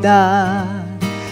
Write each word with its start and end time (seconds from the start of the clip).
Navidad 0.00 0.86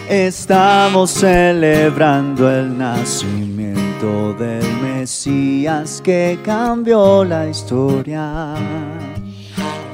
estamos 0.08 1.10
celebrando 1.10 2.50
el 2.50 2.76
nacimiento 2.76 4.34
del 4.34 4.64
Mesías 4.82 6.00
que 6.02 6.38
cambió 6.44 7.24
la 7.24 7.46
historia. 7.48 8.54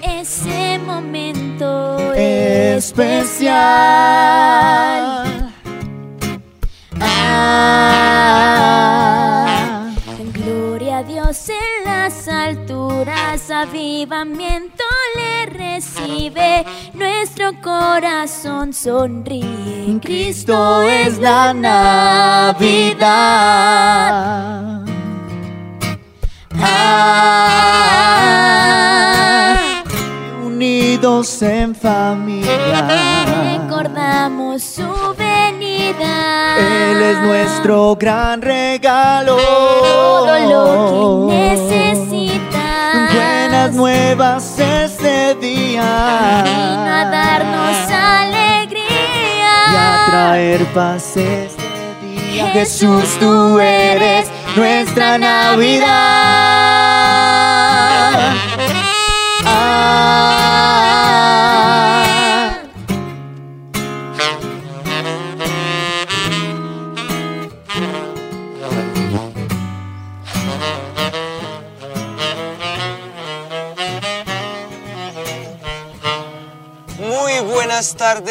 Ese 0.03 0.79
momento 0.79 2.13
especial. 2.15 3.53
Ah, 7.01 7.93
Gloria 10.33 10.99
a 10.99 11.03
Dios 11.03 11.49
en 11.49 11.85
las 11.85 12.27
alturas, 12.27 13.51
avivamiento 13.51 14.83
le 15.17 15.47
recibe, 15.47 16.65
nuestro 16.95 17.53
corazón 17.63 18.73
sonríe. 18.73 19.99
Cristo 20.03 20.83
es 20.83 21.19
la 21.19 21.53
Navidad. 21.55 23.03
Ah, 26.65 27.43
unidos 30.45 31.43
en 31.43 31.75
familia. 31.75 32.87
Recordamos 33.59 34.63
su 34.63 35.15
venida. 35.17 36.57
Él 36.59 37.03
es 37.03 37.19
nuestro 37.21 37.97
gran 37.97 38.41
regalo. 38.43 39.37
todo 39.37 40.39
lo 40.49 41.29
que 41.29 41.35
necesitas. 41.35 42.52
Buenas 42.93 43.73
nuevas 43.73 44.59
este 44.59 45.35
día. 45.37 46.43
Vino 46.45 46.95
a 46.95 47.09
darnos 47.11 47.91
alegría. 47.91 48.85
y 49.73 49.77
a 49.77 50.07
traer 50.11 50.65
paz 50.75 51.17
este 51.17 51.63
día. 52.03 52.49
Jesús, 52.49 53.05
tú 53.19 53.59
eres 53.59 54.29
nuestra 54.57 55.17
Navidad. 55.17 56.42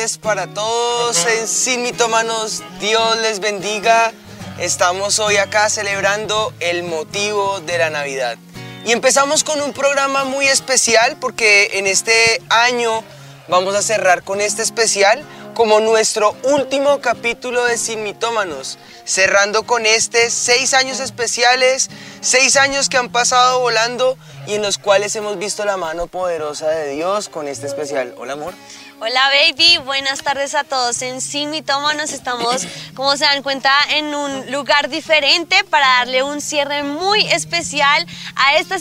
Tardes 0.01 0.17
para 0.17 0.47
todos 0.47 1.25
en 1.27 1.47
Sin 1.47 1.83
Mitómanos. 1.83 2.63
Dios 2.79 3.17
les 3.19 3.39
bendiga. 3.39 4.11
Estamos 4.57 5.19
hoy 5.19 5.37
acá 5.37 5.69
celebrando 5.69 6.53
el 6.59 6.83
motivo 6.83 7.59
de 7.61 7.77
la 7.77 7.91
Navidad. 7.91 8.37
Y 8.83 8.93
empezamos 8.93 9.43
con 9.43 9.61
un 9.61 9.73
programa 9.73 10.23
muy 10.23 10.47
especial 10.47 11.17
porque 11.19 11.71
en 11.73 11.85
este 11.85 12.41
año 12.49 13.03
vamos 13.47 13.75
a 13.75 13.83
cerrar 13.83 14.23
con 14.23 14.41
este 14.41 14.63
especial 14.63 15.23
como 15.53 15.79
nuestro 15.81 16.35
último 16.43 16.99
capítulo 17.01 17.63
de 17.65 17.77
Sin 17.77 18.01
Mitómanos. 18.01 18.79
Cerrando 19.05 19.63
con 19.63 19.85
este 19.85 20.31
seis 20.31 20.73
años 20.73 20.99
especiales, 20.99 21.89
seis 22.21 22.55
años 22.57 22.89
que 22.89 22.97
han 22.97 23.09
pasado 23.09 23.59
volando 23.59 24.17
y 24.47 24.55
en 24.55 24.63
los 24.63 24.79
cuales 24.79 25.15
hemos 25.15 25.37
visto 25.37 25.63
la 25.63 25.77
mano 25.77 26.07
poderosa 26.07 26.69
de 26.69 26.89
Dios 26.89 27.29
con 27.29 27.47
este 27.47 27.67
especial. 27.67 28.15
Hola 28.17 28.33
amor. 28.33 28.55
Hola 29.03 29.31
baby, 29.31 29.79
buenas 29.83 30.21
tardes 30.21 30.53
a 30.53 30.63
todos. 30.63 31.01
En 31.01 31.21
Sin 31.21 31.49
Mitómanos 31.49 32.13
estamos, 32.13 32.67
como 32.93 33.17
se 33.17 33.25
dan 33.25 33.41
cuenta, 33.41 33.73
en 33.95 34.13
un 34.13 34.51
lugar 34.51 34.89
diferente 34.89 35.63
para 35.63 35.87
darle 35.87 36.21
un 36.21 36.39
cierre 36.39 36.83
muy 36.83 37.25
especial 37.25 38.05
a 38.35 38.57
esta 38.57 38.77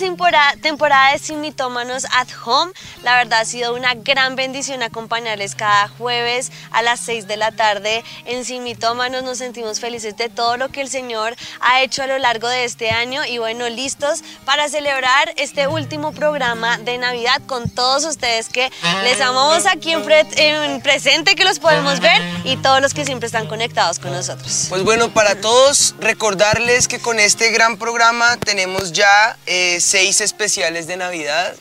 temporada, 0.60 1.12
de 1.12 1.18
Sin 1.18 1.40
Mitómanos 1.40 2.04
at 2.12 2.28
Home. 2.44 2.70
La 3.02 3.16
verdad 3.16 3.40
ha 3.40 3.44
sido 3.46 3.74
una 3.74 3.94
gran 3.94 4.36
bendición 4.36 4.82
acompañarles 4.82 5.54
cada 5.54 5.88
jueves 5.88 6.52
a 6.70 6.82
las 6.82 7.00
6 7.00 7.26
de 7.26 7.38
la 7.38 7.52
tarde 7.52 8.04
en 8.26 8.44
Sin 8.44 8.62
Mitómanos. 8.62 9.22
Nos 9.22 9.38
sentimos 9.38 9.80
felices 9.80 10.18
de 10.18 10.28
todo 10.28 10.58
lo 10.58 10.68
que 10.68 10.82
el 10.82 10.90
Señor 10.90 11.34
ha 11.62 11.80
hecho 11.80 12.02
a 12.02 12.06
lo 12.06 12.18
largo 12.18 12.46
de 12.46 12.64
este 12.64 12.90
año 12.90 13.24
y 13.24 13.38
bueno, 13.38 13.70
listos 13.70 14.22
para 14.44 14.68
celebrar 14.68 15.32
este 15.38 15.66
último 15.66 16.12
programa 16.12 16.76
de 16.76 16.98
Navidad 16.98 17.40
con 17.46 17.70
todos 17.70 18.04
ustedes 18.04 18.50
que 18.50 18.70
les 19.02 19.18
amamos 19.22 19.64
aquí 19.64 19.92
en, 19.92 20.09
pre- 20.10 20.48
en 20.48 20.80
presente, 20.82 21.36
que 21.36 21.44
los 21.44 21.58
podemos 21.60 22.00
ver 22.00 22.20
y 22.44 22.56
todos 22.56 22.80
los 22.80 22.94
que 22.94 23.04
siempre 23.04 23.26
están 23.26 23.46
conectados 23.46 23.98
con 23.98 24.12
nosotros. 24.12 24.66
Pues 24.68 24.82
bueno, 24.82 25.10
para 25.14 25.36
todos 25.36 25.94
recordarles 26.00 26.88
que 26.88 26.98
con 26.98 27.20
este 27.20 27.50
gran 27.50 27.76
programa 27.78 28.36
tenemos 28.38 28.92
ya 28.92 29.36
eh, 29.46 29.78
seis 29.80 30.20
especiales 30.20 30.86
de 30.86 30.96
Navidad 30.96 31.54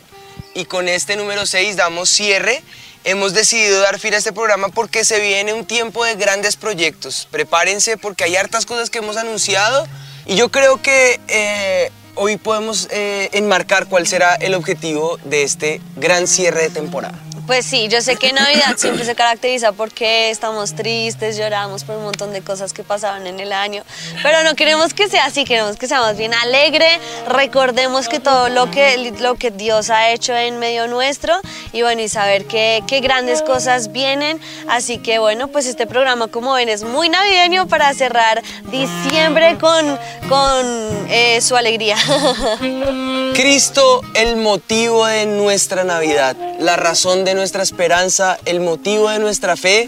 y 0.56 0.66
con 0.66 0.88
este 0.88 1.16
número 1.16 1.46
seis 1.46 1.76
damos 1.76 2.10
cierre. 2.10 2.64
Hemos 3.04 3.34
decidido 3.34 3.80
dar 3.82 4.00
fin 4.00 4.14
a 4.14 4.18
este 4.18 4.34
programa 4.34 4.70
porque 4.70 5.06
se 5.06 5.20
viene 5.20 5.54
un 5.54 5.66
tiempo 5.66 6.04
de 6.04 6.16
grandes 6.16 6.56
proyectos. 6.58 7.28
Prepárense 7.32 7.98
porque 7.98 8.24
hay 8.24 8.36
hartas 8.36 8.66
cosas 8.66 8.90
que 8.90 8.98
hemos 8.98 9.16
anunciado 9.16 9.88
y 10.26 10.36
yo 10.36 10.50
creo 10.50 10.82
que 10.82 11.20
eh, 11.28 11.92
hoy 12.16 12.38
podemos 12.38 12.88
eh, 12.92 13.30
enmarcar 13.32 13.88
cuál 13.88 14.06
será 14.06 14.36
el 14.36 14.54
objetivo 14.54 15.18
de 15.24 15.44
este 15.44 15.82
gran 15.96 16.28
cierre 16.28 16.64
de 16.64 16.70
temporada. 16.72 17.18
Pues 17.50 17.66
sí, 17.66 17.88
yo 17.88 18.00
sé 18.02 18.16
que 18.16 18.32
Navidad 18.32 18.78
siempre 18.78 19.04
se 19.04 19.16
caracteriza 19.16 19.72
porque 19.72 20.30
estamos 20.30 20.76
tristes, 20.76 21.36
lloramos 21.36 21.84
por 21.84 21.96
un 21.96 22.04
montón 22.04 22.32
de 22.32 22.44
cosas 22.44 22.74
que 22.74 22.84
pasaron 22.84 23.26
en 23.26 23.40
el 23.40 23.54
año, 23.54 23.82
pero 24.22 24.44
no 24.44 24.54
queremos 24.54 24.94
que 24.94 25.10
sea 25.10 25.26
así, 25.26 25.46
queremos 25.46 25.76
que 25.76 25.88
sea 25.88 26.00
más 26.00 26.16
bien 26.16 26.32
alegre, 26.36 27.00
recordemos 27.28 28.08
que 28.08 28.20
todo 28.20 28.50
lo 28.50 28.70
que, 28.70 29.14
lo 29.20 29.34
que 29.34 29.50
Dios 29.50 29.90
ha 29.90 30.12
hecho 30.12 30.36
en 30.36 30.60
medio 30.60 30.86
nuestro 30.86 31.34
y 31.74 31.82
bueno, 31.82 32.04
y 32.04 32.08
saber 32.08 32.46
que, 32.46 32.84
qué 32.86 33.00
grandes 33.00 33.42
cosas 33.42 33.92
vienen, 33.92 34.40
así 34.68 35.00
que 35.00 35.18
bueno, 35.18 35.48
pues 35.48 35.66
este 35.66 35.88
programa 35.88 36.28
como 36.28 36.54
ven 36.54 36.70
es 36.70 36.84
muy 36.84 37.10
navideño 37.10 37.68
para 37.68 37.92
cerrar 37.96 38.44
diciembre 38.70 39.58
con, 39.58 39.98
con 40.30 41.08
eh, 41.10 41.42
su 41.42 41.56
alegría. 41.56 41.98
Cristo, 43.34 44.02
el 44.14 44.36
motivo 44.36 45.08
de 45.08 45.26
nuestra 45.26 45.84
Navidad, 45.84 46.36
la 46.60 46.76
razón 46.76 47.26
de 47.26 47.39
nuestra 47.40 47.64
esperanza, 47.64 48.38
el 48.44 48.60
motivo 48.60 49.10
de 49.10 49.18
nuestra 49.20 49.56
fe, 49.56 49.86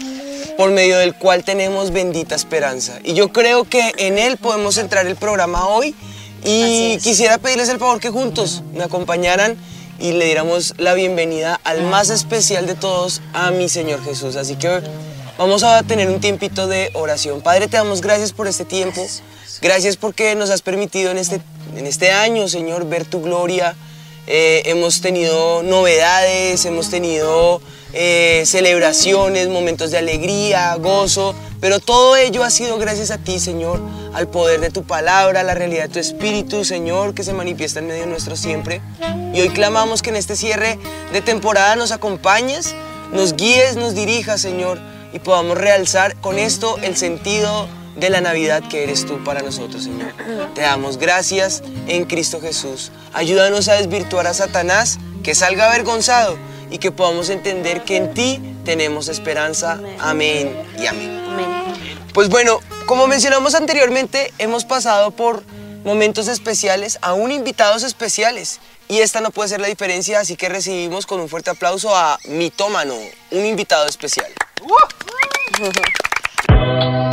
por 0.56 0.70
medio 0.70 0.98
del 0.98 1.14
cual 1.14 1.44
tenemos 1.44 1.92
bendita 1.92 2.34
esperanza. 2.34 2.98
Y 3.04 3.12
yo 3.12 3.30
creo 3.30 3.64
que 3.64 3.92
en 3.98 4.18
Él 4.18 4.38
podemos 4.38 4.78
entrar 4.78 5.06
el 5.06 5.16
programa 5.16 5.68
hoy 5.68 5.94
y 6.44 6.96
quisiera 6.98 7.36
pedirles 7.36 7.68
el 7.68 7.78
favor 7.78 8.00
que 8.00 8.08
juntos 8.08 8.62
me 8.72 8.82
acompañaran 8.82 9.56
y 10.00 10.12
le 10.12 10.24
diéramos 10.24 10.74
la 10.78 10.94
bienvenida 10.94 11.60
al 11.62 11.82
más 11.82 12.08
especial 12.08 12.66
de 12.66 12.74
todos, 12.74 13.20
a 13.34 13.50
mi 13.50 13.68
Señor 13.68 14.02
Jesús. 14.02 14.36
Así 14.36 14.56
que 14.56 14.80
vamos 15.36 15.62
a 15.62 15.82
tener 15.82 16.08
un 16.08 16.20
tiempito 16.20 16.66
de 16.66 16.90
oración. 16.94 17.42
Padre, 17.42 17.68
te 17.68 17.76
damos 17.76 18.00
gracias 18.00 18.32
por 18.32 18.48
este 18.48 18.64
tiempo. 18.64 19.06
Gracias 19.60 19.98
porque 19.98 20.34
nos 20.34 20.48
has 20.48 20.62
permitido 20.62 21.10
en 21.10 21.18
este, 21.18 21.42
en 21.76 21.86
este 21.86 22.12
año, 22.12 22.48
Señor, 22.48 22.88
ver 22.88 23.04
tu 23.04 23.20
gloria. 23.20 23.76
Eh, 24.26 24.62
hemos 24.66 25.00
tenido 25.00 25.62
novedades, 25.62 26.64
hemos 26.64 26.90
tenido 26.90 27.60
eh, 27.92 28.44
celebraciones, 28.46 29.48
momentos 29.48 29.90
de 29.90 29.98
alegría, 29.98 30.74
gozo, 30.76 31.34
pero 31.60 31.80
todo 31.80 32.16
ello 32.16 32.44
ha 32.44 32.50
sido 32.50 32.78
gracias 32.78 33.10
a 33.10 33.18
ti, 33.18 33.40
Señor, 33.40 33.80
al 34.14 34.28
poder 34.28 34.60
de 34.60 34.70
tu 34.70 34.84
palabra, 34.84 35.40
a 35.40 35.42
la 35.42 35.54
realidad 35.54 35.84
de 35.84 35.88
tu 35.88 35.98
espíritu, 35.98 36.64
Señor, 36.64 37.14
que 37.14 37.24
se 37.24 37.32
manifiesta 37.32 37.80
en 37.80 37.88
medio 37.88 38.06
nuestro 38.06 38.36
siempre. 38.36 38.80
Y 39.34 39.40
hoy 39.40 39.48
clamamos 39.50 40.02
que 40.02 40.10
en 40.10 40.16
este 40.16 40.36
cierre 40.36 40.78
de 41.12 41.20
temporada 41.20 41.74
nos 41.74 41.90
acompañes, 41.90 42.74
nos 43.12 43.34
guíes, 43.34 43.76
nos 43.76 43.94
dirijas, 43.94 44.40
Señor, 44.40 44.80
y 45.12 45.18
podamos 45.18 45.58
realzar 45.58 46.16
con 46.20 46.38
esto 46.38 46.78
el 46.78 46.96
sentido 46.96 47.68
de 47.96 48.10
la 48.10 48.20
Navidad 48.20 48.62
que 48.68 48.82
eres 48.82 49.06
tú 49.06 49.22
para 49.24 49.42
nosotros, 49.42 49.84
Señor. 49.84 50.12
Te 50.54 50.62
damos 50.62 50.98
gracias 50.98 51.62
en 51.86 52.04
Cristo 52.04 52.40
Jesús. 52.40 52.90
Ayúdanos 53.12 53.68
a 53.68 53.74
desvirtuar 53.74 54.26
a 54.26 54.34
Satanás, 54.34 54.98
que 55.22 55.34
salga 55.34 55.68
avergonzado 55.68 56.36
y 56.70 56.78
que 56.78 56.90
podamos 56.90 57.28
entender 57.28 57.84
que 57.84 57.96
en 57.96 58.14
ti 58.14 58.40
tenemos 58.64 59.08
esperanza. 59.08 59.80
Amén 59.98 60.56
y 60.78 60.86
amén. 60.86 61.22
Pues 62.14 62.28
bueno, 62.28 62.60
como 62.86 63.06
mencionamos 63.06 63.54
anteriormente, 63.54 64.32
hemos 64.38 64.64
pasado 64.64 65.10
por 65.12 65.42
momentos 65.84 66.28
especiales, 66.28 66.98
aún 67.02 67.32
invitados 67.32 67.82
especiales. 67.82 68.60
Y 68.88 68.98
esta 68.98 69.20
no 69.20 69.30
puede 69.30 69.48
ser 69.48 69.60
la 69.60 69.68
diferencia, 69.68 70.20
así 70.20 70.36
que 70.36 70.48
recibimos 70.48 71.06
con 71.06 71.20
un 71.20 71.28
fuerte 71.28 71.50
aplauso 71.50 71.96
a 71.96 72.18
Mitómano, 72.28 72.94
un 73.30 73.46
invitado 73.46 73.86
especial. 73.86 74.30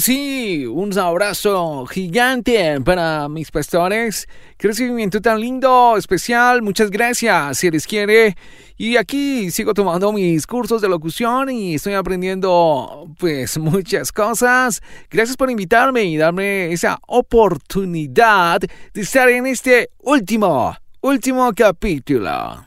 sí, 0.00 0.66
un 0.66 0.96
abrazo 0.98 1.86
gigante 1.86 2.80
para 2.80 3.28
mis 3.28 3.50
pastores. 3.50 4.28
Qué 4.56 4.68
recibimiento 4.68 5.20
tan 5.20 5.40
lindo, 5.40 5.96
especial. 5.96 6.62
Muchas 6.62 6.90
gracias, 6.90 7.58
si 7.58 7.70
les 7.70 7.86
quiere. 7.86 8.36
Y 8.76 8.96
aquí 8.96 9.50
sigo 9.50 9.74
tomando 9.74 10.12
mis 10.12 10.46
cursos 10.46 10.82
de 10.82 10.88
locución 10.88 11.50
y 11.50 11.74
estoy 11.74 11.94
aprendiendo, 11.94 13.08
pues, 13.18 13.58
muchas 13.58 14.12
cosas. 14.12 14.82
Gracias 15.10 15.36
por 15.36 15.50
invitarme 15.50 16.04
y 16.04 16.16
darme 16.16 16.72
esa 16.72 16.98
oportunidad 17.06 18.60
de 18.60 19.00
estar 19.00 19.28
en 19.28 19.46
este 19.46 19.90
último, 20.00 20.76
último 21.00 21.52
capítulo. 21.54 22.65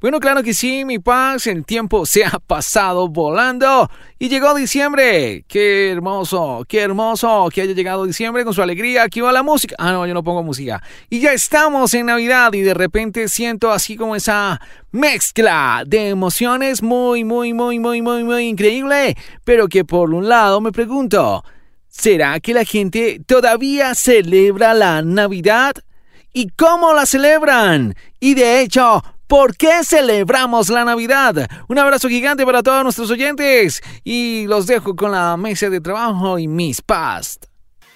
Bueno, 0.00 0.18
claro 0.18 0.42
que 0.42 0.54
sí, 0.54 0.86
mi 0.86 0.98
paz, 0.98 1.46
el 1.46 1.66
tiempo 1.66 2.06
se 2.06 2.24
ha 2.24 2.38
pasado 2.38 3.08
volando 3.08 3.90
y 4.18 4.30
llegó 4.30 4.54
diciembre. 4.54 5.44
Qué 5.46 5.90
hermoso, 5.90 6.64
qué 6.66 6.80
hermoso 6.80 7.50
que 7.52 7.60
haya 7.60 7.74
llegado 7.74 8.06
diciembre 8.06 8.42
con 8.44 8.54
su 8.54 8.62
alegría. 8.62 9.02
Aquí 9.02 9.20
va 9.20 9.30
la 9.30 9.42
música. 9.42 9.76
Ah, 9.78 9.92
no, 9.92 10.06
yo 10.06 10.14
no 10.14 10.24
pongo 10.24 10.42
música. 10.42 10.82
Y 11.10 11.20
ya 11.20 11.34
estamos 11.34 11.92
en 11.92 12.06
Navidad 12.06 12.50
y 12.54 12.62
de 12.62 12.72
repente 12.72 13.28
siento 13.28 13.70
así 13.70 13.94
como 13.94 14.16
esa 14.16 14.58
mezcla 14.90 15.82
de 15.86 16.08
emociones 16.08 16.82
muy, 16.82 17.22
muy, 17.22 17.52
muy, 17.52 17.78
muy, 17.78 18.00
muy, 18.00 18.24
muy 18.24 18.44
increíble. 18.44 19.18
Pero 19.44 19.68
que 19.68 19.84
por 19.84 20.14
un 20.14 20.30
lado 20.30 20.62
me 20.62 20.72
pregunto, 20.72 21.44
¿será 21.88 22.40
que 22.40 22.54
la 22.54 22.64
gente 22.64 23.20
todavía 23.26 23.94
celebra 23.94 24.72
la 24.72 25.02
Navidad? 25.02 25.74
¿Y 26.32 26.48
cómo 26.56 26.94
la 26.94 27.04
celebran? 27.04 27.94
Y 28.18 28.32
de 28.32 28.62
hecho, 28.62 29.02
¿Por 29.30 29.56
qué 29.56 29.84
celebramos 29.84 30.70
la 30.70 30.84
Navidad? 30.84 31.48
Un 31.68 31.78
abrazo 31.78 32.08
gigante 32.08 32.44
para 32.44 32.64
todos 32.64 32.82
nuestros 32.82 33.12
oyentes 33.12 33.80
y 34.02 34.48
los 34.48 34.66
dejo 34.66 34.96
con 34.96 35.12
la 35.12 35.36
mesa 35.36 35.70
de 35.70 35.80
trabajo 35.80 36.36
y 36.36 36.48
Miss 36.48 36.82
Past. 36.82 37.44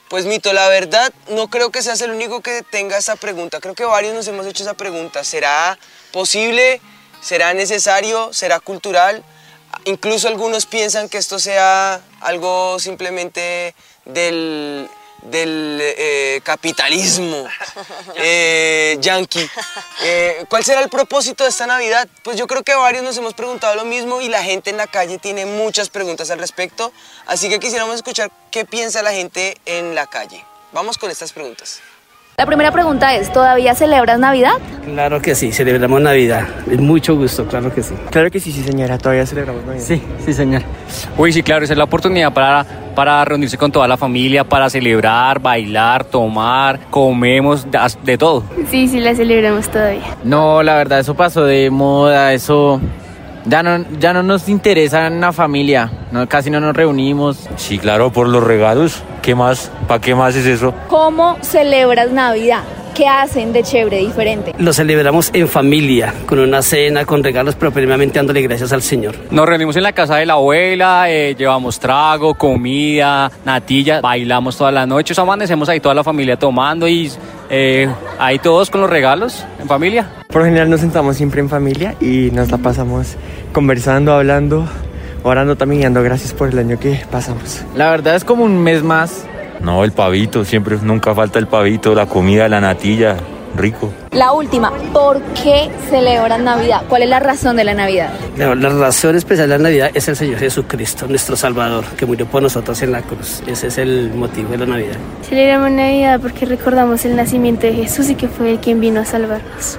Pues 0.09 0.27
Mito, 0.27 0.53
la 0.53 0.69
verdad 0.69 1.13
no 1.31 1.49
creo 1.49 1.73
que 1.73 1.83
seas 1.83 2.01
el 2.03 2.13
único 2.13 2.41
que 2.41 2.63
tenga 2.63 2.97
esa 2.97 3.17
pregunta. 3.17 3.59
Creo 3.59 3.75
que 3.75 3.85
varios 3.85 4.15
nos 4.15 4.29
hemos 4.29 4.47
hecho 4.47 4.63
esa 4.63 4.75
pregunta. 4.75 5.25
¿Será 5.25 5.77
posible? 6.13 6.81
¿Será 7.21 7.53
necesario? 7.53 8.33
¿Será 8.33 8.61
cultural? 8.61 9.25
Incluso 9.87 10.29
algunos 10.29 10.67
piensan 10.67 11.09
que 11.09 11.19
esto 11.19 11.41
sea 11.41 12.01
algo 12.21 12.79
simplemente 12.79 13.75
del 14.05 14.89
del 15.25 15.79
eh, 15.81 16.41
capitalismo 16.45 17.47
eh, 18.17 18.97
yankee. 19.01 19.49
Eh, 20.03 20.45
¿Cuál 20.49 20.65
será 20.65 20.81
el 20.81 20.89
propósito 20.89 21.45
de 21.45 21.51
esta 21.51 21.67
Navidad? 21.67 22.09
Pues 22.23 22.37
yo 22.37 22.47
creo 22.47 22.63
que 22.63 22.75
varios 22.75 23.03
nos 23.03 23.17
hemos 23.17 23.35
preguntado 23.35 23.75
lo 23.75 23.85
mismo 23.85 24.21
y 24.21 24.29
la 24.29 24.43
gente 24.43 24.71
en 24.71 24.77
la 24.77 24.87
calle 24.87 25.19
tiene 25.19 25.47
muchas 25.47 25.89
preguntas 25.89 26.31
al 26.31 26.39
respecto, 26.39 26.93
así 27.27 27.49
que 27.49 27.59
quisiéramos 27.59 27.97
escuchar 27.97 28.31
qué 28.51 28.65
piensa 28.65 29.03
la 29.03 29.13
gente 29.13 29.57
en 29.67 29.95
la 29.95 30.07
calle. 30.07 30.45
Vamos 30.73 30.99
con 30.99 31.11
estas 31.11 31.33
preguntas. 31.33 31.81
La 32.37 32.47
primera 32.47 32.73
pregunta 32.73 33.15
es, 33.15 33.33
¿todavía 33.33 33.77
celebras 33.77 34.19
Navidad? 34.19 34.55
Claro 34.85 35.23
que 35.23 35.37
sí, 35.37 35.53
celebramos 35.53 36.01
Navidad. 36.01 36.43
Es 36.69 36.81
mucho 36.81 37.15
gusto, 37.15 37.47
claro 37.47 37.73
que 37.73 37.81
sí. 37.81 37.95
Claro 38.11 38.29
que 38.29 38.41
sí, 38.41 38.51
sí 38.51 38.65
señora, 38.65 38.99
todavía 38.99 39.25
celebramos 39.25 39.65
Navidad. 39.65 39.85
Sí, 39.85 40.03
sí 40.25 40.33
señor. 40.33 40.63
Uy, 41.17 41.33
sí, 41.33 41.45
claro, 41.45 41.65
esa 41.65 41.75
es 41.75 41.79
la 41.79 41.85
oportunidad 41.85 42.33
para, 42.33 42.67
para 42.97 43.25
reunirse 43.25 43.57
con 43.57 43.71
toda 43.71 43.87
la 43.87 43.97
familia, 43.97 44.43
para 44.43 44.69
celebrar, 44.69 45.39
bailar, 45.39 46.05
tomar, 46.05 46.81
comemos, 46.91 47.69
de 48.03 48.19
todo. 48.19 48.43
Sí, 48.69 48.89
sí, 48.89 48.99
la 48.99 49.15
celebramos 49.15 49.69
todavía. 49.69 50.17
No, 50.25 50.61
la 50.65 50.75
verdad, 50.75 50.99
eso 50.99 51.15
pasó 51.15 51.45
de 51.45 51.71
moda, 51.71 52.33
eso 52.33 52.81
ya 53.45 53.63
no, 53.63 53.85
ya 53.99 54.13
no 54.13 54.23
nos 54.23 54.49
interesa 54.49 55.07
en 55.07 55.21
la 55.21 55.33
familia, 55.33 55.91
no, 56.11 56.29
casi 56.29 56.51
no 56.51 56.61
nos 56.61 56.75
reunimos. 56.77 57.49
Sí, 57.57 57.79
claro, 57.79 58.11
por 58.11 58.29
los 58.29 58.43
regalos. 58.43 59.03
¿Qué 59.23 59.35
más? 59.35 59.71
¿Para 59.87 60.01
qué 60.01 60.15
más 60.15 60.35
es 60.37 60.47
eso? 60.47 60.75
¿Cómo 60.89 61.39
celebras 61.43 62.11
Navidad? 62.11 62.63
¿Qué 62.95 63.09
hacen 63.09 63.53
de 63.53 63.65
chévere, 63.65 63.99
diferente? 63.99 64.55
Lo 64.57 64.73
celebramos 64.73 65.31
en 65.33 65.49
familia, 65.49 66.15
con 66.27 66.39
una 66.39 66.63
cena, 66.63 67.05
con 67.05 67.25
regalos, 67.25 67.57
pero 67.57 67.73
primeramente 67.73 68.21
dándole 68.21 68.41
gracias 68.41 68.73
al 68.73 68.83
Señor. 68.83 69.17
Nos 69.33 69.49
reunimos 69.49 69.75
en 69.75 69.83
la 69.83 69.93
casa 69.93 70.15
de 70.15 70.27
la 70.27 70.35
abuela, 70.35 71.11
eh, 71.11 71.35
llevamos 71.37 71.81
trago, 71.81 72.35
comida, 72.35 73.33
natilla, 73.45 74.01
bailamos 74.01 74.57
toda 74.57 74.71
la 74.71 74.87
noche, 74.87 75.13
amanecemos 75.21 75.69
ahí 75.69 75.81
toda 75.81 75.93
la 75.97 76.05
familia 76.05 76.37
tomando 76.37 76.87
y 76.87 77.11
eh, 77.51 77.89
ahí 78.21 78.39
todos 78.39 78.71
con 78.71 78.81
los 78.81 78.89
regalos, 78.89 79.45
en 79.61 79.67
familia. 79.67 80.09
Por 80.29 80.43
lo 80.43 80.45
general 80.45 80.71
nos 80.71 80.81
sentamos 80.81 81.17
siempre 81.17 81.41
en 81.41 81.49
familia 81.49 81.97
y 82.01 82.31
nos 82.33 82.53
la 82.53 82.59
pasamos 82.59 83.17
conversando, 83.53 84.13
hablando, 84.13 84.69
orando 85.25 85.57
también 85.57 85.81
y 85.81 85.85
dando 85.85 86.03
gracias 86.05 86.33
por 86.33 86.49
el 86.49 86.59
año 86.61 86.79
que 86.79 87.01
pasamos. 87.11 87.65
La 87.75 87.91
verdad 87.91 88.15
es 88.15 88.23
como 88.23 88.45
un 88.45 88.63
mes 88.63 88.85
más. 88.85 89.27
No, 89.61 89.85
el 89.85 89.93
pavito, 89.93 90.45
siempre, 90.45 90.77
nunca 90.83 91.15
falta 91.15 91.39
el 91.39 91.47
pavito, 91.47 91.95
la 91.95 92.07
comida, 92.07 92.49
la 92.49 92.61
natilla, 92.61 93.17
rico. 93.57 93.93
La 94.13 94.33
última, 94.33 94.73
¿por 94.93 95.21
qué 95.33 95.71
celebran 95.89 96.45
Navidad? 96.45 96.83
¿Cuál 96.89 97.03
es 97.03 97.09
la 97.09 97.21
razón 97.21 97.57
de 97.57 97.65
la 97.65 97.75
Navidad? 97.75 98.13
La 98.37 98.55
razón 98.55 99.17
especial 99.17 99.49
de 99.49 99.59
la 99.59 99.63
Navidad 99.63 99.91
es 99.95 100.09
el 100.09 100.17
Señor 100.17 100.39
Jesucristo, 100.39 101.07
nuestro 101.07 101.37
Salvador, 101.37 101.85
que 101.97 102.07
murió 102.07 102.27
por 102.27 102.43
nosotros 102.43 102.81
en 102.83 102.93
la 102.93 103.03
cruz. 103.03 103.43
Ese 103.47 103.69
es 103.69 103.79
el 103.79 104.13
motivo 104.15 104.51
de 104.51 104.59
la 104.59 104.67
Navidad. 104.67 104.97
Celebramos 105.29 105.71
Navidad 105.71 106.21
porque 106.21 106.47
recordamos 106.47 107.05
el 107.05 107.17
nacimiento 107.17 107.67
de 107.67 107.75
Jesús 107.75 108.11
y 108.11 108.15
que 108.15 108.29
fue 108.29 108.53
el 108.53 108.59
quien 108.59 108.81
vino 108.81 109.01
a 109.01 109.05
salvarnos. 109.05 109.79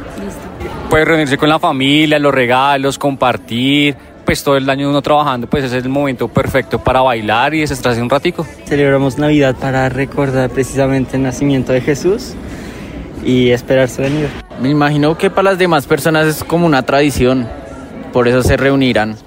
Puede 0.89 1.05
reunirse 1.05 1.37
con 1.37 1.49
la 1.49 1.59
familia, 1.59 2.19
los 2.19 2.33
regalos, 2.33 2.97
compartir, 2.97 3.95
pues 4.25 4.43
todo 4.43 4.57
el 4.57 4.69
año 4.69 4.89
uno 4.89 5.01
trabajando, 5.01 5.47
pues 5.47 5.63
ese 5.63 5.77
es 5.77 5.83
el 5.83 5.89
momento 5.89 6.27
perfecto 6.27 6.79
para 6.79 7.01
bailar 7.01 7.53
y 7.53 7.61
desestresarse 7.61 8.01
un 8.01 8.09
ratico. 8.09 8.45
Celebramos 8.65 9.17
Navidad 9.17 9.55
para 9.55 9.87
recordar 9.89 10.49
precisamente 10.49 11.15
el 11.17 11.23
nacimiento 11.23 11.71
de 11.71 11.81
Jesús 11.81 12.33
y 13.23 13.51
esperar 13.51 13.89
su 13.89 14.01
venida. 14.01 14.29
Me 14.61 14.69
imagino 14.69 15.17
que 15.17 15.29
para 15.29 15.51
las 15.51 15.59
demás 15.59 15.85
personas 15.85 16.27
es 16.27 16.43
como 16.43 16.65
una 16.65 16.83
tradición, 16.83 17.47
por 18.11 18.27
eso 18.27 18.41
se 18.43 18.57
reunirán. 18.57 19.17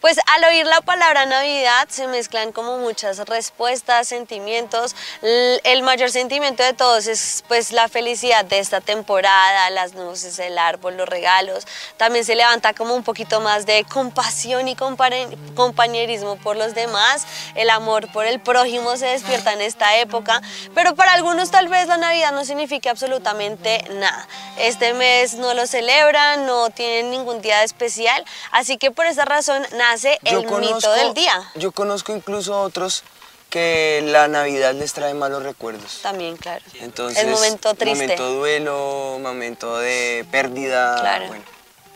Pues 0.00 0.16
al 0.26 0.44
oír 0.44 0.64
la 0.64 0.80
palabra 0.80 1.26
Navidad 1.26 1.88
se 1.88 2.06
mezclan 2.06 2.52
como 2.52 2.78
muchas 2.78 3.18
respuestas, 3.18 4.06
sentimientos. 4.06 4.94
El 5.22 5.82
mayor 5.82 6.12
sentimiento 6.12 6.62
de 6.62 6.72
todos 6.72 7.08
es 7.08 7.42
pues 7.48 7.72
la 7.72 7.88
felicidad 7.88 8.44
de 8.44 8.60
esta 8.60 8.80
temporada, 8.80 9.70
las 9.70 9.96
luces, 9.96 10.38
el 10.38 10.56
árbol, 10.56 10.96
los 10.96 11.08
regalos. 11.08 11.66
También 11.96 12.24
se 12.24 12.36
levanta 12.36 12.74
como 12.74 12.94
un 12.94 13.02
poquito 13.02 13.40
más 13.40 13.66
de 13.66 13.84
compasión 13.92 14.68
y 14.68 14.76
compañerismo 14.76 16.36
por 16.36 16.56
los 16.56 16.76
demás. 16.76 17.26
El 17.56 17.68
amor 17.68 18.06
por 18.12 18.24
el 18.24 18.38
prójimo 18.38 18.96
se 18.96 19.06
despierta 19.06 19.52
en 19.52 19.62
esta 19.62 19.96
época. 19.96 20.40
Pero 20.76 20.94
para 20.94 21.14
algunos 21.14 21.50
tal 21.50 21.66
vez 21.66 21.88
la 21.88 21.96
Navidad 21.96 22.30
no 22.30 22.44
signifique 22.44 22.88
absolutamente 22.88 23.84
nada. 23.94 24.28
Este 24.58 24.94
mes 24.94 25.34
no 25.34 25.54
lo 25.54 25.66
celebran, 25.66 26.46
no 26.46 26.70
tienen 26.70 27.10
ningún 27.10 27.42
día 27.42 27.64
especial. 27.64 28.24
Así 28.52 28.78
que 28.78 28.92
por 28.92 29.06
esa 29.06 29.24
razón 29.24 29.66
nace 29.90 30.18
el 30.24 30.46
mito 30.46 30.92
del 30.92 31.14
día. 31.14 31.50
Yo 31.54 31.72
conozco 31.72 32.14
incluso 32.14 32.60
otros 32.60 33.04
que 33.48 34.02
la 34.04 34.28
Navidad 34.28 34.74
les 34.74 34.92
trae 34.92 35.14
malos 35.14 35.42
recuerdos. 35.42 36.00
También, 36.02 36.36
claro. 36.36 36.62
Entonces, 36.80 37.22
el 37.22 37.30
momento 37.30 37.74
triste. 37.74 38.02
Momento 38.02 38.30
duelo, 38.34 39.18
momento 39.20 39.78
de 39.78 40.26
pérdida. 40.30 41.00
Claro. 41.00 41.28
Bueno, 41.28 41.44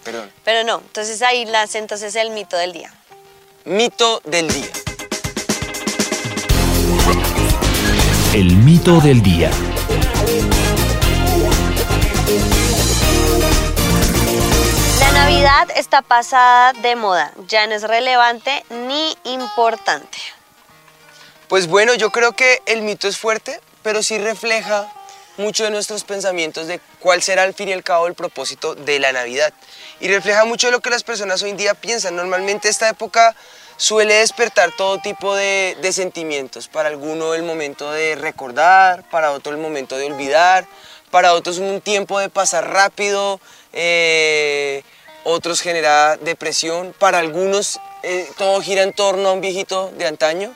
perdón. 0.04 0.32
Pero 0.44 0.64
no, 0.64 0.78
entonces 0.78 1.20
ahí 1.22 1.44
nace 1.44 1.78
entonces 1.78 2.14
el 2.14 2.30
mito 2.30 2.56
del 2.56 2.72
día. 2.72 2.92
Mito 3.64 4.22
del 4.24 4.48
día. 4.48 4.70
El 8.32 8.56
mito 8.56 9.00
del 9.00 9.22
día. 9.22 9.50
La 15.42 15.64
Navidad 15.64 15.76
está 15.76 16.02
pasada 16.02 16.72
de 16.72 16.94
moda, 16.94 17.32
ya 17.48 17.66
no 17.66 17.74
es 17.74 17.82
relevante 17.82 18.64
ni 18.70 19.16
importante. 19.24 20.16
Pues 21.48 21.66
bueno, 21.66 21.94
yo 21.94 22.10
creo 22.10 22.30
que 22.30 22.62
el 22.66 22.82
mito 22.82 23.08
es 23.08 23.18
fuerte, 23.18 23.60
pero 23.82 24.04
sí 24.04 24.18
refleja 24.18 24.86
mucho 25.38 25.64
de 25.64 25.72
nuestros 25.72 26.04
pensamientos 26.04 26.68
de 26.68 26.80
cuál 27.00 27.22
será 27.22 27.42
al 27.42 27.54
fin 27.54 27.70
y 27.70 27.72
al 27.72 27.82
cabo 27.82 28.06
el 28.06 28.14
propósito 28.14 28.76
de 28.76 29.00
la 29.00 29.10
Navidad. 29.10 29.52
Y 29.98 30.06
refleja 30.06 30.44
mucho 30.44 30.68
de 30.68 30.70
lo 30.70 30.80
que 30.80 30.90
las 30.90 31.02
personas 31.02 31.42
hoy 31.42 31.50
en 31.50 31.56
día 31.56 31.74
piensan. 31.74 32.14
Normalmente 32.14 32.68
esta 32.68 32.88
época 32.88 33.34
suele 33.76 34.14
despertar 34.14 34.70
todo 34.70 34.98
tipo 34.98 35.34
de, 35.34 35.76
de 35.82 35.92
sentimientos. 35.92 36.68
Para 36.68 36.88
alguno 36.88 37.34
el 37.34 37.42
momento 37.42 37.90
de 37.90 38.14
recordar, 38.14 39.02
para 39.10 39.32
otro 39.32 39.50
el 39.50 39.58
momento 39.58 39.96
de 39.96 40.06
olvidar, 40.06 40.68
para 41.10 41.34
otros 41.34 41.58
un 41.58 41.80
tiempo 41.80 42.20
de 42.20 42.28
pasar 42.28 42.70
rápido, 42.70 43.40
eh, 43.72 44.84
otros 45.24 45.60
genera 45.60 46.16
depresión, 46.16 46.94
para 46.98 47.18
algunos 47.18 47.78
eh, 48.02 48.30
todo 48.36 48.60
gira 48.60 48.82
en 48.82 48.92
torno 48.92 49.28
a 49.28 49.32
un 49.32 49.40
viejito 49.40 49.92
de 49.96 50.06
antaño, 50.06 50.54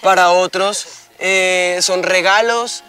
para 0.00 0.30
otros 0.30 0.86
eh, 1.18 1.78
son 1.82 2.02
regalos 2.02 2.82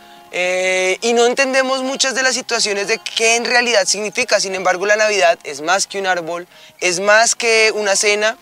y 1.01 1.13
no 1.13 1.27
entendemos 1.27 1.83
muchas 1.83 2.15
de 2.15 2.23
las 2.23 2.33
situaciones 2.33 2.87
de 2.87 2.97
qué 2.97 3.35
en 3.35 3.45
realidad 3.45 3.85
significa. 3.85 4.39
Sin 4.39 4.55
embargo, 4.55 4.87
la 4.87 4.95
Navidad 4.95 5.37
es 5.43 5.61
más 5.61 5.85
que 5.85 5.99
un 5.99 6.07
árbol, 6.07 6.47
es 6.79 6.99
más 6.99 7.35
que 7.35 7.71
una 7.75 7.95
cena, 7.95 8.35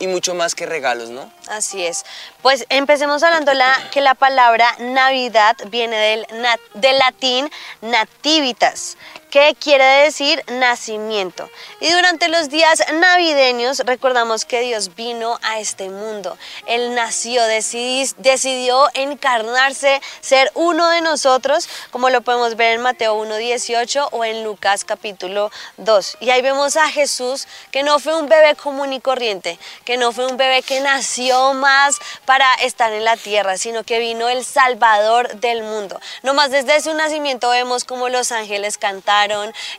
y 0.00 0.06
mucho 0.06 0.32
más 0.34 0.54
que 0.54 0.64
regalos, 0.64 1.08
¿no? 1.08 1.32
Así 1.48 1.84
es. 1.84 2.04
Pues 2.40 2.66
empecemos 2.68 3.24
hablando 3.24 3.52
la, 3.54 3.74
que 3.90 4.00
la 4.00 4.14
palabra 4.14 4.76
Navidad 4.78 5.56
viene 5.70 5.96
del, 5.96 6.26
nat- 6.40 6.60
del 6.74 6.98
latín 6.98 7.50
nativitas, 7.80 8.96
que 9.30 9.54
quiere 9.58 9.84
decir 10.04 10.42
nacimiento. 10.48 11.48
Y 11.80 11.90
durante 11.92 12.28
los 12.28 12.48
días 12.48 12.82
navideños 12.94 13.80
recordamos 13.80 14.44
que 14.44 14.60
Dios 14.60 14.94
vino 14.94 15.38
a 15.42 15.60
este 15.60 15.90
mundo. 15.90 16.38
Él 16.66 16.94
nació, 16.94 17.42
decidió 17.44 18.88
encarnarse, 18.94 20.00
ser 20.20 20.50
uno 20.54 20.88
de 20.90 21.00
nosotros, 21.00 21.68
como 21.90 22.10
lo 22.10 22.22
podemos 22.22 22.56
ver 22.56 22.74
en 22.74 22.82
Mateo 22.82 23.22
1.18 23.22 24.08
o 24.12 24.24
en 24.24 24.44
Lucas 24.44 24.84
capítulo 24.84 25.50
2. 25.76 26.18
Y 26.20 26.30
ahí 26.30 26.42
vemos 26.42 26.76
a 26.76 26.88
Jesús 26.88 27.46
que 27.70 27.82
no 27.82 27.98
fue 27.98 28.16
un 28.16 28.28
bebé 28.28 28.54
común 28.54 28.92
y 28.92 29.00
corriente, 29.00 29.58
que 29.84 29.96
no 29.96 30.12
fue 30.12 30.26
un 30.26 30.36
bebé 30.36 30.62
que 30.62 30.80
nació 30.80 31.54
más 31.54 31.98
para 32.24 32.52
estar 32.62 32.92
en 32.92 33.04
la 33.04 33.16
tierra, 33.16 33.58
sino 33.58 33.84
que 33.84 33.98
vino 33.98 34.28
el 34.28 34.44
Salvador 34.44 35.34
del 35.40 35.62
mundo. 35.62 36.00
Nomás 36.22 36.50
desde 36.50 36.80
su 36.80 36.94
nacimiento 36.94 37.50
vemos 37.50 37.84
como 37.84 38.08
los 38.08 38.32
ángeles 38.32 38.78
cantaron, 38.78 39.17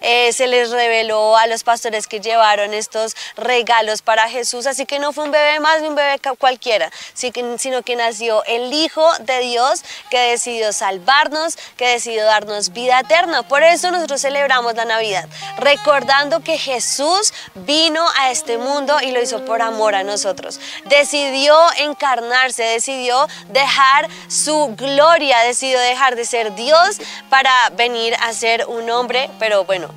eh, 0.02 0.32
se 0.34 0.48
les 0.48 0.72
reveló 0.72 1.38
a 1.38 1.48
los 1.48 1.64
pastores 1.64 2.08
que 2.08 2.20
llevaron 2.20 2.74
estos 2.74 3.16
regalos 3.36 4.02
para 4.02 4.30
Jesús, 4.30 4.66
así 4.68 4.86
que 4.86 5.00
no 5.00 5.14
fue 5.14 5.26
un 5.26 5.32
bebé 5.32 5.60
más 5.60 5.82
ni 5.82 5.88
un 5.88 5.96
bebé 5.96 6.20
cualquiera, 6.38 6.92
sino 7.14 7.82
que 7.84 7.96
nació 7.96 8.44
el 8.46 8.74
Hijo 8.74 9.08
de 9.22 9.40
Dios 9.40 9.84
que 10.10 10.20
decidió 10.20 10.74
salvarnos, 10.74 11.58
que 11.78 11.88
decidió 11.88 12.26
darnos 12.26 12.74
vida 12.74 13.00
eterna. 13.00 13.44
Por 13.44 13.64
eso 13.64 13.92
nosotros 13.92 14.22
celebramos 14.22 14.76
la 14.76 14.86
Navidad, 14.86 15.28
recordando 15.58 16.42
que 16.42 16.58
Jesús 16.58 17.34
vino 17.56 18.06
a 18.20 18.32
este 18.32 18.58
mundo 18.58 18.98
y 19.02 19.12
lo 19.12 19.22
hizo 19.22 19.46
por 19.46 19.62
amor 19.62 19.96
a 19.96 20.04
nosotros. 20.04 20.60
Decidió 20.86 21.56
encarnarse, 21.78 22.64
decidió 22.64 23.28
dejar 23.50 24.08
su 24.28 24.76
gloria, 24.76 25.40
decidió 25.40 25.80
dejar 25.80 26.16
de 26.16 26.26
ser 26.26 26.56
Dios 26.56 26.98
para 27.30 27.52
venir 27.74 28.16
a 28.22 28.34
ser 28.34 28.66
un 28.68 28.90
hombre, 28.90 29.29
pero 29.38 29.66
bueno, 29.66 29.90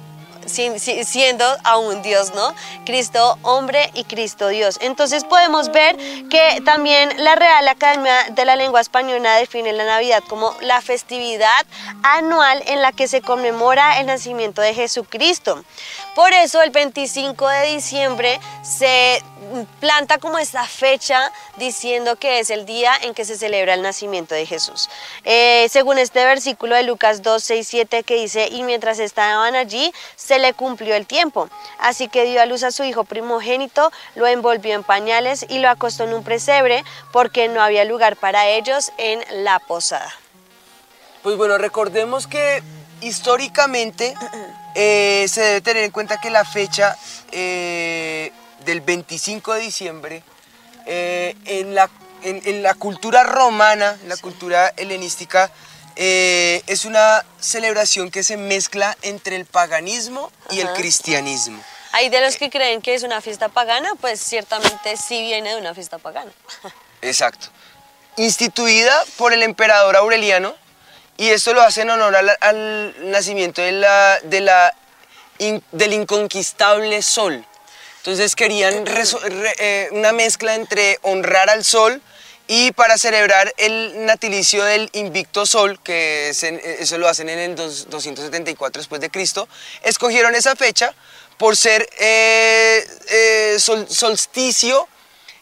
siendo 0.47 1.45
aún 1.65 2.03
Dios, 2.03 2.35
¿no? 2.35 2.55
Cristo 2.85 3.39
hombre 3.43 3.91
y 3.95 4.05
Cristo 4.05 4.49
Dios. 4.49 4.79
Entonces 4.81 5.25
podemos 5.25 5.71
ver 5.71 5.97
que 6.29 6.61
también 6.65 7.11
la 7.23 7.35
Real 7.35 7.67
Academia 7.69 8.15
de 8.31 8.45
la 8.45 8.57
Lengua 8.57 8.81
Española 8.81 9.37
define 9.37 9.73
la 9.73 9.85
Navidad 9.85 10.23
como 10.29 10.55
la 10.61 10.81
festividad 10.81 11.67
anual 12.03 12.63
en 12.67 12.83
la 12.83 12.93
que 12.93 13.09
se 13.09 13.23
conmemora 13.23 14.01
el 14.01 14.07
nacimiento 14.07 14.63
de 14.63 14.75
Jesucristo. 14.75 15.65
Por 16.15 16.33
eso 16.33 16.63
el 16.63 16.71
25 16.71 17.49
de 17.49 17.75
diciembre 17.75 18.41
se 18.63 19.23
planta 19.81 20.19
como 20.19 20.39
esta 20.39 20.65
fecha 20.65 21.33
diciendo 21.57 22.17
que 22.17 22.39
es 22.39 22.51
el 22.51 22.65
día 22.67 22.93
en 23.03 23.15
que 23.15 23.25
se 23.25 23.37
celebra 23.37 23.75
el 23.75 23.83
nacimiento 23.83 24.35
de 24.35 24.47
Jesús. 24.47 24.89
Eh, 25.25 25.67
según 25.71 25.99
este 25.99 26.25
versículo 26.25 26.77
de 26.77 26.83
Lucas 26.83 27.23
2, 27.23 27.43
6, 27.43 27.69
7 27.69 28.03
que 28.05 28.15
dice, 28.15 28.49
y 28.49 28.63
mientras 28.63 28.99
estaban 28.99 29.55
allí 29.55 29.93
se 30.17 30.32
le 30.39 30.53
cumplió 30.55 30.95
el 30.95 31.07
tiempo. 31.07 31.49
Así 31.79 32.09
que 32.09 32.25
dio 32.25 32.41
a 32.41 32.47
luz 32.47 32.63
a 32.63 32.71
su 32.71 32.85
hijo 32.85 33.05
primogénito, 33.05 33.91
lo 34.15 34.27
envolvió 34.27 34.75
en 34.75 34.85
pañales 34.85 35.47
y 35.49 35.59
lo 35.59 35.69
acostó 35.69 36.05
en 36.05 36.15
un 36.15 36.25
presebre 36.25 36.85
porque 37.13 37.49
no 37.49 37.63
había 37.63 37.85
lugar 37.85 38.17
para 38.17 38.49
ellos 38.49 38.93
en 38.99 39.23
la 39.45 39.59
posada. 39.59 40.13
Pues 41.23 41.37
bueno, 41.37 41.57
recordemos 41.59 42.27
que 42.27 42.63
históricamente 43.01 44.15
eh, 44.75 45.27
se 45.29 45.41
debe 45.41 45.61
tener 45.61 45.85
en 45.85 45.91
cuenta 45.91 46.21
que 46.21 46.31
la 46.31 46.45
fecha 46.45 46.97
eh, 47.31 48.33
del 48.65 48.81
25 48.81 49.55
de 49.55 49.61
diciembre 49.61 50.23
eh, 50.87 51.37
en, 51.45 51.75
la, 51.75 51.91
en, 52.23 52.43
en 52.45 52.63
la 52.63 52.75
cultura 52.75 53.23
romana, 53.23 53.97
en 54.03 54.09
la 54.09 54.17
cultura 54.17 54.69
helenística, 54.77 55.51
eh, 55.97 56.63
es 56.67 56.85
una 56.85 57.25
celebración 57.41 58.11
que 58.11 58.23
se 58.23 58.37
mezcla 58.37 58.97
entre 59.03 59.37
el 59.37 59.45
paganismo 59.47 60.31
y 60.51 60.61
el 60.61 60.73
cristianismo. 60.73 61.63
Hay 61.93 62.09
de 62.09 62.21
los 62.21 62.37
que 62.37 62.49
creen 62.51 62.81
que 62.81 62.95
es 62.95 63.03
una 63.03 63.21
fiesta 63.21 63.49
pagana, 63.49 63.91
pues 64.01 64.21
ciertamente 64.21 64.97
sí 64.97 65.21
viene 65.23 65.51
de 65.51 65.57
una 65.57 65.75
fiesta 65.75 65.99
pagana. 65.99 66.33
Exacto. 67.03 67.49
Instituida 68.17 69.05
por 69.17 69.33
el 69.33 69.43
emperador 69.43 69.97
Aureliano, 69.97 70.55
y 71.17 71.29
esto 71.31 71.53
lo 71.53 71.63
hace 71.63 71.83
en 71.83 71.91
honor 71.91 72.17
al, 72.17 72.31
al 72.41 73.11
nacimiento 73.11 73.61
de 73.63 73.73
la, 73.73 74.19
de 74.23 74.41
la 74.41 74.75
in- 75.39 75.63
del 75.73 75.93
inconquistable 75.93 77.01
sol. 77.03 77.45
Entonces 77.99 78.35
querían 78.35 78.85
reso- 78.87 79.21
re- 79.21 79.55
eh, 79.59 79.89
una 79.93 80.13
mezcla 80.13 80.55
entre 80.55 80.99
honrar 81.03 81.49
al 81.51 81.65
sol 81.65 82.03
y 82.49 82.73
para 82.73 82.99
celebrar 82.99 83.53
el 83.57 84.05
natilicio 84.05 84.65
del 84.65 84.91
invicto 84.93 85.47
sol, 85.47 85.79
que 85.83 86.31
eh, 86.31 86.77
eso 86.81 86.99
lo 86.99 87.09
hacen 87.09 87.29
en 87.29 87.39
el 87.39 87.55
dos- 87.57 87.89
274 87.89 88.81
después 88.81 89.01
de 89.01 89.11
Cristo, 89.11 89.49
escogieron 89.83 90.35
esa 90.35 90.57
fecha 90.57 90.95
por 91.39 91.57
ser 91.57 91.89
eh, 91.99 92.87
eh, 93.09 93.57
sol- 93.59 93.87
solsticio 93.89 94.89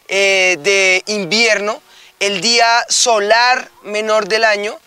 de 0.07 1.03
invierno, 1.07 1.81
el 2.19 2.41
día 2.41 2.85
solar 2.89 3.71
menor 3.83 4.27
del 4.27 4.43
año, 4.43 4.77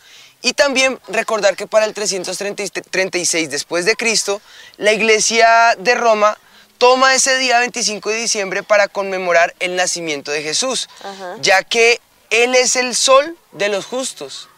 y 0.42 0.52
también 0.52 1.00
recordar 1.08 1.56
que 1.56 1.66
para 1.66 1.86
el 1.86 1.94
336 1.94 3.48
después 3.48 3.86
de 3.86 3.96
Cristo, 3.96 4.42
la 4.76 4.92
iglesia 4.92 5.74
de 5.78 5.94
Roma 5.94 6.36
toma 6.84 7.14
ese 7.14 7.38
día 7.38 7.60
25 7.60 8.10
de 8.10 8.16
diciembre 8.16 8.62
para 8.62 8.88
conmemorar 8.88 9.54
el 9.58 9.74
nacimiento 9.74 10.30
de 10.30 10.42
Jesús, 10.42 10.90
Ajá. 11.02 11.36
ya 11.40 11.62
que 11.62 11.98
Él 12.28 12.54
es 12.54 12.76
el 12.76 12.94
sol 12.94 13.38
de 13.52 13.70
los 13.70 13.86
justos. 13.86 14.50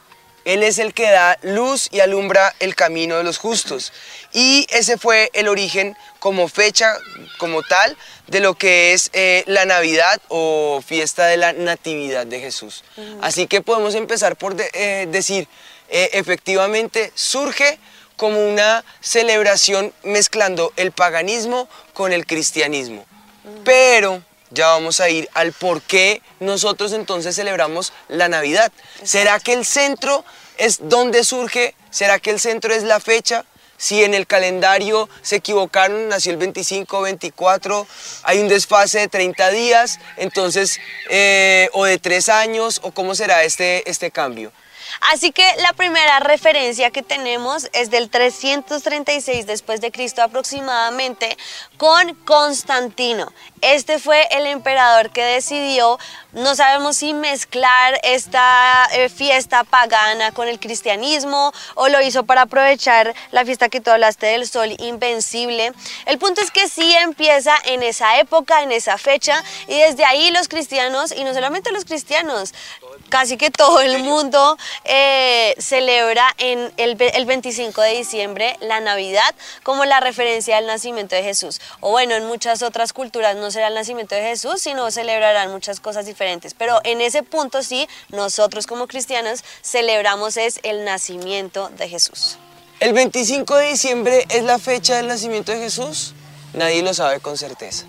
Él 0.45 0.65
es 0.65 0.79
el 0.81 0.93
que 0.93 1.09
da 1.09 1.39
luz 1.43 1.89
y 1.93 2.01
alumbra 2.01 2.53
el 2.59 2.75
camino 2.75 3.17
de 3.17 3.23
los 3.23 3.39
justos. 3.39 3.93
Y 4.33 4.67
ese 4.71 4.99
fue 4.99 5.31
el 5.35 5.47
origen 5.47 5.97
como 6.19 6.49
fecha, 6.49 6.97
como 7.39 7.63
tal, 7.63 7.97
de 8.27 8.41
lo 8.41 8.55
que 8.55 8.93
es 8.93 9.11
eh, 9.13 9.45
la 9.47 9.65
Navidad 9.65 10.21
o 10.27 10.83
fiesta 10.85 11.27
de 11.27 11.37
la 11.37 11.53
Natividad 11.53 12.27
de 12.27 12.41
Jesús. 12.41 12.83
Así 13.23 13.47
que 13.47 13.61
podemos 13.63 13.95
empezar 13.95 14.35
por 14.35 14.57
de- 14.57 14.69
eh, 14.75 15.07
decir, 15.09 15.47
eh, 15.89 16.11
efectivamente 16.15 17.13
surge 17.15 17.79
como 18.17 18.47
una 18.47 18.85
celebración 19.01 19.93
mezclando 20.03 20.73
el 20.77 20.93
paganismo 20.93 21.69
con 21.93 22.13
el 22.13 22.27
cristianismo. 22.27 23.05
Pero 23.65 24.23
ya 24.51 24.69
vamos 24.69 25.01
a 25.01 25.09
ir 25.09 25.29
al 25.35 25.53
por 25.53 25.83
qué 25.83 26.23
nosotros 26.41 26.93
entonces 26.93 27.37
celebramos 27.37 27.93
la 28.09 28.29
Navidad. 28.29 28.73
¿Será 29.03 29.41
que 29.41 29.53
el 29.53 29.65
centro 29.65 30.25
es 30.57 30.89
donde 30.89 31.25
surge? 31.25 31.75
¿Será 31.91 32.19
que 32.19 32.31
el 32.31 32.41
centro 32.41 32.73
es 32.73 32.83
la 32.83 33.01
fecha? 33.01 33.45
Si 33.79 34.03
en 34.03 34.15
el 34.15 34.27
calendario 34.27 35.09
se 35.21 35.37
equivocaron, 35.37 36.09
nació 36.09 36.33
el 36.33 36.39
25, 36.39 37.03
24, 37.03 37.87
hay 38.23 38.39
un 38.39 38.49
desfase 38.49 39.01
de 39.01 39.09
30 39.09 39.51
días, 39.51 39.99
entonces, 40.17 40.81
eh, 41.11 41.69
o 41.75 41.85
de 41.85 41.99
3 41.99 42.31
años, 42.31 42.81
o 42.83 42.93
cómo 42.93 43.15
será 43.15 43.45
este, 43.45 43.89
este 43.91 44.11
cambio. 44.11 44.51
Así 45.01 45.33
que 45.33 45.45
la 45.59 45.73
primera 45.73 46.21
referencia 46.21 46.91
que 46.91 47.03
tenemos 47.03 47.69
es 47.73 47.91
del 47.91 48.11
336 48.11 49.47
después 49.47 49.81
de 49.81 49.93
Cristo 49.93 50.23
aproximadamente 50.23 51.37
con 51.77 52.15
Constantino. 52.25 53.33
Este 53.61 53.99
fue 53.99 54.27
el 54.31 54.47
emperador 54.47 55.11
que 55.11 55.23
decidió, 55.25 55.99
no 56.33 56.55
sabemos 56.55 56.99
si 56.99 57.15
mezclar 57.15 57.99
esta 58.03 58.87
eh, 58.93 59.09
fiesta 59.09 59.65
pagana 59.65 60.33
con 60.33 60.49
el 60.49 60.61
cristianismo 60.61 61.53
o 61.75 61.89
lo 61.89 62.01
hizo 62.01 62.25
para 62.25 62.43
aprovechar 62.43 63.15
la 63.31 63.45
fiesta 63.45 63.69
que 63.69 63.81
tú 63.81 63.91
hablaste 63.91 64.27
del 64.27 64.47
sol 64.47 64.75
invencible. 64.79 65.73
El 66.07 66.19
punto 66.19 66.41
es 66.41 66.51
que 66.51 66.69
sí 66.69 66.95
empieza 66.95 67.55
en 67.65 67.83
esa 67.83 68.19
época, 68.19 68.63
en 68.63 68.73
esa 68.73 68.99
fecha 68.99 69.43
y 69.67 69.79
desde 69.79 70.05
ahí 70.05 70.31
los 70.31 70.49
cristianos, 70.49 71.13
y 71.13 71.25
no 71.25 71.35
solamente 71.35 71.73
los 71.73 71.85
cristianos, 71.85 72.53
casi 73.09 73.37
que 73.37 73.51
todo 73.51 73.81
el 73.81 74.03
mundo 74.03 74.57
eh, 74.85 75.55
celebra 75.59 76.35
en 76.39 76.73
el, 76.77 76.97
el 77.01 77.27
25 77.27 77.81
de 77.83 77.91
diciembre 77.91 78.57
la 78.61 78.81
Navidad 78.81 79.35
como 79.63 79.85
la 79.85 80.01
referencia 80.01 80.57
al 80.57 80.67
nacimiento 80.67 81.15
de 81.15 81.23
Jesús. 81.23 81.61
O 81.81 81.91
bueno, 81.91 82.15
en 82.15 82.27
muchas 82.27 82.63
otras 82.63 82.93
culturas 82.93 83.37
no 83.37 83.51
será 83.51 83.69
el 83.69 83.75
nacimiento 83.75 84.15
de 84.15 84.23
Jesús, 84.23 84.61
sino 84.61 84.91
celebrarán 84.91 85.51
muchas 85.51 85.81
cosas 85.81 86.07
diferentes. 86.07 86.55
Pero 86.55 86.81
en 86.85 87.01
ese 87.01 87.23
punto 87.23 87.63
sí, 87.63 87.89
nosotros 88.09 88.67
como 88.67 88.87
cristianos 88.87 89.45
celebramos 89.63 90.37
es 90.37 90.61
el 90.63 90.85
nacimiento 90.85 91.69
de 91.71 91.89
Jesús. 91.89 92.39
¿El 92.79 92.93
25 92.93 93.57
de 93.57 93.69
diciembre 93.69 94.27
es 94.29 94.43
la 94.45 94.59
fecha 94.59 94.97
del 94.97 95.09
nacimiento 95.09 95.53
de 95.53 95.59
Jesús? 95.59 96.13
Nadie 96.53 96.83
lo 96.83 96.93
sabe 96.93 97.21
con 97.21 97.39
certeza. 97.39 97.87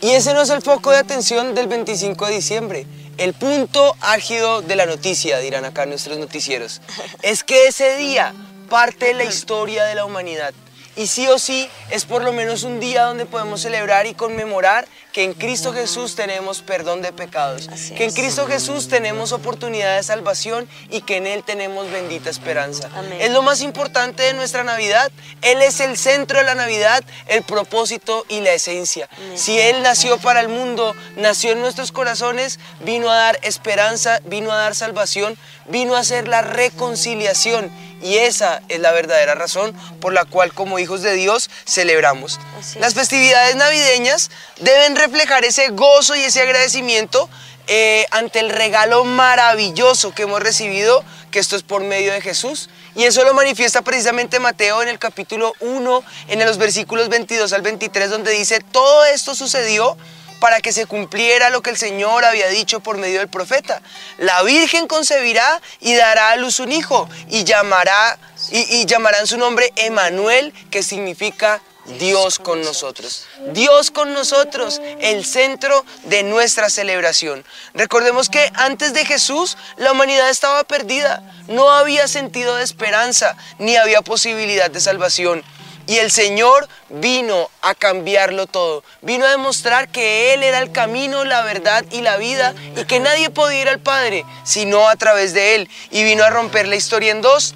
Y 0.00 0.10
ese 0.10 0.34
no 0.34 0.42
es 0.42 0.50
el 0.50 0.62
foco 0.62 0.90
de 0.90 0.98
atención 0.98 1.54
del 1.54 1.66
25 1.66 2.26
de 2.26 2.32
diciembre. 2.32 2.86
El 3.16 3.32
punto 3.32 3.96
álgido 4.00 4.62
de 4.62 4.76
la 4.76 4.86
noticia, 4.86 5.38
dirán 5.38 5.64
acá 5.64 5.86
nuestros 5.86 6.18
noticieros, 6.18 6.80
es 7.22 7.44
que 7.44 7.68
ese 7.68 7.96
día 7.96 8.34
parte 8.68 9.06
de 9.06 9.14
la 9.14 9.24
historia 9.24 9.84
de 9.84 9.94
la 9.94 10.04
humanidad. 10.04 10.52
Y 10.96 11.08
sí 11.08 11.26
o 11.28 11.38
sí 11.38 11.68
es 11.90 12.04
por 12.04 12.22
lo 12.22 12.32
menos 12.32 12.62
un 12.62 12.78
día 12.78 13.04
donde 13.04 13.26
podemos 13.26 13.60
celebrar 13.60 14.06
y 14.06 14.14
conmemorar 14.14 14.86
que 15.14 15.22
en 15.22 15.32
Cristo 15.32 15.72
Jesús 15.72 16.16
tenemos 16.16 16.60
perdón 16.62 17.00
de 17.00 17.12
pecados, 17.12 17.70
que 17.96 18.02
en 18.02 18.10
Cristo 18.10 18.48
Jesús 18.48 18.88
tenemos 18.88 19.30
oportunidad 19.30 19.94
de 19.94 20.02
salvación 20.02 20.68
y 20.90 21.02
que 21.02 21.18
en 21.18 21.28
Él 21.28 21.44
tenemos 21.44 21.88
bendita 21.88 22.30
esperanza. 22.30 22.90
Es 23.20 23.30
lo 23.30 23.40
más 23.42 23.62
importante 23.62 24.24
de 24.24 24.34
nuestra 24.34 24.64
Navidad. 24.64 25.12
Él 25.40 25.62
es 25.62 25.78
el 25.78 25.96
centro 25.96 26.38
de 26.38 26.44
la 26.44 26.56
Navidad, 26.56 27.04
el 27.28 27.44
propósito 27.44 28.26
y 28.28 28.40
la 28.40 28.54
esencia. 28.54 29.08
Si 29.36 29.56
Él 29.56 29.84
nació 29.84 30.18
para 30.18 30.40
el 30.40 30.48
mundo, 30.48 30.96
nació 31.16 31.52
en 31.52 31.60
nuestros 31.60 31.92
corazones, 31.92 32.58
vino 32.80 33.08
a 33.08 33.14
dar 33.14 33.38
esperanza, 33.42 34.20
vino 34.24 34.50
a 34.50 34.56
dar 34.56 34.74
salvación, 34.74 35.38
vino 35.66 35.94
a 35.94 36.00
hacer 36.00 36.26
la 36.26 36.42
reconciliación. 36.42 37.70
Y 38.02 38.18
esa 38.18 38.60
es 38.68 38.80
la 38.80 38.92
verdadera 38.92 39.34
razón 39.34 39.72
por 40.00 40.12
la 40.12 40.26
cual 40.26 40.52
como 40.52 40.78
hijos 40.78 41.00
de 41.00 41.14
Dios 41.14 41.48
celebramos. 41.64 42.38
Las 42.78 42.92
festividades 42.92 43.56
navideñas 43.56 44.30
deben 44.60 44.94
reflejar 45.04 45.44
ese 45.44 45.68
gozo 45.68 46.16
y 46.16 46.22
ese 46.22 46.42
agradecimiento 46.42 47.28
eh, 47.66 48.06
ante 48.10 48.40
el 48.40 48.50
regalo 48.50 49.04
maravilloso 49.04 50.14
que 50.14 50.22
hemos 50.22 50.40
recibido, 50.40 51.04
que 51.30 51.38
esto 51.38 51.56
es 51.56 51.62
por 51.62 51.82
medio 51.82 52.12
de 52.12 52.20
Jesús. 52.20 52.68
Y 52.94 53.04
eso 53.04 53.24
lo 53.24 53.34
manifiesta 53.34 53.82
precisamente 53.82 54.38
Mateo 54.38 54.82
en 54.82 54.88
el 54.88 54.98
capítulo 54.98 55.52
1, 55.60 56.04
en 56.28 56.44
los 56.44 56.58
versículos 56.58 57.08
22 57.08 57.52
al 57.52 57.62
23, 57.62 58.10
donde 58.10 58.32
dice, 58.32 58.60
todo 58.60 59.04
esto 59.06 59.34
sucedió 59.34 59.96
para 60.40 60.60
que 60.60 60.72
se 60.72 60.86
cumpliera 60.86 61.48
lo 61.48 61.62
que 61.62 61.70
el 61.70 61.78
Señor 61.78 62.24
había 62.24 62.48
dicho 62.48 62.80
por 62.80 62.98
medio 62.98 63.18
del 63.20 63.28
profeta. 63.28 63.80
La 64.18 64.42
Virgen 64.42 64.86
concebirá 64.86 65.60
y 65.80 65.94
dará 65.94 66.30
a 66.30 66.36
luz 66.36 66.60
un 66.60 66.70
hijo 66.70 67.08
y 67.30 67.44
llamará 67.44 68.18
y, 68.50 68.84
llamarán 68.84 69.26
su 69.26 69.38
nombre 69.38 69.72
Emanuel, 69.76 70.52
que 70.70 70.82
significa 70.82 71.62
Dios 71.98 72.38
con 72.38 72.62
nosotros. 72.62 73.26
Dios 73.52 73.90
con 73.90 74.12
nosotros, 74.14 74.80
el 75.00 75.24
centro 75.24 75.84
de 76.04 76.22
nuestra 76.22 76.70
celebración. 76.70 77.44
Recordemos 77.74 78.28
que 78.30 78.50
antes 78.54 78.94
de 78.94 79.04
Jesús 79.04 79.56
la 79.76 79.92
humanidad 79.92 80.30
estaba 80.30 80.64
perdida, 80.64 81.22
no 81.48 81.70
había 81.70 82.08
sentido 82.08 82.56
de 82.56 82.64
esperanza, 82.64 83.36
ni 83.58 83.76
había 83.76 84.02
posibilidad 84.02 84.70
de 84.70 84.80
salvación. 84.80 85.42
Y 85.86 85.98
el 85.98 86.10
Señor 86.10 86.66
vino 86.88 87.50
a 87.60 87.74
cambiarlo 87.74 88.46
todo. 88.46 88.82
Vino 89.02 89.26
a 89.26 89.30
demostrar 89.30 89.88
que 89.88 90.32
Él 90.32 90.42
era 90.42 90.60
el 90.60 90.72
camino, 90.72 91.24
la 91.24 91.42
verdad 91.42 91.84
y 91.90 92.00
la 92.00 92.16
vida 92.16 92.54
y 92.74 92.84
que 92.84 93.00
nadie 93.00 93.28
podía 93.28 93.62
ir 93.62 93.68
al 93.68 93.80
Padre 93.80 94.24
sino 94.44 94.88
a 94.88 94.96
través 94.96 95.34
de 95.34 95.56
Él. 95.56 95.68
Y 95.90 96.02
vino 96.04 96.24
a 96.24 96.30
romper 96.30 96.66
la 96.66 96.76
historia 96.76 97.12
en 97.12 97.20
dos 97.20 97.54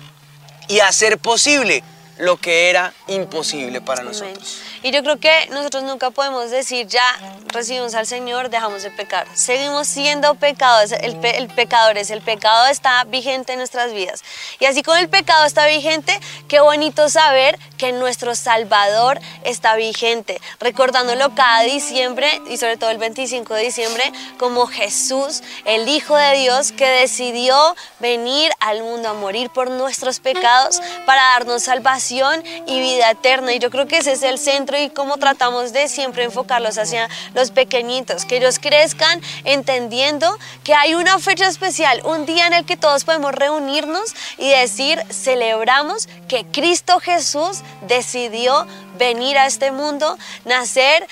y 0.69 0.81
a 0.81 0.89
hacer 0.89 1.17
posible 1.17 1.83
lo 2.19 2.37
que 2.37 2.69
era 2.69 2.93
imposible 3.07 3.81
para 3.81 4.03
nosotros. 4.03 4.63
Y 4.83 4.91
yo 4.91 5.03
creo 5.03 5.19
que 5.19 5.49
nosotros 5.51 5.83
nunca 5.83 6.11
podemos 6.11 6.51
decir 6.51 6.87
ya 6.87 7.05
recibimos 7.49 7.95
al 7.95 8.07
Señor, 8.07 8.51
dejamos 8.51 8.83
de 8.83 8.91
pecar. 8.91 9.27
Seguimos 9.35 9.89
siendo 9.89 10.35
pecados, 10.35 10.93
el, 10.93 11.19
el 11.25 11.49
pecador 11.49 11.99
es 11.99 12.11
el 12.11 12.23
pecado 12.23 12.67
está 12.67 13.05
vigente 13.05 13.53
en 13.53 13.59
nuestras 13.59 13.93
vidas. 13.93 14.23
Y 14.61 14.67
así 14.67 14.83
como 14.83 14.97
el 14.97 15.09
pecado 15.09 15.45
está 15.47 15.67
vigente, 15.67 16.19
qué 16.49 16.61
bonito 16.61 17.09
saber 17.09 17.59
que 17.77 17.93
nuestro 17.93 18.35
Salvador 18.35 19.21
está 19.45 19.77
vigente, 19.77 20.41
recordándolo 20.61 21.35
cada 21.35 21.63
diciembre 21.63 22.29
y 22.49 22.57
sobre 22.57 22.77
todo 22.77 22.91
el 22.91 22.99
25 22.99 23.55
de 23.55 23.63
diciembre 23.63 24.13
como 24.39 24.67
Jesús, 24.67 25.43
el 25.65 25.89
Hijo 25.89 26.17
de 26.17 26.35
Dios 26.35 26.73
que 26.73 26.87
decidió 26.87 27.75
venir 27.99 28.51
al 28.61 28.83
mundo 28.83 29.09
a 29.09 29.15
morir 29.15 29.51
por 29.51 29.71
nuestros 29.71 30.21
pecados 30.21 30.81
para 31.07 31.23
darnos 31.35 31.63
salvación 31.63 32.43
y 32.67 32.81
vida 32.81 33.11
eterna. 33.11 33.53
Y 33.55 33.59
yo 33.59 33.71
creo 33.71 33.87
que 33.87 33.99
ese 33.99 34.13
es 34.13 34.23
el 34.23 34.39
centro 34.39 34.68
y 34.77 34.91
cómo 34.91 35.17
tratamos 35.17 35.73
de 35.73 35.89
siempre 35.89 36.25
enfocarlos 36.25 36.77
hacia 36.77 37.09
los 37.35 37.51
pequeñitos, 37.51 38.25
que 38.25 38.37
ellos 38.37 38.59
crezcan 38.59 39.23
entendiendo 39.45 40.37
que 40.65 40.75
hay 40.75 40.95
una 40.95 41.19
fecha 41.19 41.49
especial, 41.49 42.03
un 42.05 42.27
día 42.27 42.47
en 42.47 42.53
el 42.53 42.65
que 42.67 42.77
todos 42.77 43.05
podemos 43.05 43.35
reunirnos 43.35 44.15
y 44.37 44.51
decir, 44.51 45.03
celebramos 45.11 46.09
que 46.29 46.45
Cristo 46.45 47.01
Jesús 47.01 47.61
decidió 47.87 48.67
venir 48.99 49.39
a 49.39 49.47
este 49.47 49.71
mundo, 49.71 50.19
nacer 50.45 51.07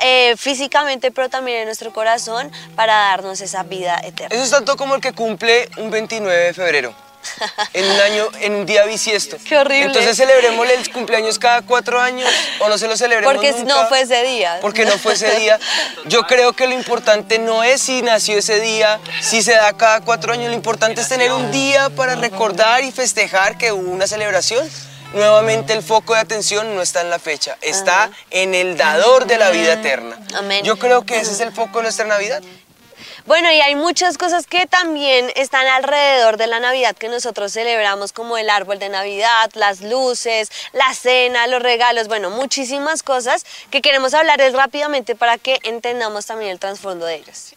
eh, 0.00 0.34
físicamente, 0.36 1.10
pero 1.10 1.28
también 1.28 1.58
en 1.58 1.64
nuestro 1.66 1.92
corazón 1.92 2.50
para 2.76 2.94
darnos 2.94 3.40
esa 3.40 3.62
vida 3.62 4.00
eterna. 4.04 4.34
Eso 4.34 4.44
es 4.44 4.50
tanto 4.50 4.76
como 4.76 4.96
el 4.96 5.00
que 5.00 5.12
cumple 5.12 5.68
un 5.78 5.90
29 5.90 6.36
de 6.36 6.54
febrero 6.54 7.07
en 7.72 7.84
un 7.84 8.00
año, 8.00 8.28
en 8.40 8.54
un 8.54 8.66
día 8.66 8.84
bisiesto. 8.84 9.36
Qué 9.46 9.56
horrible. 9.56 9.86
Entonces 9.86 10.16
celebremos 10.16 10.68
el 10.68 10.92
cumpleaños 10.92 11.38
cada 11.38 11.62
cuatro 11.62 12.00
años 12.00 12.28
o 12.60 12.68
no 12.68 12.78
se 12.78 12.88
lo 12.88 12.96
celebremos 12.96 13.32
Porque 13.32 13.52
nunca, 13.52 13.74
no 13.74 13.88
fue 13.88 14.02
ese 14.02 14.22
día. 14.24 14.58
Porque 14.60 14.84
no 14.84 14.98
fue 14.98 15.14
ese 15.14 15.30
día. 15.38 15.58
Yo 16.06 16.22
creo 16.22 16.52
que 16.52 16.66
lo 16.66 16.74
importante 16.74 17.38
no 17.38 17.62
es 17.62 17.82
si 17.82 18.02
nació 18.02 18.38
ese 18.38 18.60
día, 18.60 19.00
si 19.20 19.42
se 19.42 19.52
da 19.52 19.72
cada 19.76 20.00
cuatro 20.00 20.32
años. 20.32 20.48
Lo 20.48 20.54
importante 20.54 21.00
es 21.00 21.08
tener 21.08 21.32
un 21.32 21.50
día 21.50 21.90
para 21.90 22.14
recordar 22.14 22.82
y 22.84 22.92
festejar 22.92 23.58
que 23.58 23.72
hubo 23.72 23.90
una 23.90 24.06
celebración. 24.06 24.68
Nuevamente 25.14 25.72
el 25.72 25.82
foco 25.82 26.14
de 26.14 26.20
atención 26.20 26.74
no 26.74 26.82
está 26.82 27.00
en 27.00 27.08
la 27.08 27.18
fecha, 27.18 27.56
está 27.62 28.10
en 28.30 28.54
el 28.54 28.76
dador 28.76 29.26
de 29.26 29.38
la 29.38 29.50
vida 29.50 29.72
eterna. 29.72 30.18
Amén. 30.34 30.62
Yo 30.64 30.78
creo 30.78 31.06
que 31.06 31.18
ese 31.18 31.32
es 31.32 31.40
el 31.40 31.52
foco 31.52 31.78
de 31.78 31.84
nuestra 31.84 32.04
Navidad. 32.04 32.42
Bueno, 33.28 33.52
y 33.52 33.60
hay 33.60 33.74
muchas 33.74 34.16
cosas 34.16 34.46
que 34.46 34.64
también 34.64 35.30
están 35.36 35.66
alrededor 35.66 36.38
de 36.38 36.46
la 36.46 36.60
Navidad 36.60 36.96
que 36.96 37.10
nosotros 37.10 37.52
celebramos, 37.52 38.14
como 38.14 38.38
el 38.38 38.48
árbol 38.48 38.78
de 38.78 38.88
Navidad, 38.88 39.50
las 39.52 39.82
luces, 39.82 40.50
la 40.72 40.94
cena, 40.94 41.46
los 41.46 41.62
regalos, 41.62 42.08
bueno, 42.08 42.30
muchísimas 42.30 43.02
cosas 43.02 43.44
que 43.70 43.82
queremos 43.82 44.14
hablarles 44.14 44.54
rápidamente 44.54 45.14
para 45.14 45.36
que 45.36 45.58
entendamos 45.64 46.24
también 46.24 46.52
el 46.52 46.58
trasfondo 46.58 47.04
de 47.04 47.16
ellas. 47.16 47.54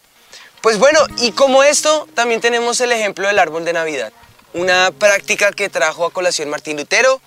Pues 0.60 0.78
bueno, 0.78 1.00
y 1.20 1.32
como 1.32 1.64
esto, 1.64 2.06
también 2.16 2.42
tenemos 2.42 2.82
el 2.82 2.92
ejemplo 2.92 3.26
del 3.30 3.40
árbol 3.40 3.64
de 3.64 3.72
Navidad, 3.72 4.12
una 4.54 4.92
práctica 4.92 5.54
que 5.54 5.70
trajo 5.70 6.06
a 6.06 6.12
colación 6.12 6.50
Martín 6.50 6.76
Lutero, 6.76 7.22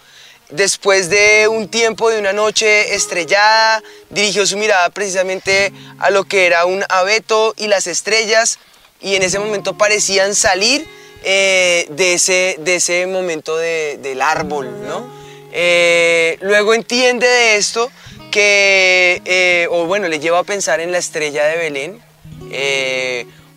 Después 0.50 1.09
de 1.09 1.48
un 1.48 1.68
tiempo, 1.68 2.11
de 2.11 2.18
una 2.18 2.33
noche 2.33 2.94
estrellada, 2.94 3.83
dirigió 4.11 4.46
su 4.46 4.57
mirada 4.59 4.90
precisamente 4.90 5.72
a 5.98 6.11
lo 6.11 6.24
que 6.24 6.46
era 6.46 6.66
un 6.66 6.85
abeto 6.88 7.54
y 7.57 7.66
las 7.66 7.87
estrellas 7.87 8.59
y 9.00 9.16
en 9.16 9.22
ese 9.22 9.38
momento 9.38 9.76
parecían 9.76 10.35
salir 10.35 10.87
eh, 11.24 11.87
de, 11.90 12.14
ese, 12.14 12.57
de 12.61 12.76
ese 12.76 13.07
momento 13.07 13.57
del 13.57 14.20
árbol, 14.20 14.87
¿no? 14.87 15.11
Eh, 15.52 16.37
luego 16.42 16.74
entiende 16.74 17.26
de 17.26 17.57
esto 17.57 17.90
que, 18.30 19.22
eh, 19.24 19.66
o 19.70 19.87
bueno, 19.87 20.09
le 20.09 20.20
lleva 20.20 20.40
a 20.40 20.44
pensar 20.44 20.80
en 20.80 20.92
la 20.92 20.98
estrella 20.98 21.44
de 21.46 21.57
Belén, 21.57 22.02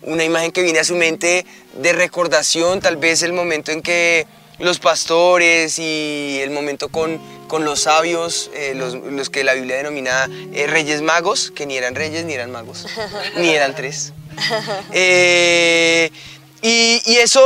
una 0.02 0.24
imagen 0.24 0.50
que 0.50 0.62
viene 0.62 0.78
a 0.78 0.84
su 0.84 0.96
mente 0.96 1.44
de 1.74 1.92
recordación, 1.92 2.80
tal 2.80 2.96
vez 2.96 3.22
el 3.22 3.34
momento 3.34 3.70
en 3.70 3.82
que 3.82 4.26
los 4.58 4.78
pastores 4.78 5.78
y 5.78 6.40
el 6.42 6.50
momento 6.50 6.88
con, 6.88 7.20
con 7.46 7.64
los 7.64 7.82
sabios, 7.82 8.50
eh, 8.54 8.72
los, 8.74 8.94
los, 8.94 9.30
que 9.30 9.44
la 9.44 9.54
Biblia 9.54 9.76
denomina 9.76 10.28
eh, 10.52 10.66
reyes 10.66 11.02
magos, 11.02 11.52
que 11.54 11.66
ni 11.66 11.76
eran 11.76 11.94
reyes 11.94 12.24
ni 12.24 12.34
eran 12.34 12.50
magos, 12.50 12.86
ni 13.36 13.50
eran 13.50 13.74
tres. 13.74 14.12
Eh, 14.92 16.10
y, 16.60 17.00
y, 17.06 17.16
eso 17.18 17.40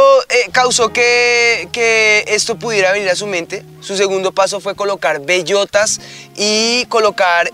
causó 0.53 0.91
que, 0.91 1.69
que, 1.71 2.25
esto 2.29 2.59
pudiera 2.59 2.93
venir 2.93 3.11
a 3.11 3.17
su 3.17 3.27
mente. 3.27 3.63
Su 3.83 3.95
segundo 3.95 4.33
paso 4.33 4.59
fue 4.59 4.75
colocar 4.75 5.21
bellotas 5.21 6.01
y 6.35 6.87
colocar 6.87 7.51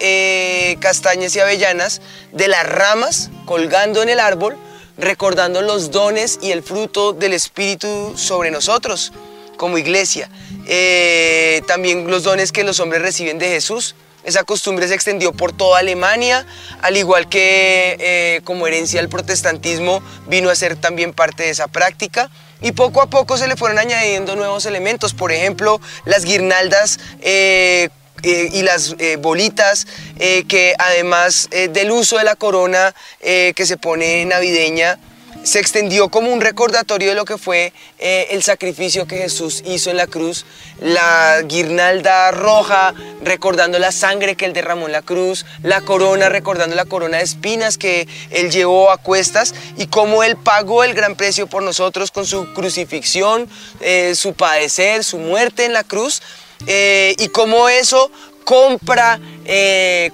castañas 0.79 1.35
y 1.35 1.41
avellanas 1.41 2.01
de 2.33 2.47
las 2.47 2.65
ramas 2.65 3.31
colgando 3.45 4.05
en 4.05 4.09
el 4.09 4.21
árbol, 4.21 4.57
recordando 4.97 5.61
los 5.61 5.91
dones 5.91 6.39
y 6.41 6.53
el 6.53 6.63
fruto 6.63 7.13
del 7.13 7.33
Espíritu 7.33 8.13
sobre 8.17 8.53
nosotros 8.53 9.13
como 9.59 9.77
iglesia. 9.77 10.31
Eh, 10.67 11.61
también 11.67 12.11
los 12.11 12.23
dones 12.23 12.51
que 12.51 12.65
los 12.65 12.81
hombres 12.81 13.03
reciben 13.03 13.39
de 13.39 13.49
Jesús. 13.49 13.95
Esa 14.25 14.45
costumbre 14.45 14.89
se 14.89 14.95
extendió 14.95 15.33
por 15.33 15.53
toda 15.53 15.79
Alemania, 15.79 16.47
al 16.81 16.97
igual 16.97 17.29
que 17.29 17.97
eh, 18.01 18.41
como 18.45 18.67
herencia 18.67 19.01
del 19.01 19.09
protestantismo 19.11 20.03
vino 20.27 20.51
a 20.51 20.55
ser 20.55 20.77
también 20.77 21.13
parte 21.13 21.43
de 21.43 21.51
esa 21.51 21.69
práctica. 21.69 22.31
Y 22.61 22.73
poco 22.73 23.03
a 23.03 23.07
poco 23.07 23.37
se 23.37 23.47
le 23.47 23.57
fueron 23.57 23.79
añadiendo 23.79 24.35
nuevos 24.35 24.67
elementos, 24.67 25.15
por 25.15 25.31
ejemplo, 25.31 25.81
las 26.05 26.25
guirnaldas 26.25 26.99
eh, 27.21 27.91
y 28.23 28.63
las 28.63 28.97
bolitas, 29.21 29.87
que 30.17 30.75
además 30.77 31.49
del 31.53 31.93
uso 31.93 32.19
de 32.19 32.25
la 32.25 32.35
corona 32.35 32.93
que 33.21 33.65
se 33.65 33.77
pone 33.77 34.25
navideña, 34.25 34.99
se 35.49 35.61
extendió 35.61 36.11
como 36.11 36.31
un 36.31 36.43
recordatorio 36.43 37.09
de 37.09 37.15
lo 37.15 37.25
que 37.25 37.39
fue 37.39 37.73
eh, 37.99 38.27
el 38.33 38.43
sacrificio 38.43 39.07
que 39.07 39.17
Jesús 39.17 39.63
hizo 39.65 39.89
en 39.89 39.97
la 39.97 40.07
cruz, 40.07 40.45
la 40.79 41.41
guirnalda 41.43 42.31
roja 42.33 42.93
recordando 43.23 43.79
la 43.79 43.91
sangre 43.91 44.37
que 44.37 44.45
él 44.45 44.53
derramó 44.53 44.87
en 44.87 44.93
la 44.93 45.01
cruz, 45.01 45.47
la 45.63 45.81
corona 45.81 46.29
recordando 46.29 46.77
la 46.77 46.85
corona 46.85 47.17
de 47.17 47.25
espinas 47.25 47.79
que 47.79 48.07
él 48.29 48.51
llevó 48.51 48.91
a 48.91 48.99
cuestas 48.99 49.55
y 49.79 49.87
cómo 49.87 50.23
él 50.23 50.37
pagó 50.37 50.85
el 50.85 50.93
gran 50.93 51.17
precio 51.17 51.47
por 51.47 51.63
nosotros 51.63 52.11
con 52.11 52.27
su 52.27 52.53
crucifixión, 52.53 53.49
eh, 53.81 54.15
su 54.15 54.35
padecer, 54.35 55.03
su 55.03 55.17
muerte 55.17 55.65
en 55.65 55.73
la 55.73 55.83
cruz 55.83 56.21
eh, 56.67 57.17
y 57.19 57.29
cómo 57.29 57.71
eso 57.71 58.11
compra 58.45 59.19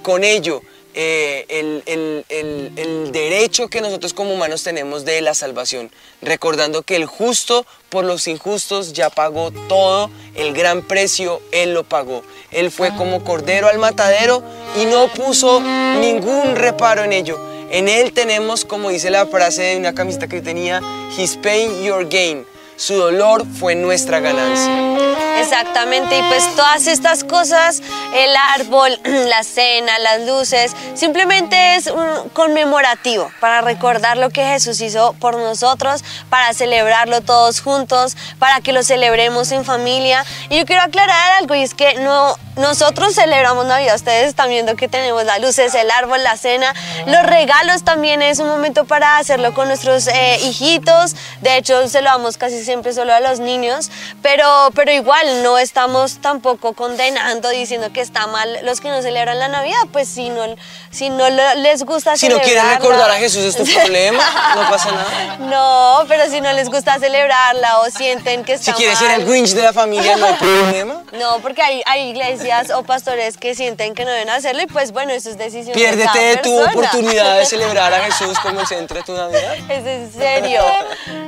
con 0.01 0.23
ello 0.23 0.61
eh, 0.97 1.45
el, 1.49 1.83
el- 1.85 2.25
el- 2.29 2.71
el 2.77 3.11
derecho 3.11 3.67
que 3.67 3.81
nosotros 3.81 4.13
como 4.13 4.33
humanos 4.33 4.63
tenemos 4.63 5.03
de 5.05 5.21
la 5.21 5.33
salvación, 5.33 5.91
recordando 6.21 6.81
que 6.83 6.95
el 6.95 7.05
justo 7.05 7.65
por 7.89 8.05
los 8.05 8.27
injustos 8.27 8.93
ya 8.93 9.09
pagó 9.09 9.51
todo, 9.67 10.09
el 10.35 10.53
gran 10.53 10.81
precio 10.81 11.41
Él 11.51 11.73
lo 11.73 11.83
pagó. 11.83 12.23
Él 12.51 12.71
fue 12.71 12.95
como 12.95 13.23
cordero 13.23 13.67
al 13.67 13.77
matadero 13.77 14.41
y 14.81 14.85
no 14.85 15.07
puso 15.09 15.59
ningún 15.61 16.55
reparo 16.55 17.03
en 17.03 17.13
ello. 17.13 17.37
En 17.71 17.89
Él 17.89 18.13
tenemos, 18.13 18.63
como 18.63 18.89
dice 18.89 19.09
la 19.09 19.25
frase 19.25 19.61
de 19.63 19.77
una 19.77 19.93
camiseta 19.93 20.27
que 20.27 20.41
tenía, 20.41 20.81
His 21.17 21.35
pain, 21.37 21.83
your 21.83 22.07
gain. 22.07 22.45
Su 22.77 22.95
dolor 22.95 23.45
fue 23.59 23.75
nuestra 23.75 24.19
ganancia. 24.19 24.95
Exactamente, 25.39 26.17
y 26.17 26.23
pues 26.23 26.43
todas 26.55 26.87
estas 26.87 27.23
cosas, 27.23 27.81
el 28.13 28.35
árbol, 28.55 28.99
la 29.03 29.43
cena, 29.43 29.99
las 29.99 30.21
luces, 30.21 30.75
simplemente 30.93 31.75
es 31.75 31.87
un 31.87 32.29
conmemorativo 32.29 33.31
para 33.39 33.61
recordar 33.61 34.17
lo 34.17 34.29
que 34.29 34.43
Jesús 34.43 34.81
hizo 34.81 35.13
por 35.13 35.37
nosotros, 35.37 36.03
para 36.29 36.53
celebrarlo 36.53 37.21
todos 37.21 37.61
juntos, 37.61 38.17
para 38.39 38.61
que 38.61 38.73
lo 38.73 38.83
celebremos 38.83 39.51
en 39.51 39.65
familia. 39.65 40.25
Y 40.49 40.57
yo 40.57 40.65
quiero 40.65 40.81
aclarar 40.81 41.33
algo, 41.39 41.55
y 41.55 41.63
es 41.63 41.73
que 41.73 41.95
no, 41.95 42.35
nosotros 42.55 43.13
celebramos 43.13 43.65
Navidad, 43.65 43.95
ustedes 43.95 44.29
están 44.29 44.49
viendo 44.49 44.75
que 44.75 44.87
tenemos 44.87 45.25
las 45.25 45.41
luces, 45.41 45.75
el 45.75 45.91
árbol, 45.91 46.23
la 46.23 46.37
cena, 46.37 46.73
los 47.05 47.23
regalos 47.23 47.83
también 47.83 48.21
es 48.21 48.39
un 48.39 48.47
momento 48.47 48.85
para 48.85 49.17
hacerlo 49.17 49.53
con 49.53 49.67
nuestros 49.67 50.07
eh, 50.07 50.39
hijitos, 50.43 51.15
de 51.41 51.57
hecho 51.57 51.87
se 51.89 52.01
lo 52.01 52.09
damos 52.09 52.37
casi 52.37 52.63
siempre 52.65 52.93
solo 52.93 53.13
a 53.13 53.19
los 53.19 53.39
niños, 53.39 53.89
pero, 54.21 54.45
pero 54.75 54.91
igual 54.91 55.43
no 55.43 55.57
estamos 55.57 56.17
tampoco 56.19 56.73
condenando, 56.73 57.49
diciendo 57.49 57.91
que 57.93 58.01
está 58.01 58.27
mal 58.27 58.59
los 58.63 58.81
que 58.81 58.89
no 58.89 59.01
celebran 59.01 59.39
la 59.39 59.47
Navidad, 59.47 59.77
pues 59.91 60.07
si 60.09 60.29
no, 60.29 60.43
si 60.91 61.09
no 61.09 61.29
les 61.29 61.83
gusta 61.83 62.17
Si 62.17 62.27
no 62.27 62.39
quieren 62.39 62.67
recordar 62.69 63.09
a 63.11 63.15
Jesús 63.15 63.43
es 63.45 63.55
tu 63.55 63.65
problema, 63.73 64.23
no 64.55 64.69
pasa 64.69 64.91
nada. 64.91 65.37
No, 65.39 66.05
pero 66.07 66.29
si 66.29 66.41
no 66.41 66.51
les 66.53 66.69
gusta 66.69 66.99
celebrarla 66.99 67.79
o 67.79 67.89
sienten 67.89 68.43
que 68.43 68.53
está 68.53 68.71
Si 68.71 68.77
quieres 68.77 68.97
ser 68.99 69.11
el 69.11 69.25
Grinch 69.25 69.51
de 69.51 69.61
la 69.61 69.73
familia, 69.73 70.17
no 70.17 70.25
hay 70.25 70.33
problema. 70.39 71.03
No, 71.13 71.39
porque 71.41 71.61
hay, 71.61 71.81
hay 71.85 72.09
iglesias 72.09 72.71
o 72.71 72.83
pastores 72.83 73.37
que 73.37 73.55
sienten 73.55 73.93
que 73.93 74.03
no 74.05 74.11
deben 74.11 74.29
hacerlo 74.29 74.61
y 74.63 74.67
pues 74.67 74.91
bueno, 74.91 75.13
eso 75.13 75.29
es 75.29 75.37
decisión 75.37 75.67
de 75.67 75.73
Piérdete 75.73 76.05
cada 76.05 76.19
de 76.25 76.37
tu 76.37 76.55
persona. 76.57 76.71
oportunidad 76.71 77.37
de 77.37 77.45
celebrar 77.55 77.93
a 77.93 77.99
Jesús 78.05 78.39
como 78.39 78.59
el 78.61 78.67
centro 78.67 78.97
de 78.97 79.03
tu 79.03 79.13
Navidad. 79.13 79.55
Es 79.69 79.85
en 79.85 80.11
serio. 80.11 80.61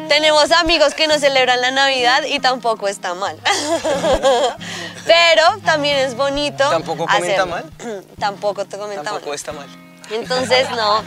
Tenemos 0.08 0.52
amigos 0.52 0.94
que 0.94 1.08
no 1.08 1.20
celebran 1.28 1.62
la 1.62 1.72
Navidad 1.72 2.24
y 2.26 2.40
tampoco 2.40 2.88
está 2.88 3.14
mal. 3.14 3.38
Pero 5.06 5.44
también 5.66 5.98
es 5.98 6.16
bonito. 6.16 6.70
¿Tampoco 6.70 7.06
comenta 7.06 7.44
hacerlo. 7.44 7.48
mal? 7.48 8.06
Tampoco 8.20 8.66
te 8.66 8.78
comenta 8.78 9.04
Tampoco 9.04 9.28
mal. 9.28 9.36
está 9.36 9.52
mal. 9.54 9.68
Entonces, 10.12 10.70
no. 10.76 11.04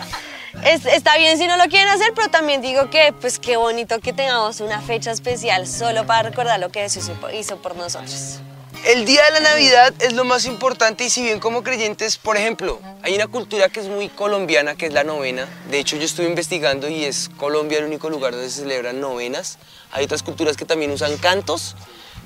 Es- 0.65 0.85
está 0.87 1.17
bien 1.17 1.39
si 1.39 1.47
no 1.47 1.57
lo 1.57 1.65
quieren 1.65 1.89
hacer, 1.89 2.13
pero 2.15 2.29
también 2.29 2.61
digo 2.61 2.91
que, 2.91 3.13
pues, 3.13 3.39
qué 3.39 3.57
bonito 3.57 3.99
que 4.01 4.13
tengamos 4.13 4.61
una 4.61 4.81
fecha 4.81 5.11
especial 5.11 5.67
solo 5.67 6.07
para 6.07 6.23
recordar 6.29 6.59
lo 6.61 6.71
que 6.71 6.81
Jesús 6.81 7.11
hizo 7.33 7.57
por 7.59 7.77
nosotros. 7.77 8.41
El 8.85 9.05
día 9.05 9.25
de 9.27 9.33
la 9.33 9.41
Navidad 9.41 9.95
es 10.01 10.15
lo 10.15 10.25
más 10.25 10.47
importante 10.47 11.05
y 11.05 11.11
si 11.11 11.23
bien 11.23 11.39
como 11.39 11.63
creyentes, 11.63 12.17
por 12.17 12.37
ejemplo, 12.37 12.81
hay 13.03 13.15
una 13.15 13.27
cultura 13.27 13.69
que 13.69 13.81
es 13.81 13.87
muy 13.87 14.09
colombiana, 14.09 14.75
que 14.75 14.87
es 14.87 14.93
la 14.93 15.05
novena. 15.05 15.47
De 15.71 15.79
hecho, 15.79 15.97
yo 15.97 16.05
estuve 16.05 16.27
investigando 16.27 16.89
y 16.89 17.05
es 17.05 17.31
Colombia 17.37 17.79
el 17.79 17.85
único 17.85 18.09
lugar 18.09 18.33
donde 18.33 18.49
se 18.49 18.63
celebran 18.63 19.01
novenas. 19.01 19.59
Hay 19.93 20.05
otras 20.05 20.23
culturas 20.23 20.57
que 20.57 20.65
también 20.65 20.91
usan 20.91 21.19
cantos 21.19 21.77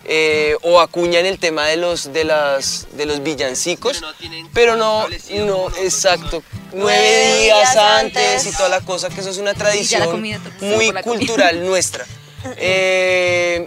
eh, 0.05 0.57
o 0.63 0.81
acuñan 0.81 1.27
el 1.27 1.39
tema 1.39 1.67
de 1.67 1.77
los, 1.77 2.13
de 2.13 2.25
las, 2.25 2.87
de 2.93 3.07
los 3.07 3.23
villancicos, 3.23 4.03
pero 4.53 4.77
no, 4.77 5.09
no, 5.31 5.69
exacto, 5.79 6.43
nueve 6.73 7.43
días 7.43 7.77
antes 7.77 8.47
y 8.47 8.53
toda 8.53 8.69
la 8.69 8.81
cosa, 8.81 9.09
que 9.09 9.21
eso 9.21 9.31
es 9.31 9.39
una 9.39 9.55
tradición 9.55 10.23
muy 10.61 10.93
cultural 11.03 11.65
nuestra. 11.67 12.07
Eh, 12.59 13.67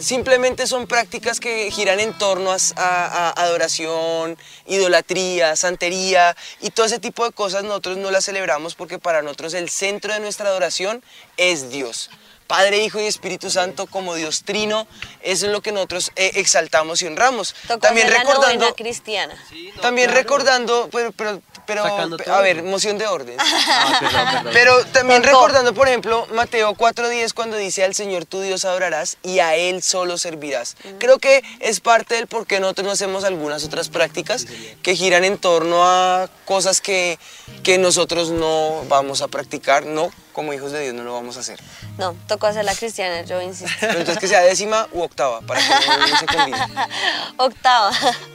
simplemente 0.00 0.66
son 0.66 0.86
prácticas 0.86 1.40
que 1.40 1.70
giran 1.70 2.00
en 2.00 2.16
torno 2.16 2.50
a, 2.76 3.42
adoración, 3.42 4.36
idolatría, 4.66 5.56
santería 5.56 6.36
y 6.60 6.70
todo 6.70 6.86
ese 6.86 6.98
tipo 6.98 7.24
de 7.24 7.32
cosas 7.32 7.64
nosotros 7.64 7.98
no 7.98 8.10
las 8.10 8.24
celebramos 8.24 8.74
porque 8.74 8.98
para 8.98 9.22
nosotros 9.22 9.54
el 9.54 9.68
centro 9.68 10.12
de 10.12 10.20
nuestra 10.20 10.48
adoración 10.48 11.02
es 11.36 11.70
Dios. 11.70 12.10
Padre, 12.50 12.82
Hijo 12.82 12.98
y 12.98 13.06
Espíritu 13.06 13.48
Santo 13.48 13.86
como 13.86 14.16
Dios 14.16 14.42
Trino, 14.42 14.88
eso 15.22 15.46
es 15.46 15.52
lo 15.52 15.60
que 15.60 15.70
nosotros 15.70 16.10
eh, 16.16 16.32
exaltamos 16.34 17.00
y 17.00 17.06
honramos. 17.06 17.54
Tocó 17.68 17.78
También 17.78 18.10
la 18.10 18.18
recordando, 18.18 18.74
cristiana. 18.74 19.36
también 19.80 20.10
recordando, 20.10 20.88
pero, 20.90 21.12
pero, 21.12 21.40
pero, 21.64 21.84
a 21.84 22.40
ver, 22.40 22.64
moción 22.64 22.98
de 22.98 23.06
orden. 23.06 23.36
Ah, 23.72 23.98
perdón, 24.00 24.26
perdón. 24.32 24.52
Pero 24.52 24.84
también 24.86 25.22
Tocó. 25.22 25.32
recordando, 25.34 25.74
por 25.74 25.86
ejemplo, 25.86 26.26
Mateo 26.32 26.74
4.10 26.74 27.34
cuando 27.34 27.56
dice 27.56 27.84
al 27.84 27.94
Señor 27.94 28.24
tu 28.24 28.40
Dios 28.40 28.64
adorarás 28.64 29.16
y 29.22 29.38
a 29.38 29.54
Él 29.54 29.80
solo 29.80 30.18
servirás. 30.18 30.76
Creo 30.98 31.20
que 31.20 31.44
es 31.60 31.78
parte 31.78 32.16
del 32.16 32.26
por 32.26 32.48
qué 32.48 32.58
nosotros 32.58 32.86
no 32.86 32.92
hacemos 32.92 33.22
algunas 33.22 33.62
otras 33.62 33.88
prácticas 33.90 34.46
que 34.82 34.96
giran 34.96 35.22
en 35.22 35.38
torno 35.38 35.84
a 35.88 36.28
cosas 36.46 36.80
que, 36.80 37.16
que 37.62 37.78
nosotros 37.78 38.30
no 38.30 38.84
vamos 38.88 39.22
a 39.22 39.28
practicar, 39.28 39.86
no, 39.86 40.10
como 40.32 40.52
hijos 40.52 40.72
de 40.72 40.82
Dios 40.82 40.94
no 40.94 41.02
lo 41.02 41.12
vamos 41.12 41.36
a 41.36 41.40
hacer. 41.40 41.60
No, 41.98 42.14
tocó 42.26 42.46
hacer 42.46 42.64
la 42.64 42.74
cristiana, 42.74 43.22
yo 43.22 43.40
insisto. 43.40 43.76
Pero 43.80 43.98
entonces 43.98 44.18
que 44.18 44.28
sea 44.28 44.40
décima 44.40 44.88
u 44.92 45.02
octava, 45.02 45.40
para 45.42 45.60
que 45.60 45.86
no, 45.86 46.06
no 46.06 46.16
se 46.18 46.26
combine. 46.26 46.58
Octava. 47.36 47.90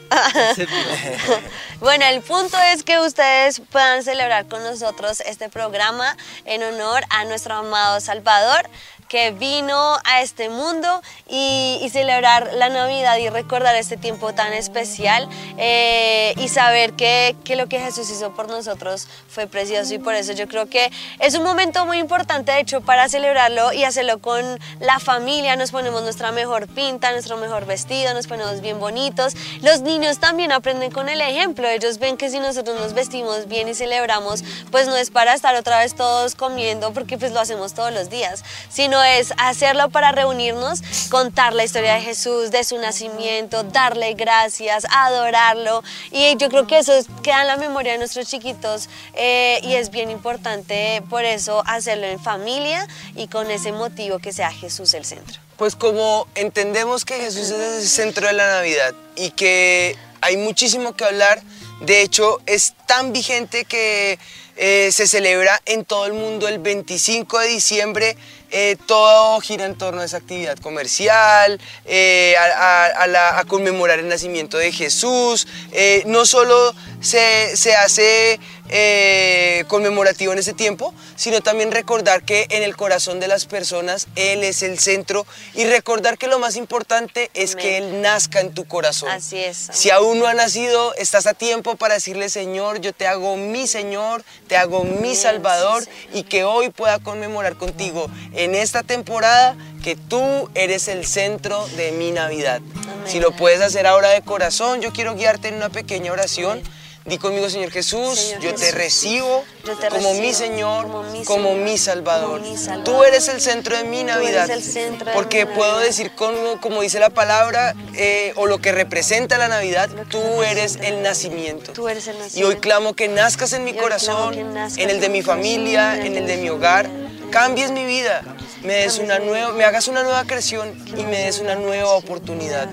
bueno, 1.79 2.05
el 2.05 2.21
punto 2.21 2.57
es 2.73 2.83
que 2.83 2.99
ustedes 2.99 3.61
puedan 3.71 4.03
celebrar 4.03 4.47
con 4.47 4.63
nosotros 4.63 5.21
este 5.21 5.49
programa 5.49 6.15
en 6.45 6.63
honor 6.63 7.03
a 7.09 7.25
nuestro 7.25 7.55
amado 7.55 7.99
Salvador 7.99 8.69
que 9.07 9.31
vino 9.31 9.97
a 10.03 10.21
este 10.21 10.49
mundo 10.49 11.01
y, 11.27 11.89
celebrar 11.95 12.51
la 12.55 12.67
Navidad 12.67 13.17
y 13.17 13.29
recordar 13.29 13.75
este 13.75 13.95
tiempo 13.95 14.33
tan 14.33 14.51
especial 14.51 15.29
eh, 15.57 16.33
y 16.37 16.49
saber 16.49 16.93
que, 16.93 17.35
que 17.45 17.55
lo 17.55 17.67
que 17.67 17.79
Jesús 17.79 18.09
hizo 18.09 18.33
por 18.33 18.49
nosotros 18.49 19.07
fue 19.29 19.47
precioso. 19.47 19.93
Y 19.93 19.99
por 19.99 20.13
eso 20.13 20.33
yo 20.33 20.47
creo 20.47 20.65
que 20.67 20.91
es 21.19 21.35
un 21.35 21.43
momento 21.43 21.85
muy 21.85 21.99
importante 21.99 22.51
de 22.51 22.59
hecho 22.59 22.81
para 22.81 23.07
celebrarlo 23.07 23.71
y 23.71 23.83
hacerlo 23.83 24.19
con 24.19 24.59
la 24.79 24.99
familia, 24.99 25.55
nos 25.55 25.71
ponemos 25.71 26.01
nuestra 26.03 26.31
mejor 26.31 26.67
pinta, 26.67 27.11
nuestro 27.11 27.37
mejor 27.37 27.65
vestido, 27.65 28.13
nos 28.13 28.27
ponemos 28.27 28.61
bien 28.61 28.79
bonitos. 28.79 29.35
Los 29.61 29.81
niños 29.81 30.19
también 30.19 30.51
aprenden 30.51 30.91
con 30.91 31.07
el 31.07 31.21
ejemplo, 31.21 31.67
ellos 31.67 31.99
ven 31.99 32.17
que 32.17 32.29
si 32.29 32.39
nosotros 32.39 32.79
nos 32.79 32.93
vestimos 32.93 33.47
bien 33.47 33.67
y 33.69 33.75
celebramos, 33.75 34.43
pues 34.71 34.87
no 34.87 34.95
es 34.97 35.11
para 35.11 35.33
estar 35.33 35.55
otra 35.55 35.79
vez 35.79 35.95
todos 35.95 36.35
comiendo 36.35 36.91
porque 36.93 37.17
pues 37.17 37.31
lo 37.31 37.39
hacemos 37.39 37.73
todos 37.73 37.93
los 37.93 38.09
días, 38.09 38.43
sino 38.69 38.94
es 39.03 39.33
hacerlo 39.37 39.89
para 39.89 40.11
reunirnos, 40.11 40.81
contar 41.09 41.53
la 41.53 41.63
historia 41.63 41.95
de 41.95 42.01
Jesús, 42.01 42.51
de 42.51 42.63
su 42.63 42.77
nacimiento, 42.77 43.63
darle 43.63 44.13
gracias, 44.13 44.85
adorarlo 44.89 45.83
y 46.11 46.35
yo 46.37 46.49
creo 46.49 46.67
que 46.67 46.79
eso 46.79 46.93
es- 46.93 47.07
queda 47.23 47.41
en 47.41 47.47
la 47.47 47.57
memoria 47.57 47.93
de 47.93 47.97
nuestros 47.97 48.27
chiquitos 48.27 48.89
eh, 49.13 49.59
y 49.63 49.75
es 49.75 49.89
bien 49.91 50.11
importante 50.11 51.01
por 51.09 51.23
eso 51.25 51.63
hacerlo 51.65 52.05
en 52.07 52.19
familia 52.19 52.87
y 53.15 53.27
con 53.27 53.49
ese 53.51 53.71
motivo 53.71 54.19
que 54.19 54.33
sea 54.33 54.51
Jesús 54.51 54.93
el 54.93 55.05
centro. 55.05 55.39
Pues 55.57 55.75
como 55.75 56.27
entendemos 56.35 57.05
que 57.05 57.15
Jesús 57.15 57.49
es 57.49 57.81
el 57.83 57.87
centro 57.87 58.27
de 58.27 58.33
la 58.33 58.47
Navidad 58.47 58.93
y 59.15 59.29
que 59.31 59.95
hay 60.21 60.37
muchísimo 60.37 60.95
que 60.95 61.05
hablar, 61.05 61.41
de 61.81 62.01
hecho 62.01 62.39
es 62.45 62.73
tan 62.87 63.13
vigente 63.13 63.65
que 63.65 64.19
eh, 64.57 64.89
se 64.93 65.05
celebra 65.07 65.61
en 65.65 65.83
todo 65.83 66.05
el 66.05 66.13
mundo 66.13 66.47
el 66.47 66.59
25 66.59 67.39
de 67.39 67.47
diciembre, 67.47 68.17
eh, 68.57 68.77
todo 68.87 69.41
gira 69.41 69.65
en 69.65 69.75
torno 69.75 69.99
a 70.01 70.05
esa 70.05 70.15
actividad 70.17 70.57
comercial, 70.59 71.59
eh, 71.83 72.35
a, 72.39 72.85
a- 72.85 73.43
conmemorar 73.45 73.99
el 73.99 74.07
nacimiento 74.07 74.57
de 74.57 74.71
Jesús, 74.71 75.45
eh, 75.73 76.03
no 76.05 76.25
solo 76.25 76.73
se, 77.01 77.57
se 77.57 77.75
hace 77.75 78.39
eh, 78.69 79.63
conmemorativo 79.67 80.33
en 80.33 80.39
ese 80.39 80.53
tiempo, 80.53 80.93
sino 81.15 81.41
también 81.41 81.71
recordar 81.71 82.23
que 82.23 82.47
en 82.49 82.63
el 82.63 82.75
corazón 82.75 83.19
de 83.19 83.27
las 83.27 83.45
personas 83.45 84.07
Él 84.15 84.43
es 84.43 84.63
el 84.63 84.79
centro 84.79 85.25
y 85.53 85.65
recordar 85.65 86.17
que 86.17 86.27
lo 86.27 86.39
más 86.39 86.55
importante 86.55 87.29
es 87.33 87.55
que 87.55 87.77
Él 87.77 88.01
nazca 88.01 88.39
en 88.41 88.53
tu 88.53 88.65
corazón. 88.65 89.09
Así 89.09 89.37
es. 89.37 89.69
Si 89.71 89.89
aún 89.91 90.19
no 90.19 90.27
ha 90.27 90.33
nacido, 90.33 90.93
estás 90.95 91.27
a 91.27 91.33
tiempo 91.33 91.75
para 91.75 91.95
decirle, 91.95 92.29
Señor, 92.29 92.81
yo 92.81 92.93
te 92.93 93.07
hago 93.07 93.37
mi 93.37 93.67
Señor, 93.67 94.23
te 94.47 94.57
hago 94.57 94.83
mi 94.83 95.15
Salvador 95.15 95.85
y 96.13 96.23
que 96.23 96.43
hoy 96.43 96.69
pueda 96.69 96.99
conmemorar 96.99 97.55
contigo 97.57 98.09
en 98.33 98.55
esta 98.55 98.83
temporada 98.83 99.55
que 99.83 99.95
tú 99.95 100.49
eres 100.55 100.87
el 100.87 101.05
centro 101.05 101.67
de 101.77 101.91
mi 101.91 102.11
Navidad. 102.11 102.61
Si 103.05 103.19
lo 103.19 103.31
puedes 103.31 103.61
hacer 103.61 103.85
ahora 103.85 104.09
de 104.09 104.21
corazón, 104.21 104.81
yo 104.81 104.91
quiero 104.91 105.15
guiarte 105.15 105.49
en 105.49 105.55
una 105.55 105.69
pequeña 105.69 106.11
oración 106.11 106.63
Di 107.05 107.19
conmigo, 107.19 107.47
Señor 107.51 107.69
Jesús, 107.69 108.17
Señor 108.19 108.41
yo 108.41 108.55
te 108.55 108.71
recibo 108.71 109.43
yo 109.63 109.77
te 109.77 109.89
como 109.89 110.15
mi 110.15 110.33
Señor, 110.33 110.87
como 110.87 111.03
mi 111.03 111.23
como 111.23 111.49
Señor, 111.49 111.63
mi 111.63 111.77
Salvador. 111.77 112.39
como 112.39 112.49
mi 112.51 112.57
Salvador. 112.57 112.83
Tú 112.83 113.03
eres 113.03 113.27
el 113.27 113.41
centro 113.41 113.77
de 113.77 113.83
mi 113.83 114.03
Navidad. 114.03 114.47
de 114.47 115.11
Porque 115.13 115.45
mi 115.45 115.53
puedo 115.53 115.73
Navidad. 115.73 115.87
decir 115.87 116.11
como, 116.15 116.59
como 116.59 116.81
dice 116.81 116.99
la 116.99 117.11
palabra, 117.11 117.75
eh, 117.93 118.33
o 118.37 118.47
lo 118.47 118.57
que 118.57 118.71
representa 118.71 119.37
la 119.37 119.47
Navidad, 119.47 119.87
tú 120.09 120.41
eres 120.41 120.79
el 120.81 121.03
nacimiento. 121.03 121.73
Tú 121.73 121.87
eres 121.87 122.07
el 122.07 122.15
Y 122.15 122.17
hoy 122.17 122.23
nacimiento. 122.23 122.61
clamo 122.61 122.93
que 122.95 123.07
nazcas 123.07 123.53
en 123.53 123.65
mi 123.65 123.71
Y 123.71 123.75
corazón, 123.75 124.33
en 124.33 124.89
el 124.89 124.99
de 124.99 125.09
mi 125.09 125.21
familia, 125.21 126.03
en 126.03 126.15
el 126.15 126.25
de 126.25 126.37
mi 126.37 126.49
hogar. 126.49 126.89
Cambies 127.31 127.71
mi 127.71 127.85
vida, 127.85 128.21
me 128.63 128.73
des 128.75 128.99
una 128.99 129.19
nueva, 129.19 129.51
me 129.53 129.63
hagas 129.65 129.87
una 129.87 130.03
nueva 130.03 130.23
creación 130.25 130.73
y 130.97 131.03
me 131.03 131.25
des 131.25 131.39
una 131.39 131.55
nueva 131.55 131.91
oportunidad. 131.91 132.69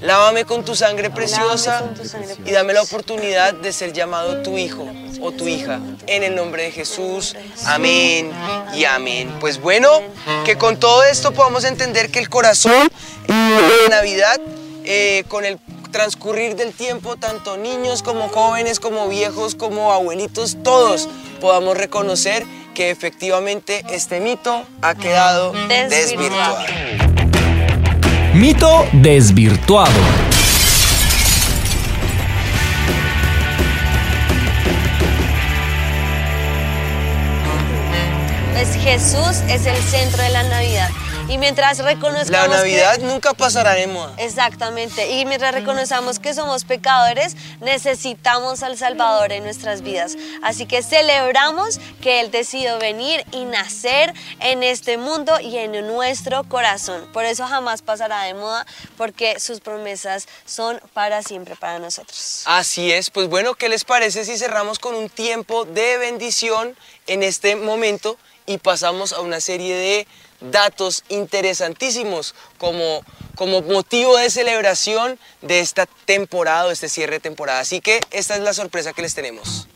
Lávame 0.00 0.44
con 0.44 0.64
tu 0.64 0.74
sangre 0.74 1.10
preciosa 1.10 1.84
y 2.44 2.50
dame 2.50 2.72
la 2.72 2.82
oportunidad 2.82 3.54
de 3.54 3.72
ser 3.72 3.92
llamado 3.92 4.42
tu 4.42 4.58
hijo 4.58 4.86
o 5.20 5.32
tu 5.32 5.46
hija. 5.46 5.80
En 6.06 6.22
el 6.22 6.34
nombre 6.34 6.64
de 6.64 6.72
Jesús, 6.72 7.36
amén 7.66 8.30
y 8.74 8.84
amén. 8.84 9.32
Pues 9.40 9.60
bueno, 9.60 9.88
que 10.44 10.56
con 10.58 10.78
todo 10.78 11.04
esto 11.04 11.32
podamos 11.32 11.64
entender 11.64 12.10
que 12.10 12.18
el 12.18 12.28
corazón 12.28 12.88
de 13.26 13.88
Navidad, 13.88 14.40
eh, 14.84 15.24
con 15.28 15.44
el 15.44 15.58
transcurrir 15.94 16.56
del 16.56 16.72
tiempo, 16.72 17.16
tanto 17.16 17.56
niños 17.56 18.02
como 18.02 18.28
jóvenes, 18.28 18.80
como 18.80 19.06
viejos, 19.08 19.54
como 19.54 19.92
abuelitos, 19.92 20.56
todos 20.64 21.08
podamos 21.40 21.76
reconocer 21.76 22.44
que 22.74 22.90
efectivamente 22.90 23.82
este 23.90 24.20
mito 24.20 24.64
ha 24.82 24.94
quedado 24.94 25.52
Desvirtuado. 25.68 26.58
desvirtuado. 26.58 28.34
Mito 28.34 28.86
desvirtuado. 28.92 30.00
Pues 38.52 38.74
Jesús 38.76 39.42
es 39.48 39.66
el 39.66 39.76
centro 39.76 40.22
de 40.22 40.30
la 40.30 40.42
Navidad. 40.44 40.88
Y 41.26 41.38
mientras 41.38 41.78
reconozcamos 41.78 42.28
La 42.30 42.42
que- 42.44 42.48
Navidad 42.50 42.98
nunca 42.98 43.32
pasará 43.32 43.72
de 43.72 43.86
moda. 43.86 44.14
Exactamente. 44.18 45.10
Y 45.10 45.24
mientras 45.24 45.54
reconozcamos 45.54 46.18
que 46.18 46.34
somos 46.34 46.64
pecadores, 46.64 47.34
necesitamos 47.60 48.62
al 48.62 48.76
Salvador 48.76 49.32
en 49.32 49.42
nuestras 49.42 49.80
vidas. 49.80 50.16
Así 50.42 50.66
que 50.66 50.82
celebramos 50.82 51.80
que 52.02 52.20
Él 52.20 52.30
decidió 52.30 52.78
venir 52.78 53.24
y 53.32 53.46
nacer 53.46 54.12
en 54.40 54.62
este 54.62 54.98
mundo 54.98 55.40
y 55.40 55.56
en 55.56 55.72
nuestro 55.86 56.44
corazón. 56.44 57.08
Por 57.12 57.24
eso 57.24 57.46
jamás 57.46 57.80
pasará 57.80 58.22
de 58.24 58.34
moda, 58.34 58.66
porque 58.98 59.40
sus 59.40 59.60
promesas 59.60 60.28
son 60.44 60.78
para 60.92 61.22
siempre 61.22 61.56
para 61.56 61.78
nosotros. 61.78 62.42
Así 62.44 62.92
es, 62.92 63.10
pues 63.10 63.28
bueno, 63.28 63.54
¿qué 63.54 63.70
les 63.70 63.84
parece 63.84 64.24
si 64.26 64.36
cerramos 64.36 64.78
con 64.78 64.94
un 64.94 65.08
tiempo 65.08 65.64
de 65.64 65.96
bendición 65.96 66.76
en 67.06 67.22
este 67.22 67.56
momento 67.56 68.18
y 68.46 68.58
pasamos 68.58 69.14
a 69.14 69.20
una 69.22 69.40
serie 69.40 69.74
de 69.74 70.06
datos 70.50 71.04
interesantísimos 71.08 72.34
como, 72.58 73.02
como 73.34 73.62
motivo 73.62 74.16
de 74.16 74.30
celebración 74.30 75.18
de 75.42 75.60
esta 75.60 75.86
temporada, 75.86 76.66
de 76.66 76.72
este 76.72 76.88
cierre 76.88 77.14
de 77.14 77.20
temporada? 77.20 77.60
Así 77.60 77.80
que 77.80 78.00
esta 78.10 78.36
es 78.36 78.42
la 78.42 78.54
sorpresa 78.54 78.92
que 78.92 79.02
les 79.02 79.14
tenemos. 79.14 79.68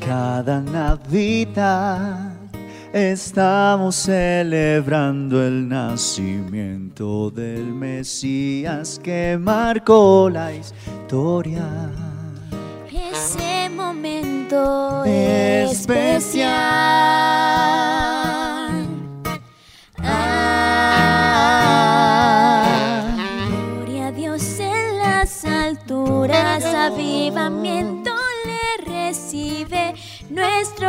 Cada 0.00 0.60
Navidad 0.60 2.39
estamos 2.92 3.94
celebrando 3.94 5.44
el 5.44 5.68
nacimiento 5.68 7.30
del 7.30 7.66
Mesías 7.66 9.00
que 9.02 9.38
marcó 9.40 10.28
la 10.30 10.52
historia. 10.52 11.68
Ese 12.90 13.68
momento 13.70 15.04
Especial. 15.04 16.50
Ah, 16.52 17.19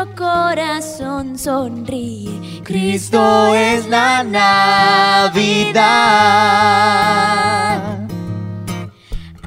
nuestro 0.01 0.15
corazón 0.15 1.37
sonríe. 1.37 2.61
Cristo 2.63 3.53
es 3.53 3.87
la 3.87 4.23
Navidad. 4.23 5.81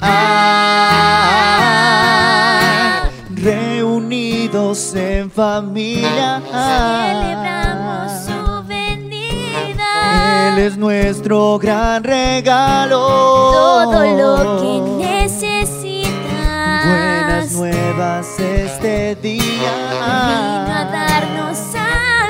Ah, 0.01 0.61
reunidos 3.31 4.95
en 4.95 5.31
familia. 5.31 6.41
Celebramos 6.45 8.13
su 8.25 8.65
venida. 8.69 10.53
Él 10.53 10.59
es 10.59 10.77
nuestro 10.77 11.59
gran 11.59 12.05
regalo. 12.05 12.99
Todo 12.99 14.05
lo 14.05 14.61
que 14.61 14.81
necesitas. 15.07 16.87
Buenas 16.87 17.53
nuevas 17.53 18.27
este 19.15 19.29
día. 19.29 19.73
Vino 19.91 20.73
a 20.73 20.85
darnos 20.91 21.59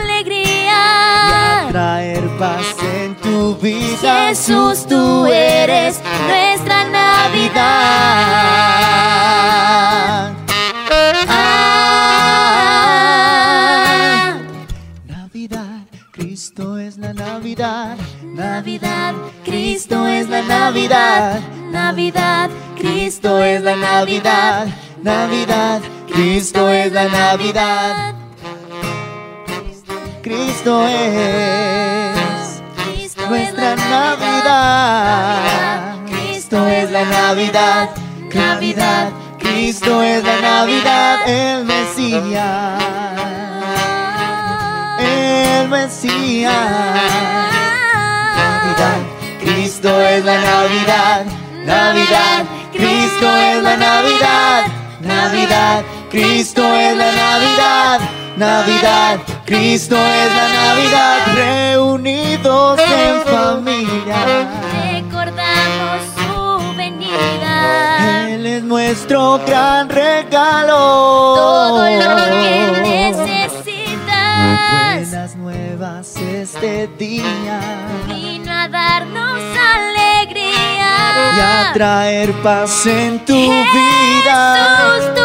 alegría. 0.00 1.66
a 1.66 1.68
traer 1.70 2.28
paz 2.38 2.76
en 2.82 3.14
tu 3.16 3.56
vida. 3.56 4.28
Jesús, 4.28 4.86
tú 4.86 5.26
eres 5.26 6.00
nuestra 6.28 6.84
Navidad. 6.84 7.54
Ah, 11.28 12.34
Navidad, 15.06 15.86
Cristo 16.12 16.78
es 16.78 16.98
la 16.98 17.12
Navidad. 17.12 17.96
Navidad, 18.22 19.14
Cristo 19.44 20.06
es 20.06 20.28
la 20.28 20.42
Navidad. 20.42 21.40
Navidad, 21.70 22.50
Cristo 22.76 23.42
es 23.42 23.62
la 23.62 23.76
Navidad. 23.76 24.66
Navidad, 25.02 25.82
Cristo 26.14 26.70
es 26.70 26.92
la 26.92 27.08
Navidad. 27.08 28.14
Cristo 30.22 30.86
es 30.86 32.62
nuestra 33.28 33.74
Navidad. 33.74 35.40
Cristo 36.06 36.68
es 36.68 36.92
la 36.92 37.04
Navidad. 37.04 37.90
Navidad, 38.32 39.10
Cristo 39.40 40.02
es 40.04 40.22
la 40.22 40.40
Navidad. 40.40 41.18
El 41.26 41.64
Mesías. 41.64 42.80
El 45.00 45.68
Mesías. 45.68 46.52
Navidad, 48.36 48.98
Cristo 49.40 50.00
es 50.00 50.24
la 50.24 50.38
Navidad. 50.38 51.26
Navidad, 51.64 52.44
Cristo 52.72 53.36
es 53.36 53.62
la 53.64 53.76
Navidad. 53.76 54.83
Navidad, 55.04 55.84
Cristo 56.10 56.62
es 56.74 56.96
la 56.96 57.12
Navidad. 57.12 58.00
Navidad, 58.36 59.20
Cristo 59.44 59.96
es 59.96 60.34
la 60.34 60.48
Navidad. 60.48 61.18
Reunidos 61.34 62.80
en 62.80 63.22
familia. 63.22 64.16
recordamos 64.82 66.00
su 66.16 66.76
venida. 66.76 68.28
Él 68.28 68.46
es 68.46 68.64
nuestro 68.64 69.40
gran 69.46 69.88
regalo. 69.88 70.76
Todo 71.36 71.84
lo 71.84 72.16
que 72.40 72.72
necesitas. 72.82 73.74
Buenas 75.10 75.36
nuevas 75.36 76.16
este 76.16 76.88
día. 76.98 77.60
Vino 78.08 78.52
a 78.52 78.68
darnos 78.68 79.53
a 81.70 81.72
traer 81.72 82.32
paz 82.42 82.86
en 82.86 83.18
tu 83.24 83.34
vida. 83.34 84.40
Jesús, 84.56 85.14
tú 85.14 85.22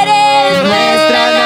eres 0.00 0.62
nuestra 0.64 1.39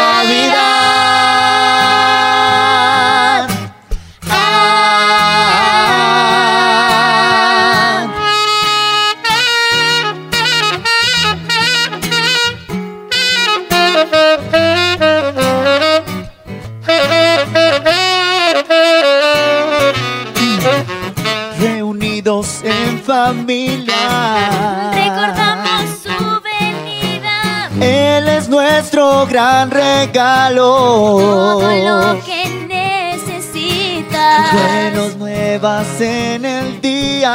nuestro 28.95 29.27
gran 29.27 29.71
regalo. 29.71 31.17
Todo 31.19 31.63
lo 31.63 32.25
que 32.25 32.49
necesitas. 32.69 34.53
Buenos 34.53 35.17
nuevas 35.17 36.01
en 36.01 36.45
el 36.45 36.81
día. 36.81 37.33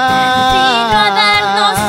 Vino 0.54 0.98
a 0.98 1.10
darnos 1.16 1.80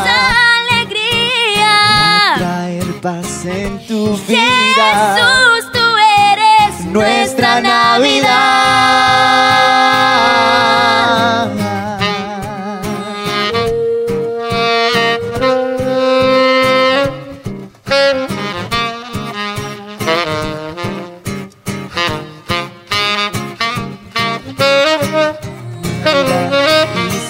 alegría. 0.72 2.34
Traer 2.38 3.00
paz 3.00 3.44
en 3.46 3.78
tu 3.86 4.16
vida. 4.26 5.14
Jesús, 5.14 5.70
tú 5.72 5.86
eres 6.32 6.84
Nuestra 6.86 7.60
Navidad. 7.60 9.59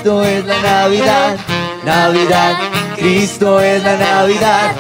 Cristo 0.01 0.25
es 0.25 0.47
la 0.47 0.63
Navidad, 0.63 1.37
Navidad, 1.85 2.57
Cristo 2.97 3.61
es 3.61 3.83
la 3.83 3.99
Navidad, 3.99 4.73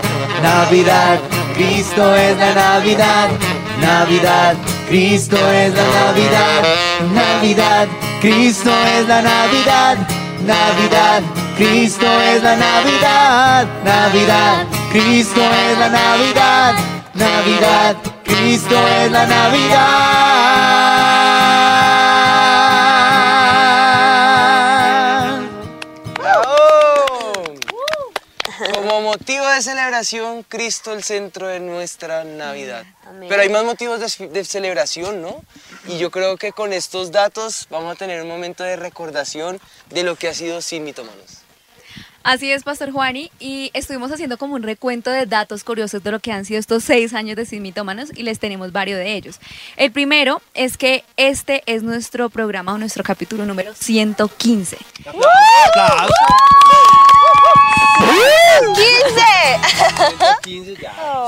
Navidad, 0.43 1.21
Cristo 1.55 2.17
es 2.17 2.39
la 2.39 2.55
Navidad, 2.55 3.29
Navidad, 3.83 4.57
Cristo 4.89 5.37
es 5.37 5.75
la 5.75 5.85
Navidad, 5.85 6.63
Navidad, 7.13 7.89
Cristo 8.23 8.71
es 8.97 9.07
la 9.07 9.21
Navidad, 9.21 9.99
Navidad, 10.47 11.23
Cristo 11.59 12.07
es 12.23 12.43
la 12.43 12.57
Navidad, 12.57 13.67
Navidad, 13.85 14.67
Cristo 14.91 15.43
es 15.43 15.79
la 15.79 15.89
Navidad, 15.91 16.75
Navidad, 17.13 17.97
Cristo 18.25 18.89
es 19.03 19.13
la 19.13 19.27
Navidad. 19.27 21.00
Motivo 29.11 29.45
de 29.45 29.61
celebración, 29.61 30.45
Cristo 30.45 30.93
el 30.93 31.03
centro 31.03 31.49
de 31.49 31.59
nuestra 31.59 32.23
Navidad. 32.23 32.85
Amén. 33.05 33.29
Pero 33.29 33.43
hay 33.43 33.49
más 33.49 33.65
motivos 33.65 33.99
de, 33.99 34.29
de 34.29 34.45
celebración, 34.45 35.21
¿no? 35.21 35.43
Y 35.89 35.99
yo 35.99 36.13
creo 36.13 36.37
que 36.37 36.53
con 36.53 36.73
estos 36.73 37.11
datos 37.11 37.67
vamos 37.71 37.93
a 37.93 37.97
tener 37.97 38.23
un 38.23 38.29
momento 38.29 38.63
de 38.63 38.77
recordación 38.77 39.61
de 39.89 40.05
lo 40.05 40.15
que 40.15 40.29
ha 40.29 40.35
sido 40.35 40.63
Sin 40.63 40.85
Mitómanos. 40.85 41.40
Así 42.23 42.53
es, 42.53 42.65
Pastor 42.65 42.93
Juani, 42.93 43.31
y 43.41 43.71
estuvimos 43.73 44.13
haciendo 44.13 44.37
como 44.37 44.55
un 44.55 44.63
recuento 44.63 45.11
de 45.11 45.25
datos 45.25 45.65
curiosos 45.65 46.03
de 46.03 46.11
lo 46.11 46.21
que 46.21 46.33
han 46.33 46.45
sido 46.45 46.61
estos 46.61 46.85
seis 46.85 47.15
años 47.15 47.35
de 47.37 47.47
Sin 47.47 47.63
Mitómanos 47.63 48.11
y 48.15 48.25
les 48.25 48.39
tenemos 48.39 48.73
varios 48.73 48.99
de 48.99 49.15
ellos. 49.15 49.41
El 49.77 49.91
primero 49.91 50.43
es 50.53 50.77
que 50.77 51.03
este 51.17 51.63
es 51.65 51.83
nuestro 51.83 52.29
programa 52.29 52.75
o 52.75 52.79
nuestro 52.79 53.03
capítulo 53.03 53.47
número 53.47 53.75
115. 53.75 54.77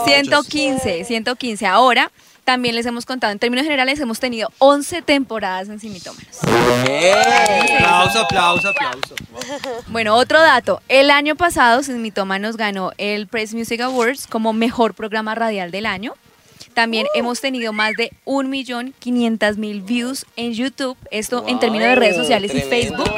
115, 0.05 1.05
115. 1.05 1.67
Ahora, 1.67 2.11
también 2.45 2.75
les 2.75 2.87
hemos 2.87 3.07
contado, 3.07 3.33
en 3.33 3.39
términos 3.39 3.65
generales, 3.65 4.01
hemos 4.01 4.19
tenido 4.21 4.51
11 4.59 5.03
temporadas 5.03 5.69
en 5.69 5.79
Sin 5.79 5.93
Mitómanos. 5.93 6.39
Aplauso, 6.43 8.21
aplauso, 8.21 8.69
aplauso. 8.69 9.15
Bueno, 9.89 10.17
otro 10.17 10.41
dato. 10.41 10.81
El 10.89 11.11
año 11.11 11.37
pasado, 11.37 11.83
Sin 11.83 12.03
Mitómanos 12.03 12.57
ganó 12.57 12.93
el 12.99 13.27
Press 13.27 13.55
Music 13.55 13.81
Awards 13.81 14.27
como 14.27 14.53
mejor 14.53 14.95
programa 14.95 15.35
radial 15.35 15.71
del 15.71 15.87
año. 15.87 16.15
También 16.75 17.07
hemos 17.15 17.41
tenido 17.41 17.73
más 17.73 17.93
de 17.95 18.13
1.500.000 18.25 19.85
views 19.85 20.27
en 20.37 20.55
YouTube, 20.55 20.97
esto 21.11 21.45
en 21.47 21.59
términos 21.59 21.89
de 21.89 21.95
redes 21.97 22.17
sociales 22.17 22.55
y 22.55 22.61
Facebook. 22.61 23.11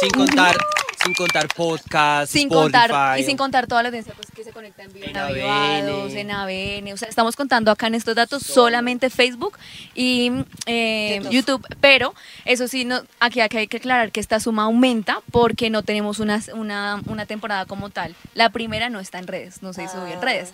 Sin 0.00 0.10
contar, 0.10 0.56
sin 1.02 1.14
contar 1.14 1.48
podcast, 1.48 2.32
Sin 2.32 2.48
Spotify. 2.48 2.72
contar, 2.72 3.18
y 3.20 3.24
sin 3.24 3.36
contar 3.36 3.66
toda 3.66 3.82
la 3.82 3.88
audiencia 3.88 4.14
pues, 4.14 4.28
que 4.34 4.44
se 4.44 4.52
conecta 4.52 4.82
en 4.82 4.92
vivo 4.92 5.06
en 5.06 5.16
ABN. 5.16 5.30
Avivados, 5.30 6.12
en 6.14 6.30
ABN. 6.30 6.92
O 6.92 6.96
sea, 6.96 7.08
estamos 7.08 7.36
contando 7.36 7.70
acá 7.70 7.86
en 7.86 7.94
estos 7.94 8.14
datos 8.14 8.42
solamente 8.42 9.10
Facebook 9.10 9.58
y 9.94 10.32
eh, 10.66 11.22
YouTube. 11.30 11.66
Pero 11.80 12.14
eso 12.44 12.68
sí, 12.68 12.84
no, 12.84 13.02
aquí, 13.20 13.40
aquí 13.40 13.58
hay 13.58 13.68
que 13.68 13.78
aclarar 13.78 14.10
que 14.12 14.20
esta 14.20 14.40
suma 14.40 14.64
aumenta 14.64 15.20
porque 15.30 15.70
no 15.70 15.82
tenemos 15.82 16.18
una, 16.18 16.42
una, 16.54 17.00
una 17.06 17.26
temporada 17.26 17.66
como 17.66 17.90
tal. 17.90 18.14
La 18.34 18.50
primera 18.50 18.88
no 18.88 19.00
está 19.00 19.18
en 19.18 19.26
redes, 19.26 19.62
no 19.62 19.72
se 19.72 19.88
subió 19.88 20.14
en 20.14 20.22
redes. 20.22 20.52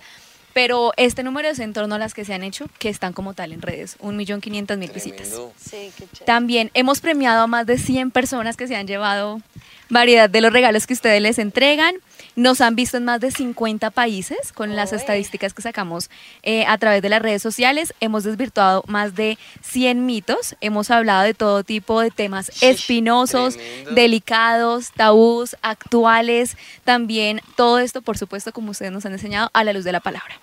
Pero 0.54 0.92
este 0.96 1.22
número 1.22 1.48
es 1.48 1.58
en 1.58 1.72
torno 1.72 1.96
a 1.96 1.98
las 1.98 2.14
que 2.14 2.24
se 2.24 2.32
han 2.32 2.42
hecho, 2.42 2.66
que 2.78 2.88
están 2.88 3.12
como 3.12 3.34
tal 3.34 3.52
en 3.52 3.60
redes, 3.60 3.98
1.500.000 3.98 4.94
visitas. 4.94 5.28
Sí, 5.58 5.90
qué 5.96 6.04
chévere. 6.06 6.24
También 6.24 6.70
hemos 6.74 7.00
premiado 7.00 7.42
a 7.42 7.46
más 7.46 7.66
de 7.66 7.76
100 7.76 8.12
personas 8.12 8.56
que 8.56 8.66
se 8.66 8.76
han 8.76 8.86
llevado 8.86 9.42
variedad 9.90 10.30
de 10.30 10.40
los 10.40 10.52
regalos 10.52 10.86
que 10.86 10.94
ustedes 10.94 11.20
les 11.20 11.38
entregan. 11.38 11.96
Nos 12.36 12.60
han 12.60 12.74
visto 12.74 12.96
en 12.96 13.04
más 13.04 13.20
de 13.20 13.30
50 13.30 13.90
países 13.90 14.52
con 14.52 14.74
las 14.74 14.92
estadísticas 14.92 15.54
que 15.54 15.62
sacamos 15.62 16.10
eh, 16.42 16.64
a 16.66 16.78
través 16.78 17.00
de 17.00 17.08
las 17.08 17.22
redes 17.22 17.42
sociales. 17.42 17.94
Hemos 18.00 18.24
desvirtuado 18.24 18.82
más 18.86 19.14
de 19.14 19.38
100 19.62 20.04
mitos. 20.04 20.56
Hemos 20.60 20.90
hablado 20.90 21.22
de 21.22 21.34
todo 21.34 21.62
tipo 21.62 22.00
de 22.00 22.10
temas 22.10 22.50
espinosos, 22.62 23.56
delicados, 23.94 24.90
tabús, 24.92 25.56
actuales. 25.62 26.56
También 26.82 27.40
todo 27.56 27.78
esto, 27.78 28.02
por 28.02 28.18
supuesto, 28.18 28.52
como 28.52 28.72
ustedes 28.72 28.92
nos 28.92 29.06
han 29.06 29.12
enseñado, 29.12 29.50
a 29.52 29.62
la 29.62 29.72
luz 29.72 29.84
de 29.84 29.92
la 29.92 30.00
palabra. 30.00 30.34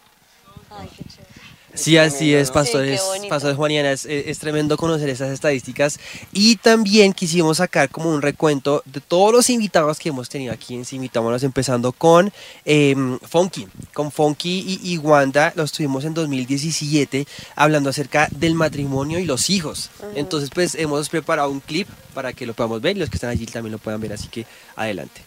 Sí, 1.73 1.97
así 1.97 2.33
es, 2.33 2.47
Sí, 2.47 2.53
pastores, 2.53 3.01
bonito. 3.01 3.29
pastores 3.29 3.57
Juaniana, 3.57 3.91
es, 3.91 4.05
es 4.05 4.39
tremendo 4.39 4.77
conocer 4.77 5.09
esas 5.09 5.29
estadísticas 5.31 5.99
y 6.33 6.57
también 6.57 7.13
quisimos 7.13 7.57
sacar 7.57 7.89
como 7.89 8.09
un 8.09 8.21
recuento 8.21 8.83
de 8.85 8.99
todos 8.99 9.31
los 9.31 9.49
invitados 9.49 9.99
que 9.99 10.09
hemos 10.09 10.29
tenido 10.29 10.53
aquí 10.53 10.75
en 10.75 10.85
Invitámonos, 10.91 11.43
empezando 11.43 11.91
con 11.91 12.31
eh, 12.65 12.95
Funky, 13.23 13.67
con 13.93 14.11
Funky 14.11 14.79
y, 14.83 14.93
y 14.93 14.97
Wanda, 14.97 15.53
los 15.55 15.71
tuvimos 15.71 16.03
en 16.05 16.13
2017 16.13 17.25
hablando 17.55 17.89
acerca 17.89 18.27
del 18.31 18.55
matrimonio 18.55 19.19
y 19.19 19.25
los 19.25 19.49
hijos. 19.49 19.89
Entonces 20.15 20.49
pues 20.53 20.75
hemos 20.75 21.09
preparado 21.09 21.49
un 21.49 21.61
clip 21.61 21.87
para 22.13 22.33
que 22.33 22.45
lo 22.45 22.53
podamos 22.53 22.81
ver 22.81 22.97
y 22.97 22.99
los 22.99 23.09
que 23.09 23.15
están 23.15 23.29
allí 23.29 23.45
también 23.45 23.71
lo 23.71 23.77
puedan 23.77 24.01
ver, 24.01 24.13
así 24.13 24.27
que 24.27 24.45
adelante. 24.75 25.21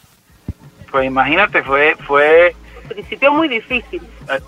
Pues 0.90 1.06
imagínate, 1.06 1.62
fue, 1.62 1.96
fue... 2.06 2.54
Al 2.88 2.94
principio 2.94 3.32
muy 3.32 3.48
difícil. 3.48 4.02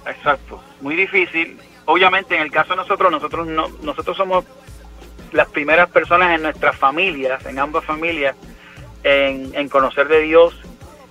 Exacto, 0.07 0.63
muy 0.83 0.95
difícil. 0.95 1.59
Obviamente 1.87 2.35
en 2.35 2.43
el 2.43 2.51
caso 2.51 2.71
de 2.71 2.77
nosotros, 2.77 3.11
nosotros 3.11 3.47
no, 3.47 3.69
nosotros 3.83 4.17
somos 4.17 4.45
las 5.33 5.49
primeras 5.49 5.89
personas 5.91 6.35
en 6.35 6.43
nuestras 6.43 6.77
familias, 6.77 7.45
en 7.47 7.59
ambas 7.59 7.85
familias, 7.85 8.37
en, 9.03 9.53
en 9.55 9.69
conocer 9.69 10.09
de 10.09 10.21
Dios. 10.23 10.55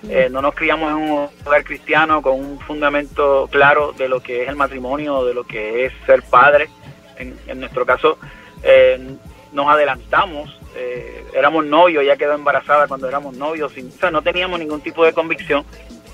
Eh, 0.07 0.27
no 0.29 0.41
nos 0.41 0.53
criamos 0.53 0.91
en 0.91 0.97
un 0.97 1.29
hogar 1.45 1.63
cristiano 1.63 2.21
con 2.21 2.39
un 2.39 2.59
fundamento 2.59 3.47
claro 3.51 3.91
de 3.93 4.07
lo 4.07 4.21
que 4.21 4.43
es 4.43 4.49
el 4.49 4.55
matrimonio, 4.55 5.25
de 5.25 5.33
lo 5.33 5.43
que 5.45 5.85
es 5.85 5.93
ser 6.05 6.21
padre. 6.23 6.69
En, 7.17 7.39
en 7.47 7.59
nuestro 7.59 7.85
caso, 7.85 8.17
eh, 8.61 9.15
nos 9.53 9.67
adelantamos, 9.67 10.59
eh, 10.75 11.25
éramos 11.33 11.65
novios, 11.65 12.03
ella 12.03 12.17
quedó 12.17 12.33
embarazada 12.33 12.87
cuando 12.87 13.07
éramos 13.07 13.35
novios, 13.37 13.71
sin- 13.71 13.87
o 13.87 13.99
sea, 13.99 14.11
no 14.11 14.21
teníamos 14.21 14.59
ningún 14.59 14.81
tipo 14.81 15.05
de 15.05 15.13
convicción. 15.13 15.65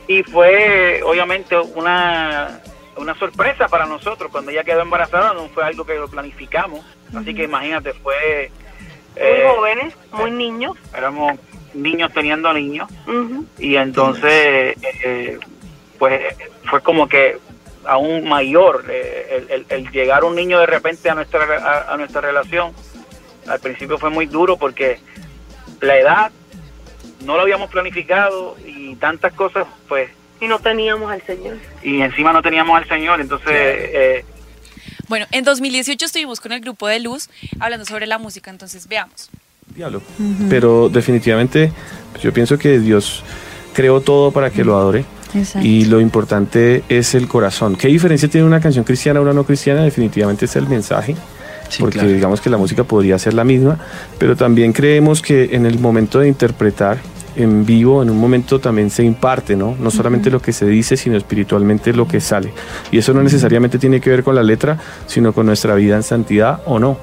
Y 0.07 0.23
fue 0.23 1.01
obviamente 1.03 1.57
una, 1.57 2.61
una 3.01 3.15
sorpresa 3.15 3.67
para 3.67 3.85
nosotros. 3.85 4.31
Cuando 4.31 4.51
ella 4.51 4.63
quedó 4.63 4.81
embarazada 4.81 5.33
no 5.33 5.47
fue 5.49 5.63
algo 5.65 5.85
que 5.85 5.95
lo 5.95 6.07
planificamos. 6.07 6.85
Así 7.15 7.33
que 7.33 7.43
imagínate, 7.43 7.93
fue... 7.93 8.51
eh, 9.15 9.43
Muy 9.45 9.55
jóvenes, 9.55 9.93
muy 10.11 10.31
niños. 10.31 10.77
Éramos 10.95 11.33
niños 11.73 12.11
teniendo 12.13 12.53
niños. 12.53 12.89
Y 13.59 13.75
entonces, 13.75 14.75
eh, 15.03 15.39
pues 15.99 16.21
fue 16.69 16.81
como 16.81 17.07
que 17.07 17.37
aún 17.85 18.27
mayor 18.29 18.85
eh, 18.89 19.45
el, 19.49 19.51
el- 19.51 19.65
el 19.69 19.91
llegar 19.91 20.23
un 20.23 20.35
niño 20.35 20.59
de 20.59 20.65
repente 20.67 21.09
a 21.09 21.15
nuestra, 21.15 21.43
a, 21.87 21.93
a 21.93 21.97
nuestra 21.97 22.21
relación. 22.21 22.73
Al 23.47 23.59
principio 23.59 23.97
fue 23.97 24.09
muy 24.11 24.27
duro 24.27 24.55
porque 24.57 24.99
la 25.81 25.97
edad 25.97 26.31
no 27.25 27.35
lo 27.35 27.41
habíamos 27.41 27.69
planificado 27.71 28.55
y 28.65 28.95
tantas 28.97 29.33
cosas, 29.33 29.65
pues. 29.87 30.09
Y 30.41 30.47
no 30.47 30.59
teníamos 30.59 31.11
al 31.11 31.21
Señor. 31.25 31.57
Y 31.83 32.01
encima 32.01 32.33
no 32.33 32.41
teníamos 32.41 32.75
al 32.77 32.87
Señor, 32.87 33.21
entonces. 33.21 33.47
eh, 33.51 34.25
Bueno, 35.07 35.25
en 35.31 35.43
2018 35.43 36.05
estuvimos 36.05 36.39
con 36.41 36.51
el 36.51 36.61
grupo 36.61 36.87
de 36.87 36.99
Luz 36.99 37.29
hablando 37.59 37.85
sobre 37.85 38.07
la 38.07 38.17
música, 38.17 38.49
entonces 38.49 38.87
veamos. 38.87 39.29
diablo. 39.75 40.01
Pero 40.49 40.89
definitivamente 40.89 41.71
pues, 42.11 42.23
yo 42.23 42.33
pienso 42.33 42.57
que 42.57 42.79
Dios 42.79 43.23
creó 43.73 44.01
todo 44.01 44.31
para 44.31 44.49
que 44.49 44.63
lo 44.63 44.75
adore. 44.77 45.05
Exacto. 45.33 45.65
Y 45.65 45.85
lo 45.85 46.01
importante 46.01 46.83
es 46.89 47.13
el 47.15 47.27
corazón. 47.27 47.75
¿Qué 47.77 47.87
diferencia 47.87 48.27
tiene 48.29 48.45
una 48.47 48.59
canción 48.59 48.83
cristiana 48.83 49.19
a 49.19 49.21
una 49.21 49.33
no 49.33 49.45
cristiana? 49.45 49.83
Definitivamente 49.83 50.45
es 50.45 50.55
el 50.57 50.67
mensaje. 50.67 51.15
porque 51.79 51.99
claro. 51.99 52.11
digamos 52.11 52.41
que 52.41 52.49
la 52.49 52.57
música 52.57 52.83
podría 52.83 53.17
ser 53.17 53.33
la 53.33 53.45
misma, 53.45 53.79
pero 54.17 54.35
también 54.35 54.73
creemos 54.73 55.21
que 55.21 55.49
en 55.55 55.65
el 55.65 55.79
momento 55.79 56.19
de 56.19 56.27
interpretar 56.27 56.97
en 57.35 57.65
vivo, 57.65 58.01
en 58.01 58.09
un 58.09 58.19
momento 58.19 58.59
también 58.59 58.89
se 58.89 59.03
imparte, 59.03 59.55
¿no? 59.55 59.75
No 59.79 59.91
solamente 59.91 60.29
lo 60.29 60.41
que 60.41 60.53
se 60.53 60.65
dice, 60.65 60.97
sino 60.97 61.17
espiritualmente 61.17 61.93
lo 61.93 62.07
que 62.07 62.19
sale. 62.19 62.53
Y 62.91 62.97
eso 62.97 63.13
no 63.13 63.23
necesariamente 63.23 63.79
tiene 63.79 64.01
que 64.01 64.09
ver 64.09 64.23
con 64.23 64.35
la 64.35 64.43
letra, 64.43 64.77
sino 65.07 65.33
con 65.33 65.45
nuestra 65.45 65.75
vida 65.75 65.95
en 65.95 66.03
santidad 66.03 66.61
o 66.65 66.79
no. 66.79 66.97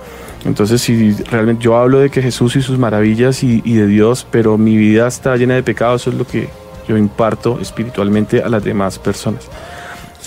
Entonces, 0.45 0.81
si 0.81 1.13
realmente 1.31 1.65
yo 1.65 1.77
hablo 1.77 1.99
de 1.99 2.11
que 2.11 2.23
Jesús 2.23 2.57
y 2.57 2.63
sus 2.63 2.79
maravillas 2.79 3.43
y, 3.43 3.61
y 3.65 3.75
de 3.75 3.87
Dios, 3.87 4.27
pero 4.31 4.57
mi 4.57 4.77
vida 4.77 5.09
está 5.09 5.37
llena 5.37 5.55
de 5.55 5.63
pecado, 5.63 5.97
eso 5.97 6.11
es 6.11 6.17
lo 6.17 6.27
que 6.27 6.49
yo 6.87 6.97
imparto 6.97 7.59
espiritualmente 7.61 8.43
a 8.43 8.49
las 8.49 8.65
demás 8.65 8.99
personas. 8.99 9.49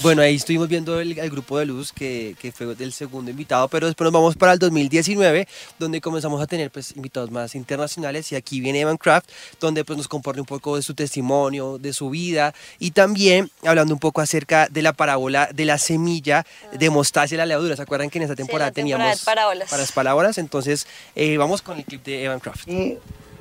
Bueno, 0.02 0.24
ahí 0.24 0.36
estuvimos 0.36 0.68
viendo 0.68 1.00
el, 1.00 1.18
el 1.18 1.30
grupo 1.30 1.60
de 1.60 1.66
luz 1.66 1.92
que, 1.92 2.36
que 2.42 2.52
fue 2.52 2.74
del 2.76 2.92
segundo 2.92 3.30
invitado, 3.30 3.68
pero 3.68 3.86
después 3.86 4.06
nos 4.06 4.14
vamos 4.14 4.36
para 4.36 4.54
el 4.54 4.60
2019, 4.60 5.48
donde 5.78 6.02
comenzamos 6.02 6.42
a 6.42 6.48
tener 6.48 6.72
pues, 6.72 6.96
invitados 6.96 7.30
más 7.30 7.54
internacionales 7.54 8.32
y 8.32 8.36
aquí 8.36 8.62
viene 8.62 8.80
Evan 8.80 8.98
Craft, 8.98 9.30
donde 9.60 9.86
pues, 9.86 9.98
nos 9.98 10.08
comparte 10.08 10.42
un 10.42 10.48
poco 10.48 10.76
de 10.76 10.82
su 10.82 10.96
testimonio, 10.96 11.78
de 11.78 11.94
su 11.94 12.10
vida 12.10 12.56
y 12.80 12.92
también 12.92 13.52
hablando 13.64 13.94
un 13.94 14.00
poco 14.00 14.22
acerca 14.22 14.68
de 14.70 14.82
la 14.82 14.94
parábola 14.94 15.50
de 15.54 15.66
la 15.66 15.78
semilla 15.78 16.48
de 16.74 16.90
mostaza 16.90 17.36
y 17.36 17.38
la 17.38 17.46
levadura. 17.46 17.76
¿Se 17.76 17.84
acuerdan 17.84 18.10
que 18.10 18.18
en 18.18 18.24
esa 18.24 18.36
temporada, 18.36 18.72
teníamos 18.72 19.24
parábolas. 19.24 19.70
para 19.70 19.82
las 19.82 19.92
parábolas? 19.92 20.38
Entonces, 20.40 20.88
eh, 21.16 21.38
vamos 21.38 21.62
con 21.62 21.78
el 21.78 21.86
clip 21.86 22.04
de 22.04 22.24
Evan 22.24 22.40
Craft. 22.40 22.68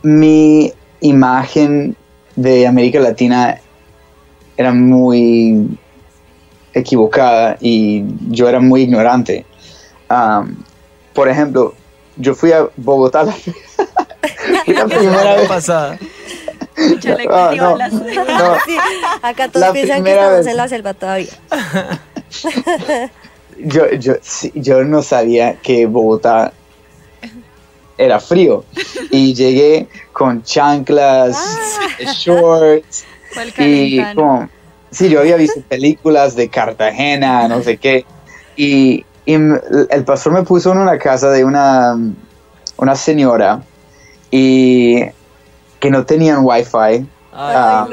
mi 0.02 0.72
imagen 1.00 1.96
de 2.36 2.66
América 2.66 3.00
Latina 3.00 3.58
era 4.56 4.72
muy 4.72 5.78
equivocada 6.74 7.56
y 7.60 8.04
yo 8.28 8.48
era 8.48 8.60
muy 8.60 8.82
ignorante. 8.82 9.44
Um, 10.10 10.56
por 11.14 11.28
ejemplo, 11.28 11.74
yo 12.16 12.34
fui 12.34 12.52
a 12.52 12.68
Bogotá 12.76 13.24
la, 13.24 13.34
la 14.66 14.84
primera 14.86 15.36
vez. 15.36 15.48
pasada. 15.48 15.98
Ah, 17.30 17.52
no, 17.56 17.76
no. 17.76 18.56
Sí, 18.66 18.76
acá 19.22 19.48
todos 19.48 19.66
La 19.66 19.72
piensan 19.72 20.02
que 20.04 20.12
estamos 20.12 20.38
vez. 20.38 20.46
en 20.46 20.56
la 20.56 20.68
selva 20.68 20.94
todavía. 20.94 21.28
Yo, 23.62 23.90
yo, 23.90 24.14
sí, 24.22 24.50
yo 24.54 24.84
no 24.84 25.02
sabía 25.02 25.56
que 25.56 25.84
Bogotá 25.84 26.54
era 27.98 28.18
frío 28.18 28.64
y 29.10 29.34
llegué 29.34 29.86
con 30.14 30.42
chanclas, 30.42 31.36
shorts 31.98 33.04
Fue 33.34 33.42
el 33.42 33.52
y 33.58 34.14
como, 34.14 34.48
sí, 34.90 35.08
yo 35.08 35.20
había 35.20 35.36
visto 35.36 35.60
películas 35.68 36.34
de 36.36 36.48
Cartagena, 36.48 37.48
no 37.48 37.62
sé 37.62 37.76
qué, 37.78 38.04
y, 38.56 39.04
el 39.26 40.04
pastor 40.04 40.32
me 40.32 40.42
puso 40.42 40.72
en 40.72 40.78
una 40.78 40.98
casa 40.98 41.30
de 41.30 41.44
una, 41.44 41.96
una 42.76 42.96
señora 42.96 43.62
y 44.30 45.02
que 45.78 45.90
no 45.90 46.04
tenían 46.04 46.38
wifi. 46.42 47.06
ah, 47.32 47.86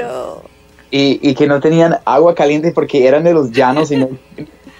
y, 0.90 1.20
y 1.22 1.36
que 1.36 1.46
no 1.48 1.60
tenían 1.60 2.00
agua 2.06 2.34
caliente 2.34 2.72
porque 2.72 3.06
eran 3.08 3.24
de 3.24 3.34
los 3.34 3.52
llanos 3.52 3.92
y, 3.92 3.98
no- 3.98 4.10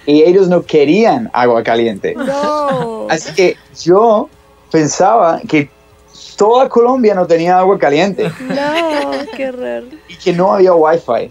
y 0.06 0.22
ellos 0.22 0.48
no 0.48 0.62
querían 0.62 1.30
agua 1.32 1.62
caliente. 1.62 2.14
No. 2.16 3.06
Así 3.10 3.32
que 3.34 3.56
yo 3.80 4.28
pensaba 4.70 5.40
que 5.46 5.70
toda 6.36 6.68
Colombia 6.68 7.14
no 7.14 7.26
tenía 7.26 7.58
agua 7.58 7.78
caliente 7.78 8.30
No, 8.40 9.10
qué 9.36 9.52
raro. 9.52 9.86
y 10.08 10.16
que 10.16 10.32
no 10.32 10.54
había 10.54 10.72
wifi. 10.74 11.30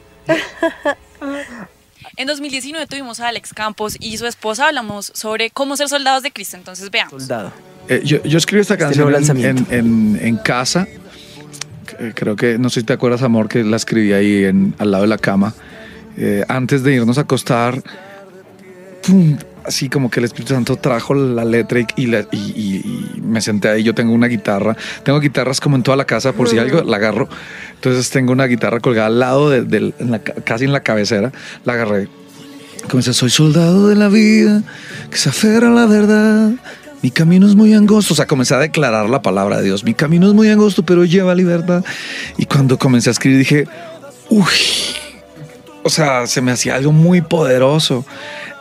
En 2.16 2.28
2019 2.28 2.88
tuvimos 2.88 3.20
a 3.20 3.28
Alex 3.28 3.54
Campos 3.54 3.96
y 4.00 4.18
su 4.18 4.26
esposa 4.26 4.68
hablamos 4.68 5.12
sobre 5.14 5.50
cómo 5.52 5.78
ser 5.78 5.88
soldados 5.90 6.24
de 6.24 6.32
Cristo. 6.32 6.58
Entonces 6.58 6.90
veamos. 6.90 7.24
Soldado. 7.24 7.52
Eh, 7.90 8.02
yo, 8.04 8.22
yo 8.24 8.38
escribí 8.38 8.62
esta 8.62 8.78
canción 8.78 9.06
nuevo 9.06 9.18
en, 9.18 9.22
lanzamiento. 9.28 9.72
en- 9.74 10.16
en- 10.16 10.20
en 10.28 10.38
casa. 10.38 10.88
Creo 12.16 12.36
que, 12.36 12.58
no 12.58 12.70
sé 12.70 12.82
si 12.82 12.86
te 12.86 12.94
acuerdas, 12.94 13.22
amor, 13.24 13.48
que 13.48 13.64
la 13.64 13.78
escribí 13.78 14.14
ahí 14.14 14.44
en, 14.46 14.74
al 14.78 14.92
lado 14.92 15.04
de 15.04 15.08
la 15.10 15.18
cama. 15.18 15.54
Eh, 16.18 16.44
antes 16.48 16.84
de 16.84 16.94
irnos 16.96 17.18
a 17.18 17.22
acostar, 17.22 17.82
¡pum! 19.06 19.38
Así 19.68 19.90
como 19.90 20.10
que 20.10 20.20
el 20.20 20.26
Espíritu 20.26 20.54
Santo 20.54 20.76
trajo 20.78 21.14
la 21.14 21.44
letra 21.46 21.80
y, 21.82 21.86
y 21.96 22.06
la- 22.08 22.26
y- 22.32 22.38
y- 22.38 23.22
me 23.22 23.42
senté 23.42 23.70
ahí. 23.70 23.84
Yo 23.84 23.94
tengo 23.94 24.14
una 24.14 24.28
guitarra. 24.28 24.76
Tengo 25.04 25.20
guitarras 25.20 25.60
como 25.60 25.76
en 25.76 25.84
toda 25.84 25.98
la 25.98 26.06
casa, 26.06 26.32
por 26.34 26.48
si 26.50 26.58
algo 26.58 26.82
la 26.84 26.98
agarro. 26.98 27.28
Entonces 27.76 28.10
tengo 28.10 28.32
una 28.32 28.46
guitarra 28.46 28.80
colgada 28.80 29.08
al 29.08 29.20
lado, 29.20 29.50
de, 29.50 29.64
del- 29.64 29.94
en 30.00 30.12
la 30.12 30.20
ca- 30.20 30.34
casi 30.44 30.66
en 30.66 30.72
la 30.72 30.82
cabecera. 30.82 31.32
La 31.66 31.74
agarré. 31.74 32.08
Comienza, 32.90 33.12
soy 33.14 33.30
soldado 33.30 33.88
de 33.90 33.96
la 33.96 34.08
vida, 34.08 34.64
que 35.12 35.18
se 35.18 35.30
aferra 35.30 35.68
a 35.68 35.72
la 35.72 35.86
verdad. 35.88 36.52
Mi 37.02 37.12
camino 37.12 37.46
es 37.46 37.56
muy 37.56 37.74
angosto. 37.74 38.14
O 38.14 38.16
sea, 38.16 38.26
comencé 38.28 38.56
a 38.56 38.60
declarar 38.60 39.10
la 39.10 39.22
palabra 39.22 39.58
de 39.58 39.64
Dios. 39.66 39.84
Mi 39.84 39.94
camino 39.94 40.28
es 40.28 40.34
muy 40.34 40.50
angosto, 40.50 40.84
pero 40.84 41.04
lleva 41.06 41.36
libertad. 41.36 41.84
Y 42.38 42.46
cuando 42.46 42.78
comencé 42.80 43.10
a 43.10 43.12
escribir 43.12 43.40
dije, 43.40 43.68
uy, 44.30 44.46
o 45.84 45.90
sea, 45.90 46.28
se 46.28 46.42
me 46.42 46.52
hacía 46.52 46.76
algo 46.76 46.92
muy 46.92 47.22
poderoso. 47.22 48.06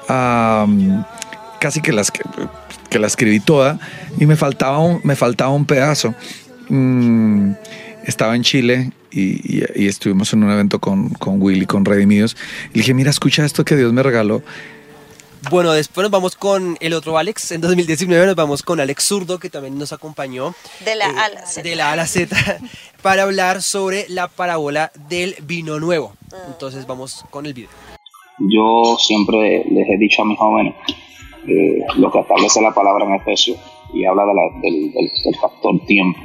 Casi 0.09 1.81
que, 1.81 1.93
las, 1.93 2.11
que, 2.11 2.99
la 2.99 3.07
escribí 3.07 3.41
toda 3.41 3.79
y 4.19 4.27
me 4.27 4.37
faltaba 4.37 4.79
un, 4.79 5.01
me 5.05 5.17
faltaba 5.17 5.51
un 5.51 5.65
pedazo. 5.67 6.15
Mm, 6.69 7.53
estaba 8.05 8.37
en 8.37 8.43
Chile 8.43 8.93
y, 9.11 9.59
y- 9.59 9.65
y 9.75 9.89
estuvimos 9.89 10.33
en 10.33 10.45
un 10.45 10.51
evento 10.51 10.79
con, 10.81 11.09
con 11.11 11.41
Willy, 11.43 11.67
con 11.67 11.85
Redimidos. 11.85 12.37
Y 12.73 12.79
dije, 12.81 12.95
mira, 12.95 13.11
escucha 13.11 13.45
esto 13.45 13.65
que 13.65 13.75
Dios 13.77 13.93
me 13.93 14.03
regaló. 14.03 14.43
Bueno, 15.51 15.73
después 15.73 16.03
nos 16.05 16.11
vamos 16.11 16.35
con 16.35 16.77
el 16.81 16.93
otro 16.93 17.19
Alex. 17.19 17.53
En 17.53 17.61
2019 17.61 18.27
nos 18.27 18.35
vamos 18.35 18.63
con 18.63 18.81
Alex 18.81 19.05
Zurdo, 19.05 19.39
que 19.39 19.49
también 19.49 19.79
nos 19.79 19.93
acompañó 19.93 20.55
De 20.85 20.97
la 20.97 21.07
eh, 21.07 21.15
A 21.19 21.29
la 21.29 21.47
Z. 21.47 21.63
de 21.63 21.77
la 21.77 21.89
A 21.91 21.93
a 21.93 21.97
la 21.97 22.07
Z, 22.07 22.37
para 23.03 23.23
hablar 23.23 23.63
sobre 23.63 24.07
la 24.09 24.27
parábola 24.29 24.91
del 25.09 25.37
vino 25.43 25.79
nuevo. 25.79 26.15
Ah. 26.33 26.37
Entonces 26.49 26.87
vamos 26.87 27.25
con 27.31 27.47
el 27.47 27.55
video. 27.55 27.69
Yo 28.39 28.97
siempre 28.99 29.65
les 29.71 29.89
he 29.89 29.97
dicho 29.99 30.23
a 30.23 30.25
mis 30.25 30.39
jóvenes 30.39 30.75
eh, 31.49 31.79
lo 31.97 32.11
que 32.11 32.19
establece 32.21 32.61
la 32.61 32.73
palabra 32.75 33.07
en 33.07 33.15
Efesios 33.15 33.59
y 33.95 34.05
habla 34.05 34.25
de 34.27 34.35
la- 34.35 34.61
del, 34.61 35.37
factor 35.41 35.79
tiempo. 35.87 36.19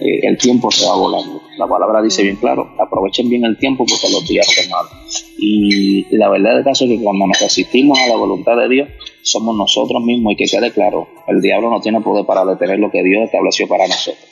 Eh, 0.00 0.20
el 0.22 0.38
tiempo 0.38 0.70
se 0.70 0.86
va 0.86 0.96
volando. 0.96 1.40
La 1.58 1.66
palabra 1.66 2.00
dice 2.02 2.22
bien 2.22 2.36
claro, 2.36 2.70
aprovechen 2.78 3.28
bien 3.28 3.44
el 3.44 3.58
tiempo 3.58 3.84
porque 3.84 4.08
los 4.10 4.26
días 4.26 4.46
son 4.46 4.70
malos. 4.70 5.24
Y 5.38 6.16
la 6.16 6.28
verdad 6.28 6.54
del 6.54 6.64
caso 6.64 6.84
es 6.84 6.90
que 6.90 7.02
cuando 7.02 7.26
nos 7.26 7.38
resistimos 7.40 7.98
a 8.00 8.08
la 8.08 8.16
voluntad 8.16 8.56
de 8.56 8.68
Dios, 8.68 8.88
somos 9.22 9.56
nosotros 9.56 10.02
mismos 10.02 10.32
y 10.32 10.36
que 10.36 10.46
quede 10.46 10.72
claro, 10.72 11.08
el 11.28 11.40
diablo 11.40 11.70
no 11.70 11.80
tiene 11.80 12.00
poder 12.00 12.24
para 12.24 12.44
detener 12.44 12.78
lo 12.78 12.90
que 12.90 13.02
Dios 13.02 13.24
estableció 13.24 13.68
para 13.68 13.86
nosotros. 13.86 14.31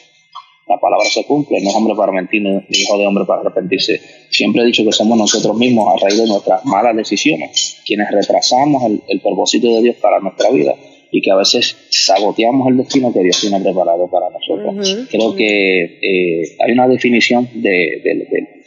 La 0.70 0.78
palabra 0.80 1.04
se 1.10 1.24
cumple, 1.26 1.60
no 1.62 1.70
es 1.70 1.74
hombre 1.74 1.94
para 1.96 2.12
mentir, 2.12 2.42
ni 2.42 2.78
hijo 2.78 2.96
de 2.96 3.06
hombre 3.06 3.24
para 3.24 3.40
arrepentirse. 3.40 4.00
Siempre 4.30 4.62
he 4.62 4.66
dicho 4.66 4.84
que 4.84 4.92
somos 4.92 5.18
nosotros 5.18 5.56
mismos 5.56 5.88
a 5.92 5.98
raíz 6.04 6.16
de 6.18 6.28
nuestras 6.28 6.64
malas 6.64 6.94
decisiones, 6.96 7.82
quienes 7.84 8.08
retrasamos 8.10 8.82
el, 8.84 9.02
el 9.08 9.20
propósito 9.20 9.66
de 9.68 9.82
Dios 9.82 9.96
para 9.96 10.20
nuestra 10.20 10.48
vida 10.50 10.74
y 11.10 11.20
que 11.22 11.30
a 11.32 11.34
veces 11.36 11.76
saboteamos 11.90 12.68
el 12.68 12.76
destino 12.76 13.12
que 13.12 13.20
Dios 13.20 13.40
tiene 13.40 13.58
preparado 13.60 14.08
para 14.08 14.26
nosotros. 14.30 15.08
Creo 15.10 15.34
que 15.34 15.82
eh, 15.84 16.56
hay 16.64 16.72
una 16.72 16.86
definición 16.86 17.48
de, 17.54 17.68
de- 18.04 18.26
de- 18.30 18.60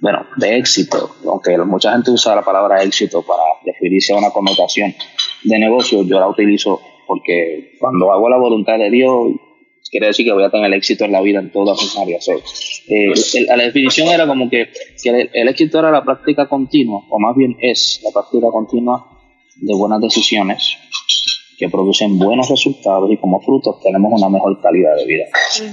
bueno, 0.00 0.26
de 0.38 0.56
éxito, 0.56 1.16
aunque 1.28 1.56
mucha 1.58 1.92
gente 1.92 2.10
usa 2.12 2.34
la 2.34 2.42
palabra 2.42 2.82
éxito 2.82 3.22
para 3.26 3.42
referirse 3.64 4.12
a 4.14 4.16
una 4.18 4.30
connotación 4.30 4.94
de 5.44 5.58
negocio, 5.58 6.02
yo 6.02 6.18
la 6.20 6.28
utilizo 6.28 6.80
porque 7.06 7.76
cuando 7.78 8.10
hago 8.12 8.28
la 8.28 8.36
voluntad 8.38 8.78
de 8.78 8.90
Dios, 8.90 9.28
quiere 9.90 10.06
decir 10.08 10.24
que 10.26 10.32
voy 10.32 10.44
a 10.44 10.50
tener 10.50 10.72
éxito 10.74 11.04
en 11.04 11.12
la 11.12 11.20
vida 11.20 11.40
en 11.40 11.50
todas 11.52 11.80
mis 11.80 11.96
áreas. 11.96 12.28
Eh, 12.28 13.12
el- 13.34 13.46
la 13.46 13.56
definición 13.64 14.08
era 14.08 14.26
como 14.26 14.48
que, 14.50 14.68
que 15.02 15.08
el, 15.10 15.30
el 15.32 15.48
éxito 15.48 15.78
era 15.78 15.90
la 15.90 16.04
práctica 16.04 16.48
continua, 16.48 17.02
o 17.08 17.18
más 17.18 17.34
bien 17.36 17.56
es 17.60 18.00
la 18.04 18.10
práctica 18.10 18.48
continua 18.50 19.06
de 19.56 19.74
buenas 19.74 20.00
decisiones 20.00 20.76
que 21.58 21.68
producen 21.70 22.18
buenos 22.18 22.50
resultados 22.50 23.10
y 23.10 23.16
como 23.16 23.40
fruto 23.40 23.78
tenemos 23.82 24.12
una 24.20 24.28
mejor 24.28 24.60
calidad 24.60 24.94
de 24.96 25.06
vida. 25.06 25.24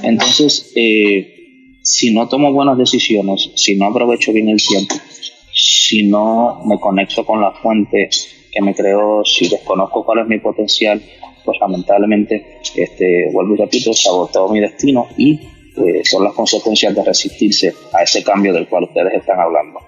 Entonces, 0.03 0.71
eh, 0.75 1.79
si 1.81 2.13
no 2.13 2.29
tomo 2.29 2.53
buenas 2.53 2.77
decisiones, 2.77 3.51
si 3.55 3.75
no 3.75 3.87
aprovecho 3.87 4.31
bien 4.31 4.47
el 4.47 4.57
tiempo, 4.65 4.95
si 5.53 6.07
no 6.07 6.61
me 6.65 6.79
conecto 6.79 7.25
con 7.25 7.41
la 7.41 7.51
fuente 7.51 8.09
que 8.51 8.61
me 8.61 8.73
creó, 8.73 9.23
si 9.25 9.49
desconozco 9.49 10.05
cuál 10.05 10.19
es 10.19 10.27
mi 10.27 10.39
potencial, 10.39 11.01
pues 11.45 11.57
lamentablemente, 11.59 12.59
este, 12.75 13.29
vuelvo 13.31 13.55
y 13.55 13.57
repito, 13.57 13.93
saboteo 13.93 14.49
mi 14.49 14.59
destino 14.59 15.07
y 15.17 15.39
eh, 15.75 16.01
son 16.03 16.23
las 16.23 16.33
consecuencias 16.33 16.93
de 16.95 17.03
resistirse 17.03 17.73
a 17.93 18.03
ese 18.03 18.23
cambio 18.23 18.53
del 18.53 18.67
cual 18.67 18.83
ustedes 18.85 19.13
están 19.15 19.39
hablando. 19.39 19.79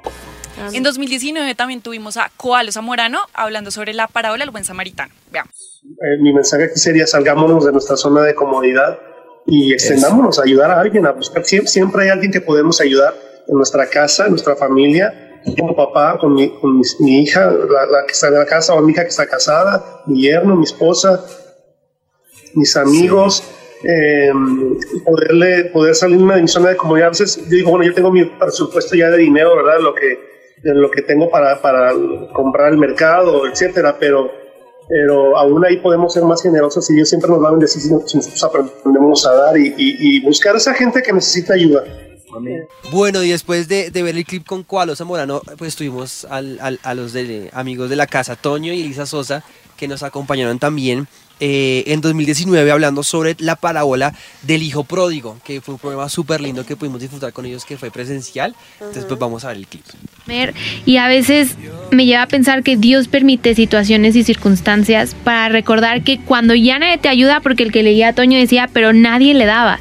En 0.74 0.84
2019 0.84 1.54
también 1.56 1.82
tuvimos 1.82 2.16
a 2.18 2.32
Coalo 2.38 2.72
Zamorano 2.72 3.20
hablando 3.34 3.72
sobre 3.72 3.94
la 3.94 4.08
parábola 4.08 4.44
del 4.46 4.52
buen 4.52 4.64
samaritano. 4.64 5.14
Veamos. 5.32 5.82
Eh, 5.84 6.22
mi 6.22 6.34
mensaje 6.34 6.64
aquí 6.66 6.80
sería 6.80 7.06
salgámonos 7.06 7.66
de 7.66 7.72
nuestra 7.74 7.98
zona 7.98 8.22
de 8.22 8.34
comodidad 8.34 8.98
y 9.46 9.74
extendámonos 9.74 10.40
a 10.40 10.44
ayudar 10.44 10.72
a 10.72 10.80
alguien, 10.80 11.06
a 11.06 11.12
buscar. 11.12 11.44
Siempre, 11.44 11.68
siempre 11.70 12.04
hay 12.06 12.10
alguien 12.10 12.32
que 12.32 12.42
podemos 12.42 12.80
ayudar 12.82 13.14
en 13.48 13.56
nuestra 13.56 13.88
casa, 13.88 14.26
en 14.26 14.32
nuestra 14.32 14.56
familia, 14.56 15.14
como 15.60 15.76
papá, 15.76 16.18
con 16.20 16.34
mi, 16.34 16.50
con 16.50 16.80
mis- 16.80 17.00
mi 17.00 17.22
hija, 17.22 17.46
la, 17.52 17.86
la 17.86 18.06
que 18.08 18.14
está 18.14 18.30
en 18.30 18.34
la 18.36 18.46
casa, 18.46 18.74
o 18.74 18.82
mi 18.82 18.94
hija 18.94 19.04
que 19.04 19.10
está 19.10 19.28
casada, 19.28 20.02
mi 20.08 20.22
yerno, 20.22 20.56
mi 20.56 20.64
esposa, 20.64 21.24
mis 22.56 22.76
amigos. 22.76 23.44
eh, 23.88 24.32
poderle, 25.04 25.66
poder 25.66 25.94
salirme 25.94 26.36
de 26.36 26.42
mi 26.44 26.48
zona 26.48 26.70
de 26.70 26.76
comodidad. 26.78 27.08
A 27.08 27.12
veces 27.12 27.38
yo 27.38 27.50
digo, 27.50 27.70
bueno, 27.72 27.86
yo 27.86 27.94
tengo 27.94 28.12
mi 28.12 28.26
presupuesto 28.26 28.96
ya 28.96 29.10
de 29.10 29.18
dinero, 29.20 29.56
¿verdad? 29.56 29.80
Lo 29.80 29.94
que, 29.94 30.18
de 30.64 30.74
lo 30.74 30.90
que 30.90 31.04
tengo 31.04 31.30
para, 31.30 31.62
para 31.62 31.94
comprar 32.34 32.72
el 32.72 32.80
mercado, 32.80 33.46
etcétera, 33.48 33.98
pero, 34.00 34.32
pero 34.90 35.38
aún 35.38 35.64
ahí 35.66 35.78
podemos 35.78 36.14
ser 36.14 36.24
más 36.24 36.42
generosos 36.42 36.90
y 36.90 36.96
Dios 36.96 37.10
siempre 37.10 37.30
nos 37.30 37.44
va 37.44 37.50
a 37.50 37.52
bendecir 37.52 37.82
si 37.82 37.90
nosotros 38.18 38.44
aprendemos 38.44 39.26
a 39.28 39.34
dar 39.34 39.58
y, 39.58 39.68
y, 39.78 40.18
y 40.18 40.22
buscar 40.22 40.56
a 40.56 40.58
esa 40.58 40.74
gente 40.74 41.04
que 41.04 41.14
necesita 41.14 41.54
ayuda. 41.54 41.84
Bueno, 42.92 43.24
y 43.24 43.30
después 43.30 43.68
de, 43.68 43.92
de 43.92 44.04
ver 44.04 44.16
el 44.18 44.26
clip 44.26 44.46
con 44.46 44.64
Cualo 44.64 44.96
Zamorano, 44.96 45.42
pues 45.58 45.76
tuvimos 45.76 46.26
al, 46.26 46.58
al- 46.60 46.80
a 46.84 46.94
los 46.96 47.14
de, 47.14 47.50
amigos 47.54 47.90
de 47.90 47.96
la 47.96 48.08
casa, 48.08 48.36
Toño 48.36 48.74
y 48.74 48.82
Elisa 48.82 49.06
Sosa, 49.06 49.44
que 49.78 49.88
nos 49.88 50.02
acompañaron 50.04 50.58
también 50.60 51.08
eh, 51.40 51.84
en 51.88 52.02
2019 52.02 52.72
hablando 52.72 53.04
sobre 53.04 53.36
la 53.40 53.56
parábola 53.56 54.14
del 54.44 54.64
hijo 54.64 54.84
pródigo, 54.84 55.38
que 55.44 55.62
fue 55.62 55.74
un 55.74 55.80
programa 55.80 56.08
súper 56.08 56.40
lindo 56.42 56.66
que 56.66 56.76
pudimos 56.76 57.02
disfrutar 57.02 57.34
con 57.34 57.46
ellos, 57.46 57.66
que 57.66 57.78
fue 57.78 57.92
presencial. 57.92 58.56
Entonces, 58.80 59.06
pues 59.06 59.20
vamos 59.20 59.44
a 59.44 59.50
ver 59.50 59.58
el 59.58 59.68
clip. 59.68 59.84
y 60.86 60.98
a 60.98 61.08
veces 61.08 61.58
me 61.92 62.06
lleva 62.06 62.24
a 62.24 62.28
pensar 62.28 62.64
que 62.64 62.78
Dios 62.78 63.08
permite 63.08 63.54
situaciones 63.54 64.16
y 64.16 64.24
circunstancias 64.24 65.16
para 65.24 65.50
recordar 65.50 66.04
que 66.04 66.20
cuando 66.20 66.56
ya 66.56 66.80
nadie 66.80 66.98
te 66.98 67.10
ayuda, 67.10 67.42
porque 67.42 67.64
el 67.64 67.72
que 67.72 67.84
leía 67.84 68.10
a 68.10 68.14
Toño 68.14 68.40
decía, 68.40 68.70
pero 68.72 68.94
nadie 68.94 69.34
le 69.34 69.46
daba. 69.46 69.80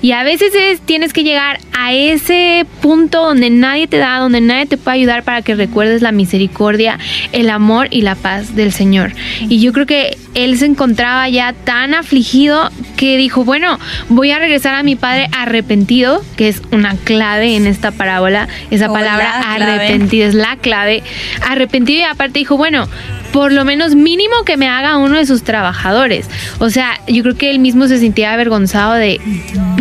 Y 0.00 0.12
a 0.12 0.22
veces 0.24 0.54
es, 0.54 0.80
tienes 0.80 1.12
que 1.12 1.22
llegar 1.22 1.60
a 1.72 1.92
ese 1.92 2.66
punto 2.80 3.24
donde 3.24 3.50
nadie 3.50 3.86
te 3.86 3.98
da, 3.98 4.18
donde 4.18 4.40
nadie 4.40 4.66
te 4.66 4.78
puede 4.78 4.96
ayudar 4.98 5.22
para 5.22 5.42
que 5.42 5.54
recuerdes 5.54 6.02
la 6.02 6.12
misericordia, 6.12 6.98
el 7.32 7.50
amor 7.50 7.88
y 7.90 8.00
la 8.02 8.14
paz 8.14 8.54
del 8.54 8.72
Señor. 8.72 9.12
Y 9.48 9.60
yo 9.60 9.72
creo 9.72 9.86
que 9.86 10.16
él 10.34 10.58
se 10.58 10.66
encontraba 10.94 11.28
ya 11.28 11.52
tan 11.52 11.92
afligido 11.92 12.70
que 12.96 13.16
dijo, 13.16 13.44
bueno, 13.44 13.80
voy 14.10 14.30
a 14.30 14.38
regresar 14.38 14.76
a 14.76 14.84
mi 14.84 14.94
padre 14.94 15.28
arrepentido, 15.36 16.22
que 16.36 16.46
es 16.46 16.62
una 16.70 16.94
clave 16.94 17.56
en 17.56 17.66
esta 17.66 17.90
parábola, 17.90 18.46
esa 18.70 18.88
Oh, 18.88 18.92
palabra 18.92 19.40
arrepentido 19.54 20.28
es 20.28 20.34
la 20.36 20.56
clave. 20.56 21.02
Arrepentido 21.48 21.98
y 22.00 22.04
aparte 22.04 22.38
dijo, 22.38 22.56
bueno, 22.56 22.86
por 23.34 23.50
lo 23.50 23.64
menos 23.64 23.96
mínimo 23.96 24.44
que 24.46 24.56
me 24.56 24.68
haga 24.68 24.96
uno 24.96 25.16
de 25.16 25.26
sus 25.26 25.42
trabajadores. 25.42 26.30
O 26.60 26.70
sea, 26.70 27.00
yo 27.08 27.24
creo 27.24 27.36
que 27.36 27.50
él 27.50 27.58
mismo 27.58 27.88
se 27.88 27.98
sentía 27.98 28.32
avergonzado 28.32 28.94
de 28.94 29.20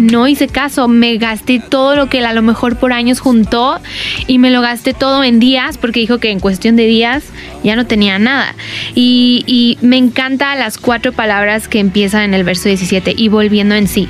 no 0.02 0.28
hice 0.28 0.48
caso, 0.48 0.88
me 0.88 1.18
gasté 1.18 1.60
todo 1.60 1.96
lo 1.96 2.10
que 2.10 2.18
él 2.18 2.26
a 2.26 2.34
lo 2.34 2.42
mejor 2.42 2.78
por 2.78 2.94
años 2.94 3.20
juntó 3.20 3.80
y 4.26 4.40
me 4.40 4.50
lo 4.50 4.62
gasté 4.62 4.96
todo 4.96 5.24
en 5.24 5.40
días 5.40 5.78
porque 5.78 6.00
dijo 6.00 6.18
que 6.18 6.32
en 6.32 6.40
cuestión 6.40 6.76
de 6.76 6.88
días 6.88 7.26
ya 7.64 7.76
no 7.76 7.86
tenía 7.86 8.18
nada. 8.18 8.56
Y, 8.96 9.44
y 9.46 9.78
me 9.86 9.98
encanta 9.98 10.56
las 10.56 10.80
cuatro 10.80 11.12
palabras 11.12 11.68
que 11.68 11.78
empiezan 11.78 12.24
en 12.24 12.34
el 12.34 12.44
verso 12.44 12.70
17 12.70 13.14
y 13.16 13.28
volviendo 13.28 13.76
en 13.76 13.88
sí. 13.88 14.08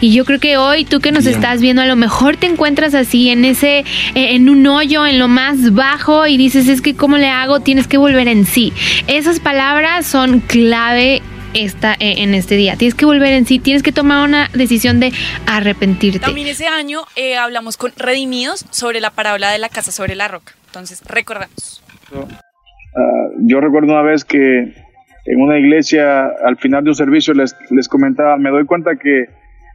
Y 0.00 0.14
yo 0.14 0.24
creo 0.24 0.40
que 0.40 0.56
hoy 0.56 0.86
tú 0.86 1.00
que 1.00 1.12
nos 1.12 1.24
Bien. 1.24 1.36
estás 1.36 1.60
viendo 1.60 1.82
a 1.82 1.86
lo 1.86 1.96
mejor 1.96 2.38
te 2.38 2.46
encuentras 2.46 2.94
así 2.94 3.28
en 3.28 3.44
ese 3.44 3.84
en 4.14 4.48
un 4.48 4.66
hoyo 4.66 5.04
en 5.04 5.18
lo 5.18 5.28
más 5.28 5.74
bajo 5.74 6.26
y 6.26 6.38
dices 6.38 6.68
es 6.68 6.80
que 6.80 6.94
cómo 6.94 7.18
le 7.18 7.28
hago 7.28 7.60
tienes 7.60 7.86
que 7.86 7.98
volver 7.98 8.28
en 8.28 8.46
sí 8.46 8.72
esas 9.06 9.40
palabras 9.40 10.06
son 10.06 10.40
clave 10.40 11.22
esta, 11.54 11.94
eh, 11.94 12.16
en 12.18 12.34
este 12.34 12.56
día 12.56 12.76
tienes 12.76 12.94
que 12.94 13.06
volver 13.06 13.32
en 13.32 13.46
sí 13.46 13.58
tienes 13.58 13.82
que 13.82 13.92
tomar 13.92 14.28
una 14.28 14.48
decisión 14.52 15.00
de 15.00 15.12
arrepentirte 15.46 16.18
También 16.18 16.46
ese 16.46 16.66
año 16.66 17.00
eh, 17.16 17.36
hablamos 17.36 17.76
con 17.76 17.92
Redimidos 17.96 18.66
sobre 18.70 19.00
la 19.00 19.10
parábola 19.10 19.50
de 19.50 19.58
la 19.58 19.68
casa 19.68 19.92
sobre 19.92 20.14
la 20.14 20.28
roca. 20.28 20.52
Entonces, 20.66 21.02
recordamos. 21.06 21.82
Ah, 22.12 23.28
yo 23.38 23.60
recuerdo 23.60 23.92
una 23.92 24.02
vez 24.02 24.24
que 24.24 24.38
en 24.38 25.40
una 25.40 25.58
iglesia, 25.58 26.26
al 26.44 26.56
final 26.58 26.84
de 26.84 26.90
un 26.90 26.96
servicio, 26.96 27.34
les, 27.34 27.54
les 27.70 27.88
comentaba, 27.88 28.36
me 28.36 28.50
doy 28.50 28.64
cuenta 28.64 28.96
que 28.96 29.26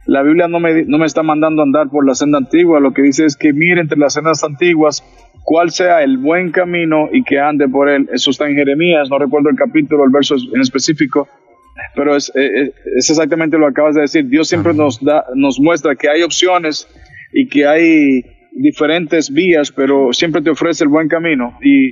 la 0.06 0.22
Biblia 0.22 0.48
no 0.48 0.60
me, 0.60 0.84
no 0.84 0.98
me 0.98 1.06
está 1.06 1.22
mandando 1.22 1.62
a 1.62 1.64
andar 1.64 1.88
por 1.88 2.06
la 2.06 2.14
senda 2.14 2.38
antigua, 2.38 2.80
lo 2.80 2.92
que 2.92 3.02
dice 3.02 3.24
es 3.24 3.36
que 3.36 3.52
mire 3.52 3.80
entre 3.80 3.98
las 3.98 4.14
sendas 4.14 4.44
antiguas 4.44 5.02
cuál 5.44 5.70
sea 5.70 6.02
el 6.02 6.18
buen 6.18 6.50
camino 6.50 7.08
y 7.12 7.22
que 7.22 7.38
ande 7.38 7.68
por 7.68 7.88
él. 7.88 8.08
Eso 8.12 8.30
está 8.30 8.48
en 8.48 8.56
Jeremías, 8.56 9.08
no 9.10 9.18
recuerdo 9.18 9.50
el 9.50 9.56
capítulo, 9.56 10.04
el 10.04 10.10
verso 10.10 10.34
en 10.54 10.60
específico, 10.60 11.28
pero 11.94 12.16
es, 12.16 12.30
eh, 12.34 12.40
eh, 12.66 12.72
es 12.96 13.10
exactamente 13.10 13.58
lo 13.58 13.66
que 13.66 13.70
acabas 13.72 13.94
de 13.94 14.00
decir. 14.02 14.26
Dios 14.26 14.48
siempre 14.48 14.74
nos, 14.74 15.02
da, 15.04 15.24
nos 15.34 15.60
muestra 15.60 15.94
que 15.94 16.08
hay 16.08 16.22
opciones 16.22 16.88
y 17.32 17.46
que 17.48 17.66
hay 17.66 18.24
diferentes 18.52 19.32
vías, 19.32 19.70
pero 19.72 20.12
siempre 20.12 20.40
te 20.42 20.50
ofrece 20.50 20.84
el 20.84 20.88
buen 20.90 21.08
camino. 21.08 21.58
Y, 21.62 21.90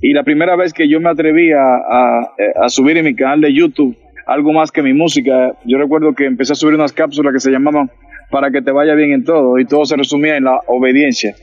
y 0.00 0.12
la 0.12 0.22
primera 0.22 0.56
vez 0.56 0.72
que 0.72 0.88
yo 0.88 1.00
me 1.00 1.10
atreví 1.10 1.52
a, 1.52 1.58
a- 1.60 2.34
a 2.64 2.68
subir 2.68 2.96
en 2.96 3.04
mi 3.04 3.14
canal 3.14 3.40
de 3.40 3.52
YouTube 3.52 3.96
algo 4.26 4.52
más 4.54 4.70
que 4.72 4.80
mi 4.82 4.94
música, 4.94 5.52
yo 5.66 5.76
recuerdo 5.76 6.14
que 6.14 6.24
empecé 6.24 6.52
a 6.52 6.56
subir 6.56 6.74
unas 6.76 6.94
cápsulas 6.94 7.30
que 7.34 7.40
se 7.40 7.50
llamaban 7.50 7.90
para 8.30 8.50
que 8.50 8.62
te 8.62 8.70
vaya 8.70 8.94
bien 8.94 9.12
en 9.12 9.22
todo 9.24 9.58
y 9.58 9.66
todo 9.66 9.84
se 9.84 9.96
resumía 9.96 10.36
en 10.38 10.44
la 10.44 10.60
obediencia. 10.66 11.34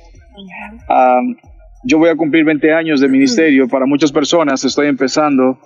Yo 1.84 1.98
voy 1.98 2.10
a 2.10 2.16
cumplir 2.16 2.46
20 2.46 2.74
años 2.74 3.02
de 3.02 3.08
ministerio. 3.08 3.68
Para 3.68 3.86
muchas 3.86 4.12
personas 4.12 4.64
estoy 4.64 4.88
empezando. 4.88 5.58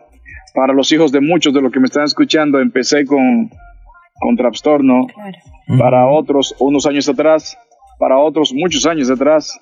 Para 0.54 0.74
los 0.74 0.92
hijos 0.92 1.12
de 1.12 1.20
muchos 1.20 1.54
de 1.54 1.62
los 1.62 1.72
que 1.72 1.80
me 1.80 1.88
están 1.88 2.06
escuchando, 2.06 2.60
empecé 2.60 3.06
con, 3.06 3.50
con 4.20 4.36
trastorno. 4.38 5.08
Para 5.78 6.08
otros, 6.08 6.56
unos 6.60 6.86
años 6.86 7.10
atrás. 7.10 7.58
Para 8.00 8.18
otros, 8.18 8.54
muchos 8.54 8.86
años 8.86 9.12
atrás. 9.12 9.60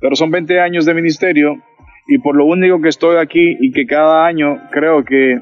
Pero 0.00 0.14
son 0.14 0.30
20 0.30 0.60
años 0.60 0.84
de 0.84 0.94
ministerio. 0.94 1.56
Y 2.06 2.18
por 2.18 2.36
lo 2.36 2.44
único 2.44 2.82
que 2.82 2.90
estoy 2.90 3.16
aquí 3.16 3.56
y 3.58 3.72
que 3.72 3.86
cada 3.86 4.26
año 4.26 4.60
creo 4.70 5.04
que, 5.04 5.40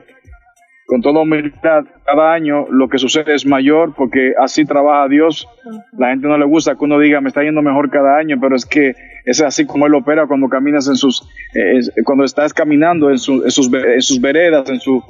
con 0.93 1.01
toda 1.01 1.23
humildad, 1.23 1.85
cada 2.05 2.35
año 2.35 2.67
lo 2.71 2.87
que 2.89 2.99
sucede 2.99 3.35
es 3.35 3.47
mayor 3.47 3.95
porque 3.97 4.35
así 4.39 4.67
trabaja 4.67 5.09
Dios. 5.09 5.49
La 5.97 6.11
gente 6.11 6.29
no 6.29 6.37
le 6.37 6.45
gusta 6.45 6.75
que 6.77 6.85
uno 6.85 6.99
diga 6.99 7.23
me 7.23 7.29
está 7.29 7.43
yendo 7.43 7.63
mejor 7.63 7.89
cada 7.89 8.19
año, 8.19 8.37
pero 8.39 8.55
es 8.57 8.67
que 8.67 8.93
es 9.25 9.41
así 9.41 9.65
como 9.65 9.87
Él 9.87 9.95
opera 9.95 10.27
cuando 10.27 10.49
caminas 10.51 10.89
en 10.89 10.97
sus, 10.97 11.23
eh, 11.55 11.81
cuando 12.05 12.25
estás 12.25 12.53
caminando 12.53 13.09
en, 13.11 13.17
su- 13.17 13.43
en 13.43 13.51
sus, 13.51 13.73
en 13.73 14.03
sus 14.03 14.21
veredas, 14.21 14.69
en, 14.69 14.81
su, 14.81 15.03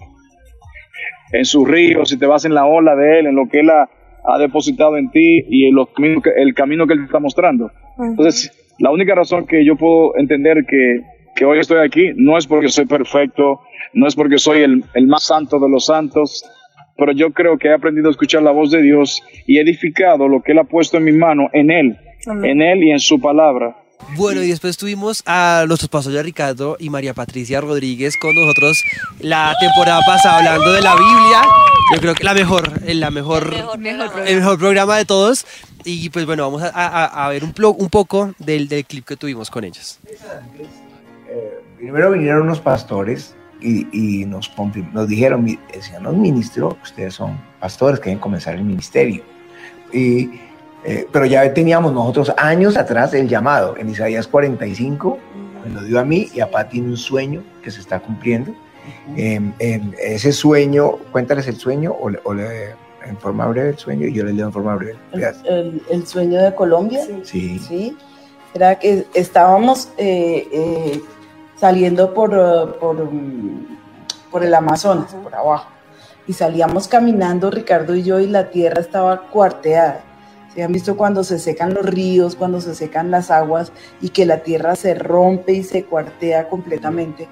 en 1.33 1.45
sus 1.45 1.67
ríos, 1.69 2.13
y 2.13 2.19
te 2.19 2.27
vas 2.27 2.45
en 2.45 2.55
la 2.55 2.65
ola 2.67 2.95
de 2.95 3.19
Él, 3.19 3.27
en 3.27 3.35
lo 3.35 3.49
que 3.49 3.59
Él 3.61 3.71
ha, 3.71 3.89
ha 4.25 4.39
depositado 4.39 4.97
en 4.97 5.11
ti 5.11 5.45
y 5.49 5.67
en 5.69 5.75
los 5.75 5.89
caminos 5.91 6.23
que- 6.23 6.31
el 6.37 6.55
camino 6.55 6.87
que 6.87 6.93
Él 6.93 7.01
te 7.01 7.07
está 7.07 7.19
mostrando. 7.19 7.73
Entonces, 8.11 8.53
la 8.79 8.91
única 8.93 9.15
razón 9.17 9.47
que 9.47 9.65
yo 9.65 9.75
puedo 9.77 10.17
entender 10.17 10.65
que, 10.65 11.01
que 11.35 11.45
hoy 11.45 11.59
estoy 11.61 11.79
aquí 11.87 12.11
no 12.17 12.37
es 12.39 12.47
porque 12.47 12.69
soy 12.69 12.87
perfecto, 12.87 13.61
no 13.95 14.07
es 14.07 14.15
porque 14.15 14.39
soy 14.39 14.63
el, 14.63 14.85
el 14.95 15.07
más 15.07 15.25
santo 15.25 15.59
de 15.59 15.69
los 15.69 15.87
santos, 15.87 16.45
pero 16.97 17.13
yo 17.13 17.31
creo 17.33 17.59
que 17.59 17.69
he 17.69 17.75
aprendido 17.75 18.09
a 18.09 18.11
escuchar 18.11 18.43
la 18.43 18.51
voz 18.51 18.71
de 18.71 18.83
Dios 18.83 19.23
y 19.47 19.59
he 19.59 19.63
edificado 19.63 20.29
lo 20.29 20.43
que 20.43 20.53
Él 20.53 20.59
ha 20.59 20.65
puesto 20.65 20.97
en 20.99 21.05
mi 21.05 21.13
mano, 21.13 21.49
en 21.53 21.71
Él, 21.71 21.97
Amén. 22.27 22.51
en 22.51 22.63
Él 22.63 22.85
y 22.85 22.91
en 22.91 23.01
su 23.01 23.21
palabra. 23.21 23.77
Bueno, 24.17 24.43
y 24.43 24.49
después 24.49 24.77
tuvimos 24.77 25.23
a 25.27 25.65
nuestros 25.69 25.89
pastores 25.89 26.25
Ricardo 26.25 26.77
y 26.81 26.91
María 26.91 27.15
Patricia 27.15 27.61
Rodríguez 27.61 28.17
con 28.17 28.35
nosotros 28.35 28.83
la 29.21 29.55
temporada 29.61 30.01
pasada 30.05 30.39
hablando 30.39 30.73
de 30.73 30.83
la 30.83 30.95
Biblia. 30.97 31.43
Yo 31.95 32.01
creo 32.01 32.15
que 32.15 32.25
la 32.25 32.35
mejor, 32.35 32.73
eh, 32.85 32.95
la 32.95 33.11
mejor, 33.13 33.55
el 34.27 34.37
mejor 34.39 34.59
programa 34.59 34.97
de 34.97 35.05
todos. 35.05 35.47
Y 35.85 36.11
pues 36.11 36.27
bueno, 36.27 36.43
vamos 36.45 36.63
a, 36.63 36.69
a- 36.75 37.27
a 37.27 37.29
ver 37.29 37.45
un, 37.45 37.55
plo- 37.55 37.75
un 37.79 37.89
poco 37.91 38.35
del, 38.39 38.69
del 38.69 38.85
clip 38.85 39.05
que 39.07 39.17
tuvimos 39.17 39.51
con 39.51 39.63
ellos. 39.65 40.01
Primero 41.83 42.13
vinieron 42.13 42.43
unos 42.43 42.61
pastores 42.61 43.35
y, 43.61 43.89
y 44.21 44.25
nos, 44.25 44.53
nos 44.93 45.09
dijeron, 45.09 45.45
decían, 45.75 46.05
los 46.05 46.15
ministros, 46.17 46.77
ustedes 46.81 47.15
son 47.15 47.41
pastores, 47.59 47.99
quieren 47.99 48.21
comenzar 48.21 48.55
el 48.55 48.63
ministerio. 48.63 49.25
Y, 49.93 50.31
eh, 50.85 51.09
pero 51.11 51.27
ya 51.27 51.53
teníamos 51.53 51.93
nosotros 51.93 52.33
años 52.37 52.77
atrás 52.77 53.13
el 53.15 53.29
llamado. 53.29 53.77
En 53.77 53.89
Isaías 53.91 54.29
45 54.29 55.19
me 55.65 55.75
lo 55.75 55.83
dio 55.83 55.99
a 55.99 56.05
mí 56.05 56.29
y 56.33 56.39
a 56.39 56.49
Pati 56.49 56.71
tiene 56.75 56.89
un 56.91 56.97
sueño 56.97 57.43
que 57.65 57.73
se 57.73 57.81
está 57.81 57.99
cumpliendo. 57.99 58.55
En, 59.17 59.53
en 59.59 59.93
ese 60.01 60.33
sueño, 60.33 60.93
cuéntales 61.11 61.49
el 61.49 61.57
sueño 61.57 61.93
o, 62.01 62.11
le- 62.11 62.21
o 62.23 62.33
le- 62.33 62.71
en 63.05 63.17
forma 63.19 63.45
breve 63.49 63.71
el 63.71 63.79
sueño 63.79 64.07
y 64.07 64.13
yo 64.13 64.23
les 64.25 64.37
leo 64.37 64.47
en 64.47 64.53
forma 64.53 64.77
breve. 64.77 64.97
el, 65.13 65.21
el- 65.47 65.83
el 65.91 66.07
sueño 66.07 66.41
de 66.41 66.55
Colombia. 66.55 67.01
Sí. 67.25 67.59
Sí. 67.59 67.97
Era 68.55 68.79
que 68.79 69.05
estábamos 69.15 69.89
eh, 69.99 70.47
eh, 70.53 71.01
saliendo 71.63 72.13
por, 72.13 72.35
eh, 72.35 72.73
por, 72.81 72.97
mm, 73.05 73.79
por 74.33 74.43
el 74.43 74.53
Amazonas, 74.53 75.15
por 75.23 75.33
abajo. 75.33 75.69
Y 76.27 76.33
salíamos 76.33 76.89
caminando, 76.89 77.53
Ricardo 77.53 77.95
y 77.95 78.03
yo, 78.03 78.19
y 78.19 78.27
la 78.27 78.51
tierra 78.51 78.81
estaba 78.81 79.29
cuarteada. 79.31 80.01
¿Se 80.53 80.65
han 80.65 80.73
visto 80.73 80.97
cuando 80.97 81.23
se 81.23 81.39
secan 81.39 81.73
los 81.73 81.87
ríos, 81.87 82.35
cuando 82.35 82.61
se 82.61 82.75
secan 82.75 83.13
las 83.13 83.31
aguas 83.31 83.71
y 84.01 84.09
que 84.09 84.27
la 84.27 84.39
tierra 84.39 84.75
se 84.75 84.95
rompe 84.95 85.53
y 85.53 85.63
se 85.63 85.85
cuartea 85.85 86.49
completamente? 86.49 87.29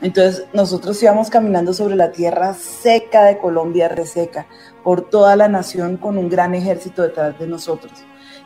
Entonces 0.00 0.46
nosotros 0.52 1.02
íbamos 1.02 1.28
caminando 1.28 1.74
sobre 1.74 1.96
la 1.96 2.12
tierra 2.12 2.54
seca 2.54 3.24
de 3.24 3.38
Colombia, 3.38 3.88
reseca, 3.88 4.46
por 4.84 5.10
toda 5.10 5.34
la 5.34 5.48
nación 5.48 5.96
con 5.96 6.18
un 6.18 6.28
gran 6.28 6.54
ejército 6.54 7.02
detrás 7.02 7.36
de 7.36 7.48
nosotros. 7.48 7.92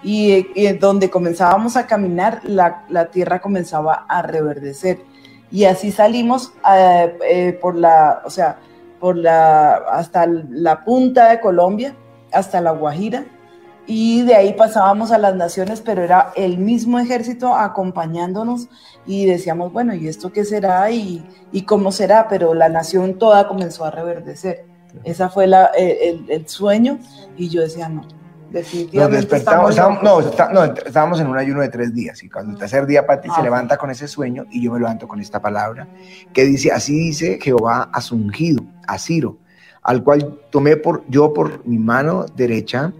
Y, 0.02 0.32
eh, 0.32 0.50
y 0.54 0.72
donde 0.72 1.10
comenzábamos 1.10 1.76
a 1.76 1.86
caminar, 1.86 2.40
la, 2.44 2.86
la 2.88 3.10
tierra 3.10 3.40
comenzaba 3.40 4.06
a 4.08 4.22
reverdecer. 4.22 5.04
Y 5.50 5.64
así 5.64 5.92
salimos 5.92 6.52
eh, 6.72 7.18
eh, 7.28 7.58
por 7.60 7.76
la, 7.76 8.22
o 8.24 8.30
sea, 8.30 8.58
por 9.00 9.16
la, 9.16 9.74
hasta 9.74 10.26
la 10.26 10.84
punta 10.84 11.30
de 11.30 11.40
Colombia 11.40 11.94
hasta 12.32 12.60
La 12.60 12.72
Guajira 12.72 13.24
y 13.86 14.22
de 14.22 14.34
ahí 14.34 14.52
pasábamos 14.54 15.12
a 15.12 15.18
las 15.18 15.36
naciones, 15.36 15.80
pero 15.80 16.02
era 16.02 16.32
el 16.34 16.58
mismo 16.58 16.98
ejército 16.98 17.54
acompañándonos 17.54 18.68
y 19.06 19.26
decíamos, 19.26 19.72
bueno, 19.72 19.94
¿y 19.94 20.08
esto 20.08 20.32
qué 20.32 20.44
será 20.44 20.90
y, 20.90 21.24
y 21.52 21.62
cómo 21.62 21.92
será? 21.92 22.26
Pero 22.28 22.52
la 22.52 22.68
nación 22.68 23.16
toda 23.16 23.46
comenzó 23.46 23.84
a 23.84 23.92
reverdecer. 23.92 24.64
Esa 25.04 25.28
fue 25.28 25.46
la, 25.46 25.66
el, 25.76 26.28
el 26.28 26.48
sueño 26.48 26.98
y 27.36 27.48
yo 27.48 27.60
decía, 27.62 27.88
no, 27.88 28.02
Nos 28.50 29.10
despertamos, 29.10 29.70
estábamos, 29.70 30.02
no, 30.02 30.10
locos". 30.20 30.26
está- 30.30 30.52
no, 30.52 30.64
estábamos 30.64 31.20
en 31.20 31.26
un 31.26 31.36
ayuno 31.36 31.60
de 31.60 31.68
tres 31.68 31.92
días 31.94 32.22
y 32.22 32.28
cuando 32.28 32.52
el 32.52 32.58
tercer 32.58 32.86
día 32.86 33.06
Pati 33.06 33.28
se 33.28 33.40
Ah. 33.40 33.42
levanta 33.42 33.76
con 33.76 33.90
ese 33.90 34.08
sueño 34.08 34.46
y 34.50 34.62
yo 34.62 34.72
me 34.72 34.78
levanto 34.78 35.08
con 35.08 35.20
esta 35.20 35.40
palabra 35.40 35.88
que 36.32 36.44
dice, 36.44 36.70
así 36.72 36.96
dice 36.96 37.38
Jehová 37.42 37.90
a 37.92 38.00
su 38.00 38.14
ungido, 38.16 38.64
a 38.86 38.98
Ciro, 38.98 39.38
al 39.82 40.02
cual 40.02 40.38
tomé 40.50 40.76
por, 40.76 41.04
yo 41.08 41.32
por 41.32 41.66
mi 41.66 41.78
mano 41.78 42.26
derecha 42.36 42.92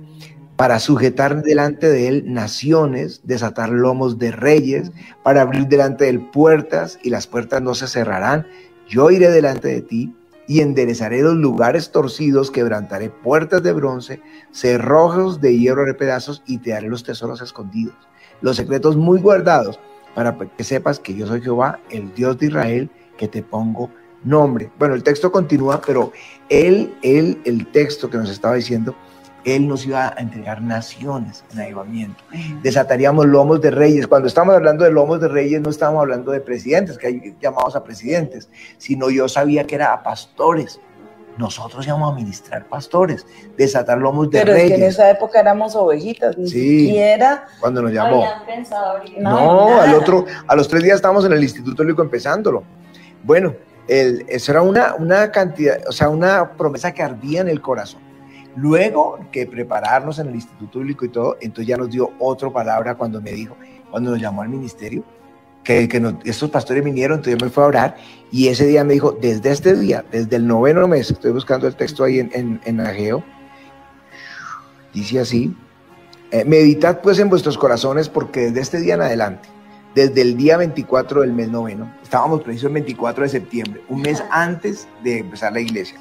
para 0.56 0.78
sujetar 0.78 1.42
delante 1.42 1.88
de 1.88 2.08
él 2.08 2.24
naciones, 2.32 3.20
desatar 3.24 3.68
lomos 3.68 4.18
de 4.18 4.32
reyes, 4.32 4.90
para 5.22 5.42
abrir 5.42 5.66
delante 5.68 6.04
de 6.04 6.10
él 6.10 6.30
puertas 6.30 6.98
y 7.02 7.10
las 7.10 7.26
puertas 7.26 7.60
no 7.60 7.74
se 7.74 7.86
cerrarán. 7.88 8.46
Yo 8.88 9.10
iré 9.10 9.30
delante 9.30 9.68
de 9.68 9.82
ti 9.82 10.14
y 10.46 10.60
enderezaré 10.60 11.22
los 11.22 11.34
lugares 11.34 11.90
torcidos, 11.90 12.50
quebrantaré 12.50 13.10
puertas 13.10 13.62
de 13.62 13.72
bronce, 13.72 14.22
cerrojos 14.52 15.40
de 15.40 15.58
hierro 15.58 15.84
de 15.84 15.94
pedazos 15.94 16.42
y 16.46 16.58
te 16.58 16.70
daré 16.70 16.88
los 16.88 17.04
tesoros 17.04 17.40
escondidos, 17.40 17.96
los 18.40 18.56
secretos 18.56 18.96
muy 18.96 19.20
guardados, 19.20 19.78
para 20.14 20.36
que 20.36 20.64
sepas 20.64 20.98
que 20.98 21.14
yo 21.14 21.26
soy 21.26 21.42
Jehová, 21.42 21.80
el 21.90 22.14
Dios 22.14 22.38
de 22.38 22.46
Israel, 22.46 22.90
que 23.18 23.28
te 23.28 23.42
pongo 23.42 23.90
nombre. 24.24 24.70
Bueno, 24.78 24.94
el 24.94 25.02
texto 25.02 25.30
continúa, 25.30 25.80
pero 25.84 26.12
él, 26.48 26.94
él, 27.02 27.40
el 27.44 27.66
texto 27.70 28.08
que 28.08 28.16
nos 28.16 28.30
estaba 28.30 28.54
diciendo, 28.54 28.96
él 29.46 29.68
nos 29.68 29.86
iba 29.86 30.08
a 30.08 30.20
entregar 30.20 30.60
naciones 30.60 31.44
en 31.52 31.60
avivamiento. 31.60 32.22
Desataríamos 32.62 33.26
lomos 33.26 33.60
de 33.60 33.70
reyes. 33.70 34.06
Cuando 34.08 34.26
estamos 34.26 34.54
hablando 34.56 34.84
de 34.84 34.90
lomos 34.90 35.20
de 35.20 35.28
reyes, 35.28 35.60
no 35.60 35.70
estamos 35.70 36.00
hablando 36.00 36.32
de 36.32 36.40
presidentes, 36.40 36.98
que 36.98 37.06
hay 37.06 37.36
llamados 37.40 37.76
a 37.76 37.84
presidentes, 37.84 38.48
sino 38.76 39.08
yo 39.08 39.28
sabía 39.28 39.64
que 39.64 39.76
era 39.76 39.92
a 39.92 40.02
pastores. 40.02 40.80
Nosotros 41.38 41.86
íbamos 41.86 42.12
a 42.12 42.16
ministrar 42.16 42.66
pastores, 42.66 43.24
desatar 43.56 43.98
lomos 43.98 44.30
de 44.30 44.38
Pero 44.40 44.52
es 44.52 44.58
que 44.58 44.64
en 44.74 44.80
reyes. 44.80 44.94
esa 44.94 45.10
época 45.10 45.38
éramos 45.38 45.76
ovejitas, 45.76 46.36
ni 46.36 46.48
Sí. 46.48 46.86
siquiera 46.86 47.44
Cuando 47.60 47.82
nos 47.82 47.92
llamó. 47.92 48.24
habían 48.24 48.46
pensado 48.46 48.96
abrir 48.96 49.18
No, 49.20 49.68
nada. 49.70 49.82
al 49.84 49.94
otro, 49.94 50.24
a 50.48 50.56
los 50.56 50.66
tres 50.66 50.82
días 50.82 50.96
estábamos 50.96 51.24
en 51.24 51.32
el 51.34 51.42
Instituto 51.42 51.82
Bíblico 51.84 52.02
empezándolo. 52.02 52.64
Bueno, 53.22 53.54
el- 53.86 54.24
eso 54.28 54.50
era 54.50 54.62
una, 54.62 54.94
una 54.96 55.30
cantidad, 55.30 55.78
o 55.86 55.92
sea, 55.92 56.08
una 56.08 56.52
promesa 56.52 56.90
que 56.92 57.02
ardía 57.02 57.42
en 57.42 57.48
el 57.48 57.60
corazón. 57.60 58.00
Luego 58.56 59.18
que 59.30 59.46
prepararnos 59.46 60.18
en 60.18 60.28
el 60.28 60.34
Instituto 60.34 60.78
Bíblico 60.78 61.04
y 61.04 61.08
todo, 61.10 61.36
entonces 61.40 61.66
ya 61.68 61.76
nos 61.76 61.90
dio 61.90 62.10
otra 62.18 62.50
palabra 62.50 62.94
cuando 62.94 63.20
me 63.20 63.32
dijo, 63.32 63.56
cuando 63.90 64.10
nos 64.10 64.20
llamó 64.20 64.42
al 64.42 64.48
ministerio, 64.48 65.04
que, 65.62 65.86
que 65.88 66.00
nos- 66.00 66.14
estos 66.24 66.48
pastores 66.50 66.82
vinieron, 66.82 67.18
entonces 67.18 67.38
yo 67.38 67.44
me 67.44 67.50
fui 67.50 67.62
a 67.62 67.66
orar 67.66 67.96
y 68.32 68.48
ese 68.48 68.66
día 68.66 68.82
me 68.84 68.94
dijo, 68.94 69.12
desde 69.12 69.50
este 69.50 69.74
día, 69.76 70.04
desde 70.10 70.36
el 70.36 70.46
noveno 70.46 70.88
mes, 70.88 71.10
estoy 71.10 71.32
buscando 71.32 71.66
el 71.66 71.76
texto 71.76 72.04
ahí 72.04 72.20
en, 72.20 72.30
en, 72.32 72.60
en 72.64 72.80
Ageo, 72.80 73.22
dice 74.94 75.20
así, 75.20 75.54
eh, 76.30 76.44
meditad 76.44 77.00
pues 77.02 77.18
en 77.18 77.28
vuestros 77.28 77.58
corazones 77.58 78.08
porque 78.08 78.40
desde 78.46 78.60
este 78.60 78.80
día 78.80 78.94
en 78.94 79.02
adelante, 79.02 79.48
desde 79.94 80.22
el 80.22 80.36
día 80.36 80.56
24 80.56 81.22
del 81.22 81.32
mes 81.32 81.48
noveno, 81.48 81.92
estábamos 82.02 82.42
precisos 82.42 82.68
el 82.68 82.74
24 82.74 83.24
de 83.24 83.28
septiembre, 83.28 83.82
un 83.88 84.02
mes 84.02 84.22
antes 84.30 84.88
de 85.02 85.18
empezar 85.18 85.52
la 85.52 85.60
iglesia. 85.60 85.98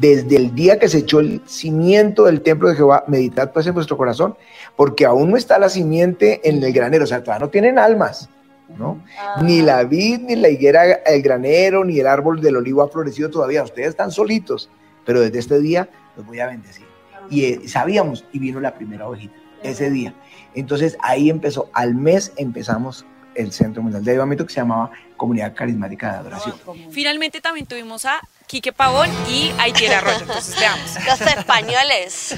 Desde 0.00 0.36
el 0.36 0.54
día 0.54 0.78
que 0.78 0.88
se 0.88 0.98
echó 0.98 1.20
el 1.20 1.42
cimiento 1.46 2.24
del 2.24 2.42
templo 2.42 2.68
de 2.68 2.76
Jehová, 2.76 3.04
meditad 3.08 3.52
pues 3.52 3.66
en 3.66 3.74
vuestro 3.74 3.96
corazón, 3.96 4.36
porque 4.76 5.04
aún 5.04 5.30
no 5.30 5.36
está 5.36 5.58
la 5.58 5.68
simiente 5.68 6.40
en 6.48 6.62
el 6.62 6.72
granero, 6.72 7.04
o 7.04 7.06
sea, 7.06 7.22
todavía 7.22 7.46
no 7.46 7.50
tienen 7.50 7.78
almas, 7.78 8.28
¿no? 8.76 9.02
Ni 9.42 9.60
la 9.62 9.82
vid, 9.84 10.20
ni 10.20 10.36
la 10.36 10.48
higuera, 10.48 10.84
el 10.84 11.22
granero, 11.22 11.84
ni 11.84 11.98
el 11.98 12.06
árbol 12.06 12.40
del 12.40 12.56
olivo 12.56 12.82
ha 12.82 12.88
florecido 12.88 13.28
todavía. 13.30 13.62
Ustedes 13.62 13.88
están 13.88 14.12
solitos, 14.12 14.70
pero 15.04 15.20
desde 15.20 15.38
este 15.38 15.58
día 15.58 15.88
los 16.16 16.26
voy 16.26 16.40
a 16.40 16.46
bendecir. 16.46 16.86
Y 17.30 17.44
eh, 17.44 17.68
sabíamos, 17.68 18.24
y 18.32 18.38
vino 18.38 18.60
la 18.60 18.74
primera 18.74 19.08
ovejita, 19.08 19.34
ese 19.62 19.90
día. 19.90 20.14
Entonces 20.54 20.96
ahí 21.00 21.28
empezó, 21.28 21.70
al 21.72 21.94
mes 21.94 22.32
empezamos 22.36 23.04
el 23.34 23.52
Centro 23.52 23.82
Mundial 23.82 24.04
de 24.04 24.10
Avivamiento 24.12 24.46
que 24.46 24.52
se 24.52 24.60
llamaba 24.60 24.90
Comunidad 25.16 25.54
Carismática 25.54 26.12
de 26.12 26.18
Adoración. 26.18 26.54
Finalmente 26.90 27.40
también 27.40 27.66
tuvimos 27.66 28.04
a 28.04 28.20
Quique 28.48 28.72
Pavón 28.72 29.10
y 29.30 29.52
Aitier 29.58 29.92
Arroyo. 29.94 30.18
Entonces 30.20 30.56
veamos. 30.58 30.96
Los 31.06 31.20
españoles. 31.20 32.36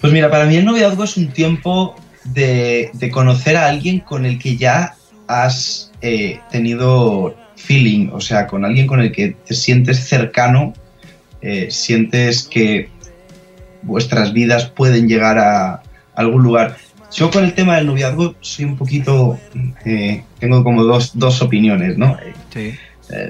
Pues 0.00 0.12
mira, 0.12 0.30
para 0.30 0.46
mí 0.46 0.56
el 0.56 0.64
noviazgo 0.64 1.04
es 1.04 1.16
un 1.16 1.28
tiempo 1.28 1.94
de, 2.24 2.90
de 2.94 3.10
conocer 3.10 3.56
a 3.56 3.68
alguien 3.68 4.00
con 4.00 4.26
el 4.26 4.38
que 4.38 4.56
ya 4.56 4.96
has 5.28 5.92
eh, 6.00 6.40
tenido 6.50 7.36
feeling, 7.56 8.10
o 8.12 8.20
sea, 8.20 8.46
con 8.46 8.64
alguien 8.64 8.86
con 8.86 9.00
el 9.00 9.12
que 9.12 9.36
te 9.46 9.54
sientes 9.54 9.98
cercano, 10.06 10.74
eh, 11.40 11.70
sientes 11.70 12.44
que 12.44 12.88
vuestras 13.82 14.32
vidas 14.32 14.66
pueden 14.66 15.08
llegar 15.08 15.38
a 15.38 15.82
algún 16.14 16.42
lugar. 16.42 16.76
Yo 17.12 17.30
con 17.30 17.44
el 17.44 17.54
tema 17.54 17.76
del 17.76 17.86
noviazgo 17.86 18.34
soy 18.40 18.64
un 18.64 18.76
poquito, 18.76 19.38
eh, 19.84 20.24
tengo 20.38 20.64
como 20.64 20.82
dos, 20.82 21.12
dos 21.14 21.42
opiniones, 21.42 21.96
¿no? 21.96 22.16
Eh, 22.54 22.76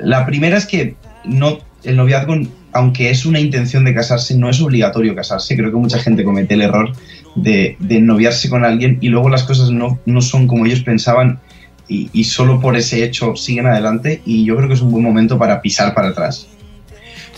la 0.02 0.24
primera 0.24 0.56
es 0.56 0.66
que 0.66 0.94
no, 1.24 1.58
el 1.82 1.96
noviazgo, 1.96 2.34
aunque 2.72 3.10
es 3.10 3.26
una 3.26 3.40
intención 3.40 3.84
de 3.84 3.94
casarse, 3.94 4.36
no 4.36 4.50
es 4.50 4.60
obligatorio 4.60 5.14
casarse. 5.14 5.56
Creo 5.56 5.70
que 5.70 5.76
mucha 5.76 5.98
gente 5.98 6.24
comete 6.24 6.54
el 6.54 6.62
error 6.62 6.92
de, 7.34 7.76
de 7.78 8.00
noviarse 8.00 8.48
con 8.48 8.64
alguien 8.64 8.98
y 9.00 9.08
luego 9.08 9.28
las 9.28 9.44
cosas 9.44 9.70
no, 9.70 9.98
no 10.06 10.20
son 10.20 10.46
como 10.46 10.66
ellos 10.66 10.80
pensaban 10.80 11.40
y, 11.88 12.10
y 12.12 12.24
solo 12.24 12.60
por 12.60 12.76
ese 12.76 13.04
hecho 13.04 13.36
siguen 13.36 13.66
adelante 13.66 14.22
y 14.24 14.44
yo 14.44 14.56
creo 14.56 14.68
que 14.68 14.74
es 14.74 14.80
un 14.80 14.90
buen 14.90 15.04
momento 15.04 15.38
para 15.38 15.60
pisar 15.60 15.94
para 15.94 16.08
atrás. 16.08 16.48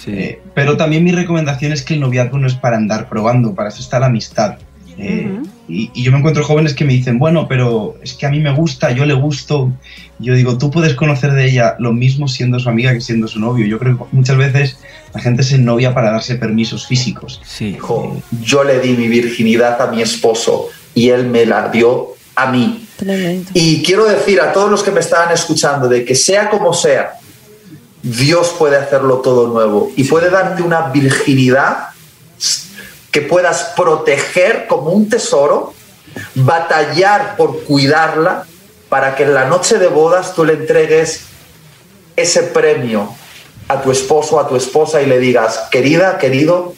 Eh, 0.07 0.41
pero 0.55 0.77
también 0.77 1.03
mi 1.03 1.11
recomendación 1.11 1.73
es 1.73 1.83
que 1.83 1.95
el 1.95 2.01
noviazgo 2.01 2.39
no 2.39 2.47
es 2.47 2.55
para 2.55 2.77
andar 2.77 3.09
probando, 3.09 3.55
para 3.55 3.71
eso 3.71 3.81
está 3.81 3.99
la 3.99 4.07
amistad. 4.07 4.59
Eh, 4.99 5.43
y, 5.69 5.91
y 5.95 6.03
yo 6.03 6.13
me 6.13 6.19
encuentro 6.19 6.45
jóvenes 6.45 6.75
que 6.75 6.85
me 6.85 6.93
dicen, 6.93 7.19
bueno, 7.19 7.47
pero 7.49 7.97
es 8.03 8.15
que 8.15 8.27
a 8.27 8.31
mí 8.31 8.41
me 8.41 8.53
gusta, 8.55 8.93
yo 8.93 9.05
le 9.05 9.15
gusto. 9.15 9.73
Yo 10.19 10.35
digo, 10.35 10.57
tú 10.57 10.71
puedes 10.71 10.95
conocer 10.95 11.33
de 11.33 11.47
ella 11.47 11.77
lo 11.79 11.93
mismo 11.93 12.29
siendo 12.29 12.59
su 12.59 12.69
amiga 12.69 12.93
que 12.93 13.01
siendo 13.01 13.29
su 13.29 13.39
novio. 13.39 13.67
Yo 13.67 13.79
creo 13.79 13.99
que 13.99 14.05
muchas 14.13 14.37
veces 14.37 14.79
la 15.13 15.21
gente 15.21 15.43
se 15.43 15.59
novia 15.59 15.95
para 15.95 16.11
darse 16.11 16.37
permisos 16.37 16.87
físicos. 16.87 17.41
Dijo, 17.59 18.21
yo 18.43 18.65
le 18.65 18.81
di 18.81 18.95
mi 18.95 19.09
virginidad 19.09 19.81
a 19.81 19.91
mi 19.91 20.03
esposo 20.03 20.69
y 20.95 21.11
él 21.11 21.27
me 21.27 21.45
la 21.47 21.69
dio 21.69 22.15
a 22.35 22.51
mí. 22.51 22.87
Y 23.53 23.83
quiero 23.83 24.07
decir 24.07 24.41
a 24.41 24.53
todos 24.53 24.71
los 24.71 24.83
que 24.83 24.91
me 24.91 25.01
estaban 25.01 25.33
escuchando 25.33 25.89
de 25.89 26.05
que 26.05 26.15
sea 26.15 26.49
como 26.49 26.73
sea, 26.73 27.15
Dios 28.03 28.55
puede 28.59 28.77
hacerlo 28.77 29.17
todo 29.17 29.49
nuevo 29.49 29.91
y 29.97 30.05
puede 30.05 30.31
darte 30.31 30.63
una 30.63 30.89
virginidad 30.89 31.89
que 33.17 33.23
puedas 33.23 33.73
proteger 33.75 34.67
como 34.67 34.91
un 34.91 35.09
tesoro, 35.09 35.73
batallar 36.35 37.35
por 37.39 37.65
cuidarla 37.65 38.45
para 38.91 39.17
que 39.17 39.23
en 39.23 39.33
la 39.33 39.47
noche 39.47 39.79
de 39.79 39.87
bodas 39.87 40.35
tú 40.35 40.45
le 40.45 40.53
entregues 40.53 41.23
ese 42.15 42.43
premio 42.43 43.09
a 43.69 43.81
tu 43.81 43.91
esposo, 43.91 44.39
a 44.39 44.47
tu 44.47 44.55
esposa 44.55 45.01
y 45.01 45.07
le 45.07 45.19
digas, 45.19 45.63
querida, 45.71 46.19
querido, 46.19 46.75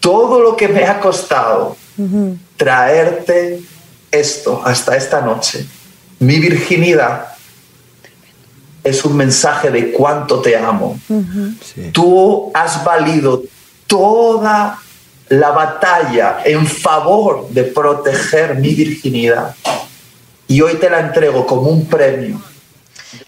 todo 0.00 0.40
lo 0.40 0.56
que 0.56 0.68
me 0.68 0.84
ha 0.86 0.98
costado 0.98 1.76
traerte 2.56 3.60
esto 4.10 4.62
hasta 4.64 4.96
esta 4.96 5.20
noche, 5.20 5.66
mi 6.20 6.38
virginidad, 6.38 7.34
es 8.82 9.04
un 9.04 9.14
mensaje 9.14 9.70
de 9.70 9.92
cuánto 9.92 10.40
te 10.40 10.56
amo. 10.56 10.98
Tú 11.92 12.50
has 12.54 12.82
valido 12.82 13.42
toda 13.86 14.78
la 15.30 15.52
batalla 15.52 16.42
en 16.44 16.66
favor 16.66 17.48
de 17.50 17.62
proteger 17.62 18.56
mi 18.56 18.74
virginidad 18.74 19.54
y 20.48 20.60
hoy 20.60 20.74
te 20.74 20.90
la 20.90 20.98
entrego 20.98 21.46
como 21.46 21.70
un 21.70 21.86
premio. 21.86 22.42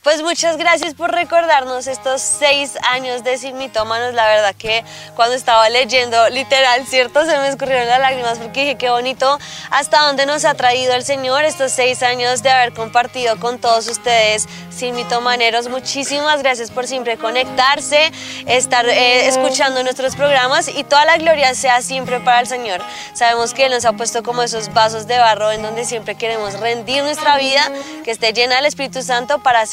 Pues 0.02 0.20
muchas 0.20 0.56
gracias 0.56 0.94
por 0.94 1.12
recordarnos 1.12 1.86
estos 1.86 2.20
seis 2.22 2.76
años 2.90 3.22
de 3.22 3.38
Sin 3.38 3.56
Mitómanos. 3.56 4.14
La 4.14 4.26
verdad 4.26 4.52
que 4.52 4.82
cuando 5.14 5.36
estaba 5.36 5.68
leyendo, 5.68 6.28
literal, 6.28 6.84
¿cierto? 6.88 7.24
Se 7.24 7.38
me 7.38 7.46
escurrieron 7.46 7.86
las 7.86 8.00
lágrimas 8.00 8.38
porque 8.38 8.62
dije 8.62 8.74
qué 8.74 8.90
bonito 8.90 9.38
hasta 9.70 10.00
dónde 10.00 10.26
nos 10.26 10.44
ha 10.44 10.54
traído 10.54 10.92
el 10.94 11.04
Señor 11.04 11.44
estos 11.44 11.70
seis 11.70 12.02
años 12.02 12.42
de 12.42 12.50
haber 12.50 12.72
compartido 12.72 13.38
con 13.38 13.60
todos 13.60 13.86
ustedes 13.86 14.48
Sin 14.70 14.96
Mitomaneros. 14.96 15.68
Muchísimas 15.68 16.42
gracias 16.42 16.72
por 16.72 16.88
siempre 16.88 17.16
conectarse, 17.16 18.10
estar 18.48 18.88
eh, 18.88 19.28
escuchando 19.28 19.84
nuestros 19.84 20.16
programas 20.16 20.66
y 20.66 20.82
toda 20.82 21.04
la 21.04 21.16
gloria 21.16 21.54
sea 21.54 21.80
siempre 21.80 22.18
para 22.18 22.40
el 22.40 22.48
Señor. 22.48 22.82
Sabemos 23.14 23.54
que 23.54 23.66
Él 23.66 23.70
nos 23.70 23.84
ha 23.84 23.92
puesto 23.92 24.24
como 24.24 24.42
esos 24.42 24.74
vasos 24.74 25.06
de 25.06 25.18
barro 25.18 25.52
en 25.52 25.62
donde 25.62 25.84
siempre 25.84 26.16
queremos 26.16 26.58
rendir 26.58 27.04
nuestra 27.04 27.36
vida, 27.36 27.70
que 28.02 28.10
esté 28.10 28.32
llena 28.32 28.56
del 28.56 28.66
Espíritu 28.66 29.00
Santo 29.02 29.38
para 29.44 29.64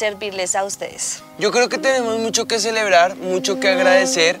a 0.54 0.64
ustedes. 0.64 1.22
Yo 1.38 1.50
creo 1.50 1.68
que 1.68 1.78
tenemos 1.78 2.18
mucho 2.18 2.46
que 2.46 2.58
celebrar, 2.58 3.16
mucho 3.16 3.58
que 3.60 3.68
agradecer. 3.68 4.38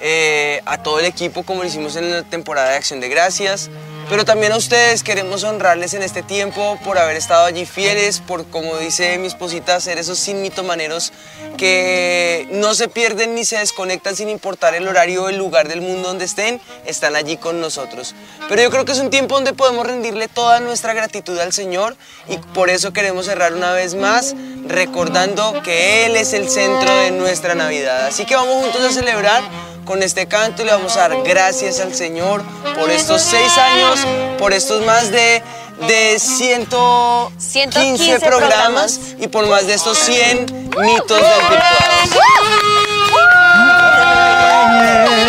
eh, 0.00 0.60
a 0.66 0.82
todo 0.82 0.98
el 0.98 1.06
equipo 1.06 1.44
como 1.44 1.62
lo 1.62 1.68
hicimos 1.68 1.96
en 1.96 2.10
la 2.10 2.22
temporada 2.24 2.70
de 2.70 2.76
Acción 2.76 3.00
de 3.00 3.08
Gracias. 3.08 3.70
Pero 4.08 4.24
también 4.26 4.52
a 4.52 4.56
ustedes 4.58 5.02
queremos 5.02 5.44
honrarles 5.44 5.94
en 5.94 6.02
este 6.02 6.22
tiempo 6.22 6.78
por 6.84 6.98
haber 6.98 7.16
estado 7.16 7.46
allí 7.46 7.64
fieles, 7.64 8.20
por, 8.20 8.46
como 8.46 8.76
dice 8.76 9.16
mi 9.18 9.26
esposita, 9.26 9.80
ser 9.80 9.98
esos 9.98 10.18
sin 10.18 10.42
mitomaneros 10.42 11.12
que 11.56 12.46
no 12.50 12.74
se 12.74 12.88
pierden 12.88 13.34
ni 13.34 13.44
se 13.44 13.58
desconectan 13.58 14.14
sin 14.14 14.28
importar 14.28 14.74
el 14.74 14.86
horario 14.86 15.24
o 15.24 15.28
el 15.30 15.38
lugar 15.38 15.68
del 15.68 15.80
mundo 15.80 16.08
donde 16.08 16.26
estén, 16.26 16.60
están 16.84 17.16
allí 17.16 17.38
con 17.38 17.60
nosotros. 17.60 18.14
Pero 18.48 18.62
yo 18.62 18.70
creo 18.70 18.84
que 18.84 18.92
es 18.92 18.98
un 18.98 19.10
tiempo 19.10 19.36
donde 19.36 19.54
podemos 19.54 19.86
rendirle 19.86 20.28
toda 20.28 20.60
nuestra 20.60 20.92
gratitud 20.92 21.38
al 21.38 21.52
Señor 21.52 21.96
y 22.28 22.36
por 22.36 22.68
eso 22.68 22.92
queremos 22.92 23.26
cerrar 23.26 23.54
una 23.54 23.72
vez 23.72 23.94
más 23.94 24.34
recordando 24.66 25.62
que 25.62 26.04
Él 26.04 26.16
es 26.16 26.34
el 26.34 26.50
centro 26.50 26.94
de 26.96 27.10
nuestra 27.10 27.54
Navidad. 27.54 28.06
Así 28.06 28.26
que 28.26 28.34
vamos 28.34 28.62
juntos 28.62 28.84
a 28.84 28.92
celebrar 28.92 29.42
con 29.84 30.02
este 30.02 30.26
canto 30.26 30.62
y 30.62 30.64
le 30.64 30.72
vamos 30.72 30.96
a 30.96 31.08
dar 31.08 31.22
gracias 31.22 31.80
al 31.80 31.94
Señor 31.94 32.42
por 32.78 32.90
estos 32.90 33.22
seis 33.22 33.56
años, 33.58 34.00
por 34.38 34.52
estos 34.52 34.84
más 34.84 35.10
de, 35.10 35.42
de 35.86 36.18
115 36.18 37.40
115 37.40 38.20
programas, 38.20 38.98
programas. 38.98 39.00
y 39.18 39.28
por 39.28 39.46
más 39.46 39.66
de 39.66 39.74
estos 39.74 39.98
100 39.98 40.70
mitos 40.80 41.20
desvirtuados. 41.20 41.84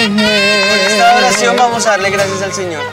Con 0.05 0.19
esta 0.19 1.15
oración 1.17 1.55
vamos 1.57 1.85
a 1.85 1.91
darle 1.91 2.09
gracias 2.09 2.41
al 2.41 2.53
Señor. 2.53 2.83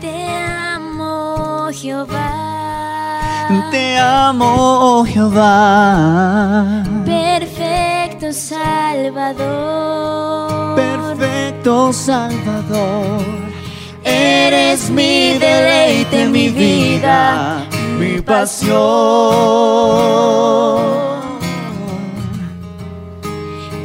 Te 0.00 0.26
amo, 0.28 1.68
Jehová. 1.72 2.46
Te 3.70 3.96
amo, 3.98 4.54
oh 4.58 5.04
Jehová. 5.04 6.82
Perfecto 8.18 8.32
Salvador. 8.32 10.06
Perfecto 10.76 11.92
Salvador. 11.92 13.22
Eres 14.02 14.88
mi 14.88 15.36
deleite, 15.38 16.24
mi 16.24 16.48
vida, 16.48 17.66
mi 17.98 18.22
pasión. 18.22 18.76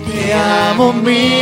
Te 0.06 0.34
amo, 0.34 0.94
mi 0.94 1.41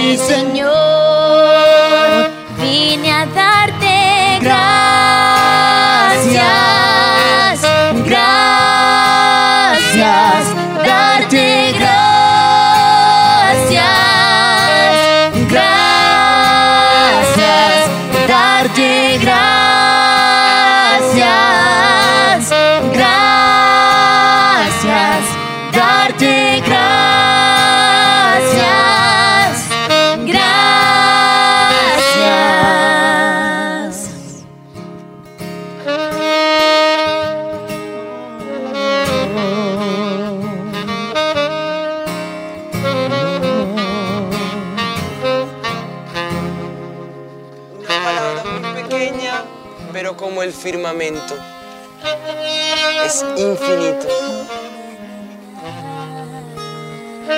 Es 53.06 53.26
infinito. 53.36 54.08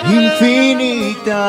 infinita. 0.09 1.39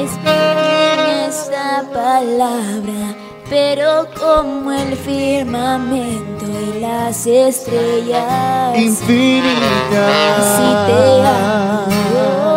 Es 0.00 0.12
pequeña 0.24 1.26
esta 1.28 1.84
palabra, 1.92 3.14
pero 3.50 4.08
como 4.18 4.72
el 4.72 4.96
firmamento 4.96 6.46
y 6.46 6.80
las 6.80 7.26
estrellas. 7.26 8.78
Infinita. 8.78 10.04
Así 10.38 10.68
te 10.86 11.02
amo. 11.26 12.52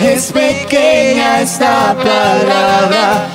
Es 0.00 0.32
pequeña 0.32 1.40
esta 1.42 1.94
palabra, 1.94 3.26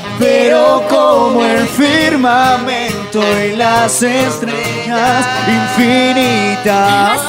como 0.89 1.43
el 1.45 1.67
firmamento 1.67 3.21
y 3.45 3.55
las 3.55 4.01
estrellas 4.03 5.25
infinitas. 5.47 7.21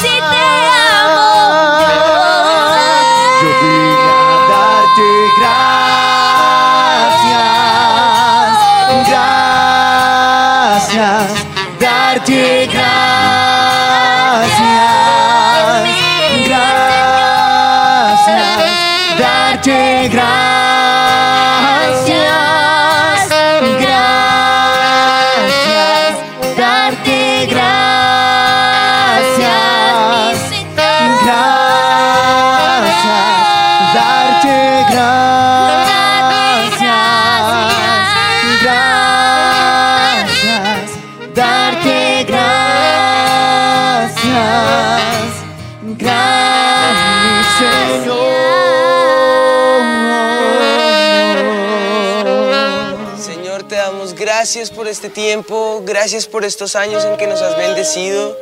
Este 54.94 55.10
tiempo, 55.10 55.82
gracias 55.84 56.28
por 56.28 56.44
estos 56.44 56.76
años 56.76 57.04
en 57.04 57.16
que 57.16 57.26
nos 57.26 57.42
has 57.42 57.56
bendecido. 57.56 58.38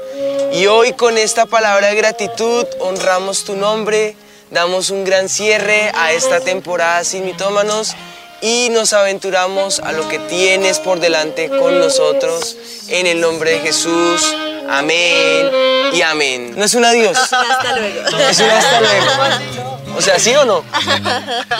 Y 0.53 0.66
hoy 0.66 0.92
con 0.92 1.16
esta 1.16 1.46
palabra 1.46 1.86
de 1.86 1.94
gratitud 1.94 2.66
honramos 2.78 3.44
tu 3.44 3.57
nombre, 3.57 4.14
damos 4.50 4.90
un 4.90 5.03
gran 5.03 5.30
cierre 5.30 5.90
a 5.94 6.12
esta 6.12 6.40
temporada 6.40 7.05
sin 7.05 7.24
mitómanos 7.24 7.94
y 8.42 8.68
nos 8.68 8.92
aventuramos 8.92 9.80
a 9.80 9.92
lo 9.92 10.07
que 10.11 10.18
tienes 10.18 10.78
por 10.78 11.00
delante 11.00 11.48
con 11.48 11.78
nosotros. 11.78 12.59
En 12.88 13.07
el 13.07 13.18
nombre 13.18 13.53
de 13.53 13.61
Jesús, 13.61 14.22
amén 14.68 15.48
y 15.94 16.03
amén. 16.03 16.53
¿No 16.55 16.66
es 16.66 16.74
un 16.74 16.84
adiós? 16.84 17.16
Hasta 17.16 17.78
luego. 17.78 18.18
Es 18.28 18.40
un 18.40 18.50
hasta 18.50 18.80
luego. 18.82 19.62
O 19.97 20.01
sea, 20.01 20.18
¿sí 20.18 20.34
o 20.34 20.45
no? 20.45 20.64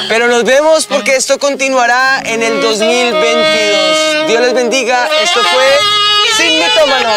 Pero 0.09 0.29
nos 0.29 0.45
vemos 0.45 0.87
porque 0.87 1.17
esto 1.17 1.39
continuará 1.39 2.21
en 2.25 2.43
el 2.43 2.61
2022. 2.61 4.27
Dios 4.29 4.41
les 4.41 4.55
bendiga. 4.55 5.09
Esto 5.23 5.41
fue 5.41 5.79
Sin 6.37 6.59
Mitómanos. 6.59 7.13